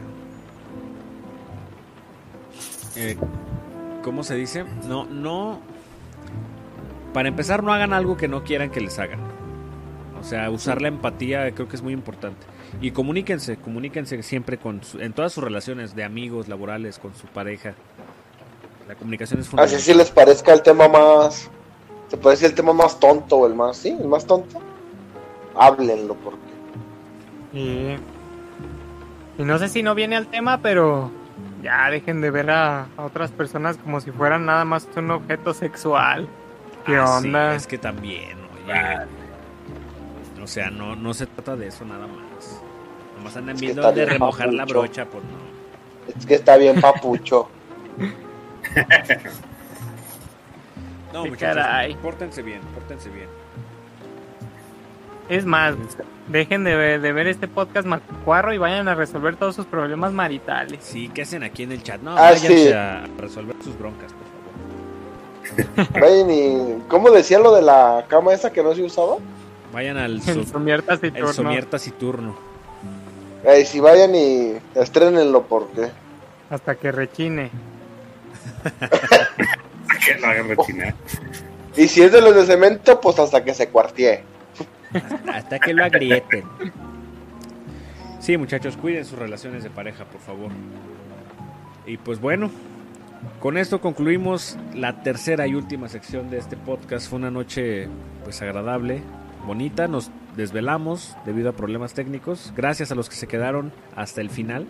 eh, 2.96 3.18
¿cómo 4.04 4.24
se 4.24 4.36
dice? 4.36 4.66
No, 4.88 5.06
no 5.06 5.60
para 7.14 7.30
empezar 7.30 7.64
no 7.64 7.72
hagan 7.74 7.94
algo 7.94 8.18
que 8.18 8.28
no 8.28 8.44
quieran 8.44 8.70
que 8.72 8.82
les 8.82 8.98
hagan. 9.00 9.20
O 10.20 10.24
sea, 10.24 10.50
usar 10.50 10.82
la 10.82 10.88
empatía 10.88 11.52
creo 11.54 11.68
que 11.68 11.76
es 11.76 11.82
muy 11.82 11.94
importante. 11.94 12.46
Y 12.82 12.92
comuníquense, 12.92 13.58
comuníquense 13.58 14.24
siempre 14.24 14.58
con 14.58 14.84
su- 14.84 15.00
en 15.00 15.14
todas 15.14 15.32
sus 15.34 15.44
relaciones 15.44 15.96
de 15.96 16.04
amigos, 16.04 16.48
laborales, 16.48 16.98
con 16.98 17.14
su 17.16 17.28
pareja. 17.28 17.74
La 18.88 18.96
comunicación 18.96 19.40
es 19.40 19.46
Así 19.46 19.52
fundamental. 19.52 19.82
si 19.82 19.94
les 19.94 20.10
parezca 20.12 20.54
el 20.54 20.62
tema 20.64 20.88
más. 20.88 21.50
Se 22.08 22.18
puede 22.18 22.36
decir 22.36 22.50
el 22.50 22.56
tema 22.56 22.74
más 22.74 23.00
tonto 23.00 23.38
o 23.38 23.48
el 23.48 23.54
más. 23.54 23.78
Sí, 23.78 23.90
el 23.90 24.08
más 24.08 24.26
tonto. 24.26 24.60
Háblenlo, 25.56 26.16
porque. 26.16 26.40
Y, 27.54 27.96
y 29.38 29.46
no 29.46 29.60
sé 29.60 29.70
si 29.70 29.84
no 29.84 29.94
viene 29.94 30.16
al 30.16 30.28
tema, 30.28 30.60
pero 30.62 31.12
ya 31.64 31.90
dejen 31.90 32.22
de 32.22 32.30
ver 32.30 32.52
a, 32.52 32.88
a 32.98 33.04
otras 33.04 33.32
personas 33.32 33.78
como 33.78 34.00
si 34.02 34.12
fueran 34.12 34.46
nada 34.46 34.66
más 34.66 34.88
un 34.96 35.10
objeto 35.12 35.54
sexual. 35.54 36.28
¿Qué 36.86 36.96
Ah, 36.98 37.20
sí, 37.22 37.28
onda? 37.28 37.56
es 37.56 37.66
que 37.66 37.78
también, 37.78 38.38
oye. 38.66 39.08
O 40.44 40.48
sea, 40.48 40.70
no, 40.70 40.96
no 40.96 41.14
se 41.14 41.26
trata 41.26 41.56
de 41.56 41.68
eso 41.68 41.86
nada 41.86 42.06
más. 42.06 42.62
Nomás 43.18 43.38
andan 43.38 43.56
Es 43.56 43.62
viendo 43.62 43.94
bien 43.94 44.10
remojar 44.10 44.54
la 44.54 44.66
brocha, 44.66 45.06
pues 45.06 45.24
no. 45.24 46.14
Es 46.20 46.26
que 46.26 46.36
está 46.36 46.58
bien 46.58 46.80
papucho. 46.82 47.50
No, 51.14 51.26
muchachos, 51.28 51.64
caray. 51.64 51.96
pórtense 51.96 52.42
bien, 52.42 52.62
pórtense 52.74 53.08
bien. 53.10 53.28
Es 55.30 55.46
más, 55.46 55.76
dejen 56.28 56.64
de 56.64 56.76
ver, 56.76 57.02
de 57.02 57.12
ver 57.14 57.28
este 57.28 57.48
podcast 57.48 57.88
macuarro 57.88 58.54
y 58.54 58.58
vayan 58.58 58.88
a 58.88 58.96
resolver 58.96 59.36
todos 59.38 59.56
sus 59.56 59.66
problemas 59.66 60.12
maritales. 60.12 60.80
Sí, 60.84 61.10
¿qué 61.14 61.22
hacen 61.24 61.44
aquí 61.44 61.64
en 61.64 61.72
el 61.72 61.82
chat? 61.82 62.02
No, 62.02 62.12
Ah, 62.12 62.32
váyanse 62.32 62.58
sí. 62.68 62.72
a 62.74 63.06
resolver 63.18 63.56
sus 63.64 63.78
broncas, 63.80 64.12
por 64.14 64.22
favor. 65.86 66.02
Vayan 66.02 66.32
y. 66.32 66.84
¿Cómo 66.88 67.10
decía 67.12 67.40
lo 67.40 67.54
de 67.54 67.62
la 67.62 68.06
cama 68.08 68.34
esa 68.34 68.52
que 68.52 68.64
no 68.64 68.74
se 68.76 68.84
usaba? 68.84 69.18
Vayan 69.74 69.98
al 69.98 70.14
El 70.16 70.22
su- 70.22 70.44
somiertas 70.46 71.00
y 71.04 71.08
el 71.08 71.14
turno. 71.14 71.34
somiertas 71.34 71.88
y 71.88 71.92
turno. 71.92 72.36
Eh, 73.46 73.66
si 73.66 73.80
vayan 73.80 74.16
y 74.16 74.54
estrenenlo, 74.76 75.44
porque. 75.44 75.90
Hasta 76.50 76.76
que 76.76 76.92
rechine. 76.92 77.50
Que 80.06 80.16
lo 80.20 80.28
hagan 80.28 80.50
rechinar. 80.50 80.96
Y 81.78 81.88
si 81.88 82.02
es 82.02 82.12
de 82.12 82.22
los 82.22 82.36
de 82.36 82.46
cemento, 82.46 83.00
pues 83.00 83.18
hasta 83.20 83.44
que 83.44 83.54
se 83.54 83.70
cuartee. 83.70 84.24
Hasta 85.34 85.60
que 85.60 85.74
lo 85.74 85.84
agrieten. 85.84 86.44
Sí, 88.20 88.38
muchachos, 88.38 88.78
cuiden 88.78 89.06
sus 89.06 89.20
relaciones 89.20 89.64
de 89.64 89.70
pareja, 89.70 90.06
por 90.06 90.22
favor. 90.22 90.52
Y 91.86 91.98
pues 91.98 92.22
bueno, 92.22 92.50
con 93.40 93.58
esto 93.58 93.82
concluimos 93.82 94.58
la 94.74 95.04
tercera 95.04 95.46
y 95.48 95.56
última 95.56 95.90
sección 95.90 96.30
de 96.30 96.38
este 96.38 96.56
podcast. 96.56 97.10
Fue 97.10 97.20
una 97.20 97.32
noche 97.32 97.90
pues 98.24 98.42
agradable, 98.42 99.02
bonita, 99.46 99.88
nos 99.88 100.10
desvelamos 100.38 101.18
debido 101.26 101.50
a 101.50 101.54
problemas 101.54 101.94
técnicos. 101.94 102.54
Gracias 102.56 102.92
a 102.92 102.96
los 102.96 103.10
que 103.10 103.16
se 103.16 103.28
quedaron 103.28 103.74
hasta 103.96 104.22
el 104.22 104.30
final. 104.30 104.68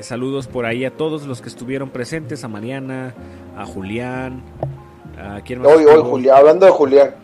Saludos 0.00 0.46
por 0.46 0.64
ahí 0.64 0.84
a 0.84 0.96
todos 0.96 1.26
los 1.26 1.42
que 1.42 1.48
estuvieron 1.48 1.90
presentes, 1.90 2.44
a 2.44 2.48
Mariana, 2.48 3.14
a 3.56 3.66
Julián, 3.66 4.42
a 5.20 5.40
quién 5.40 5.60
más 5.60 5.72
Hoy, 5.72 5.84
hoy? 5.84 6.02
Julián, 6.04 6.36
hablando 6.36 6.66
de 6.66 6.72
Julián. 6.72 7.14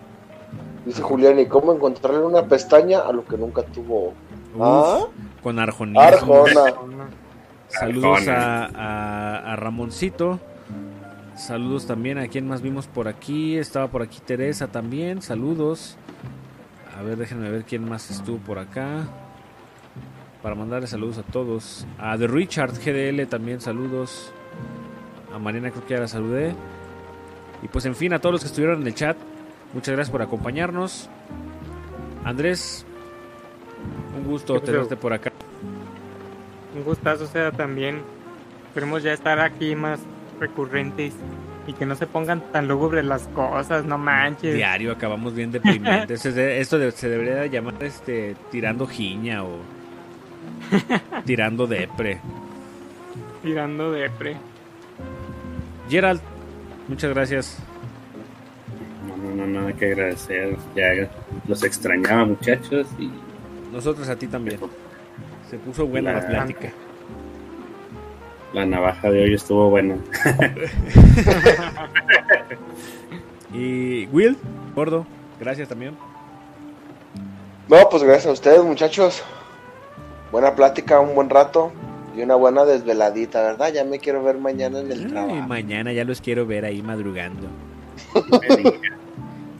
Dice 0.84 1.00
Julián, 1.02 1.38
¿y 1.38 1.46
cómo 1.46 1.72
encontrarle 1.72 2.20
una 2.24 2.42
pestaña 2.44 3.00
a 3.00 3.12
lo 3.12 3.24
que 3.24 3.36
nunca 3.38 3.62
tuvo? 3.62 4.08
Uf, 4.54 4.60
¿Ah? 4.60 4.98
con 5.42 5.58
Arjonismo. 5.58 6.00
Arjona. 6.00 6.64
Saludos 7.68 8.28
a- 8.28 9.52
a 9.52 9.56
Ramoncito, 9.56 10.38
Saludos 11.36 11.88
también 11.88 12.16
a 12.18 12.28
quien 12.28 12.46
más 12.46 12.62
vimos 12.62 12.86
por 12.86 13.08
aquí. 13.08 13.58
Estaba 13.58 13.88
por 13.88 14.02
aquí 14.02 14.20
Teresa 14.24 14.68
también. 14.68 15.20
Saludos. 15.20 15.96
A 16.96 17.02
ver, 17.02 17.16
déjenme 17.18 17.50
ver 17.50 17.64
quién 17.64 17.88
más 17.88 18.08
estuvo 18.12 18.38
por 18.38 18.60
acá. 18.60 19.08
Para 20.44 20.54
mandarle 20.54 20.86
saludos 20.86 21.18
a 21.18 21.22
todos. 21.24 21.88
A 21.98 22.16
The 22.16 22.28
Richard 22.28 22.74
GDL 22.78 23.26
también 23.26 23.60
saludos. 23.60 24.30
A 25.34 25.38
Mariana 25.40 25.72
creo 25.72 25.84
que 25.84 25.94
ya 25.94 26.00
la 26.00 26.06
saludé. 26.06 26.54
Y 27.64 27.66
pues 27.68 27.84
en 27.86 27.96
fin, 27.96 28.12
a 28.12 28.20
todos 28.20 28.34
los 28.34 28.40
que 28.42 28.46
estuvieron 28.46 28.82
en 28.82 28.86
el 28.86 28.94
chat. 28.94 29.16
Muchas 29.72 29.94
gracias 29.94 30.10
por 30.10 30.22
acompañarnos. 30.22 31.08
Andrés, 32.24 32.84
un 34.16 34.24
gusto 34.24 34.60
tenerte 34.60 34.96
por 34.96 35.12
acá. 35.12 35.32
Un 36.76 36.84
gustazo 36.84 37.26
sea 37.26 37.50
también. 37.52 38.00
Esperemos 38.68 39.02
ya 39.02 39.12
estar 39.12 39.38
aquí 39.40 39.74
más 39.76 40.00
recurrentes 40.40 41.14
y 41.66 41.72
que 41.72 41.86
no 41.86 41.94
se 41.94 42.06
pongan 42.06 42.40
tan 42.52 42.68
lúgubres 42.68 43.04
las 43.04 43.22
cosas, 43.28 43.84
no 43.84 43.96
manches. 43.98 44.54
Diario 44.54 44.92
acabamos 44.92 45.34
bien 45.34 45.50
deprimentes. 45.52 46.24
Es 46.26 46.34
de- 46.34 46.60
Esto 46.60 46.90
se 46.90 47.08
debería 47.08 47.36
de 47.36 47.50
llamar 47.50 47.82
este 47.82 48.36
tirando 48.50 48.86
giña 48.86 49.44
o 49.44 49.58
tirando 51.24 51.66
depre. 51.66 52.20
Tirando 53.42 53.92
depre. 53.92 54.36
Gerald, 55.88 56.20
muchas 56.88 57.10
gracias. 57.14 57.58
No, 59.34 59.46
no, 59.46 59.46
no, 59.46 59.60
nada 59.60 59.72
que 59.72 59.86
agradecer. 59.86 60.56
Ya 60.76 61.08
los 61.48 61.62
extrañaba, 61.64 62.24
muchachos. 62.24 62.86
Y 62.98 63.10
Nosotros 63.72 64.08
a 64.08 64.16
ti 64.16 64.26
también. 64.26 64.58
Se 65.50 65.56
puso 65.58 65.86
buena 65.86 66.12
la 66.12 66.20
La- 66.20 66.28
plática. 66.28 66.70
la 68.52 68.64
navaja 68.66 69.10
de 69.10 69.22
hoy 69.24 69.34
estuvo 69.34 69.68
buena. 69.70 69.96
Y 73.52 74.06
Will, 74.06 74.36
gordo, 74.74 75.06
gracias 75.38 75.68
también. 75.68 75.96
No, 77.68 77.88
pues 77.88 78.02
gracias 78.02 78.26
a 78.26 78.32
ustedes, 78.32 78.62
muchachos. 78.64 79.22
Buena 80.32 80.56
plática, 80.56 80.98
un 80.98 81.14
buen 81.14 81.30
rato 81.30 81.70
y 82.16 82.22
una 82.22 82.34
buena 82.34 82.64
desveladita, 82.64 83.40
¿verdad? 83.42 83.72
Ya 83.72 83.84
me 83.84 84.00
quiero 84.00 84.24
ver 84.24 84.38
mañana 84.38 84.80
en 84.80 84.90
el 84.90 85.04
Ay, 85.04 85.06
trabajo. 85.06 85.34
mañana 85.48 85.92
ya 85.92 86.04
los 86.04 86.20
quiero 86.20 86.46
ver 86.46 86.64
ahí 86.64 86.82
madrugando. 86.82 87.46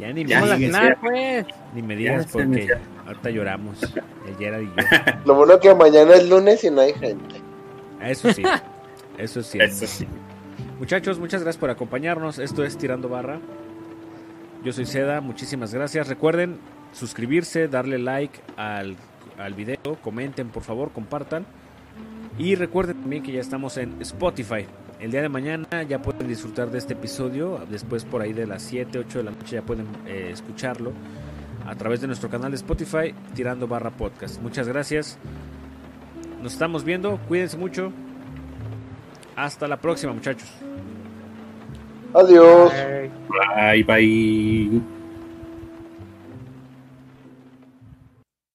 Ya 0.04 0.12
ni 0.12 0.24
me 0.24 0.34
digas, 0.34 0.96
pues. 1.00 1.46
ni 1.72 1.82
me 1.82 1.96
digas 1.96 2.26
porque 2.30 2.68
ahorita 3.06 3.30
lloramos. 3.30 3.82
El 3.82 4.62
y 4.62 4.66
yo. 4.66 4.72
Lo 5.24 5.34
bueno 5.34 5.58
que 5.58 5.74
mañana 5.74 6.12
es 6.12 6.28
lunes 6.28 6.62
y 6.62 6.70
no 6.70 6.82
hay 6.82 6.92
gente. 6.92 7.36
Ah, 7.98 8.10
Eso 8.10 8.30
sí, 8.30 8.42
eso 9.18 9.42
sí. 9.42 9.58
Eso 9.58 9.86
sí. 9.86 10.06
Muchachos, 10.78 11.18
muchas 11.18 11.42
gracias 11.42 11.58
por 11.58 11.70
acompañarnos. 11.70 12.38
Esto 12.38 12.64
es 12.64 12.76
Tirando 12.76 13.08
Barra. 13.08 13.40
Yo 14.62 14.74
soy 14.74 14.84
Seda, 14.84 15.22
muchísimas 15.22 15.72
gracias. 15.72 16.06
Recuerden 16.08 16.58
suscribirse, 16.92 17.66
darle 17.68 17.98
like 17.98 18.40
al, 18.58 18.96
al 19.38 19.54
video, 19.54 19.78
comenten 20.02 20.50
por 20.50 20.64
favor, 20.64 20.90
compartan. 20.92 21.46
Y 22.36 22.56
recuerden 22.56 23.00
también 23.00 23.22
que 23.22 23.32
ya 23.32 23.40
estamos 23.40 23.78
en 23.78 24.02
Spotify. 24.02 24.66
El 25.00 25.10
día 25.10 25.22
de 25.22 25.28
mañana 25.28 25.82
ya 25.88 26.00
pueden 26.00 26.28
disfrutar 26.28 26.70
de 26.70 26.78
este 26.78 26.94
episodio. 26.94 27.60
Después 27.70 28.04
por 28.04 28.22
ahí 28.22 28.32
de 28.32 28.46
las 28.46 28.62
7, 28.62 28.98
8 28.98 29.18
de 29.18 29.24
la 29.24 29.30
noche 29.32 29.56
ya 29.56 29.62
pueden 29.62 29.86
eh, 30.06 30.30
escucharlo 30.32 30.92
a 31.66 31.74
través 31.74 32.00
de 32.00 32.06
nuestro 32.06 32.28
canal 32.28 32.50
de 32.50 32.56
Spotify, 32.56 33.14
Tirando 33.34 33.66
Barra 33.66 33.90
Podcast. 33.90 34.40
Muchas 34.40 34.68
gracias. 34.68 35.18
Nos 36.42 36.52
estamos 36.52 36.84
viendo. 36.84 37.18
Cuídense 37.28 37.56
mucho. 37.56 37.92
Hasta 39.36 39.66
la 39.66 39.78
próxima, 39.78 40.12
muchachos. 40.12 40.48
Adiós. 42.14 42.72
Bye, 43.56 43.82
bye. 43.82 44.93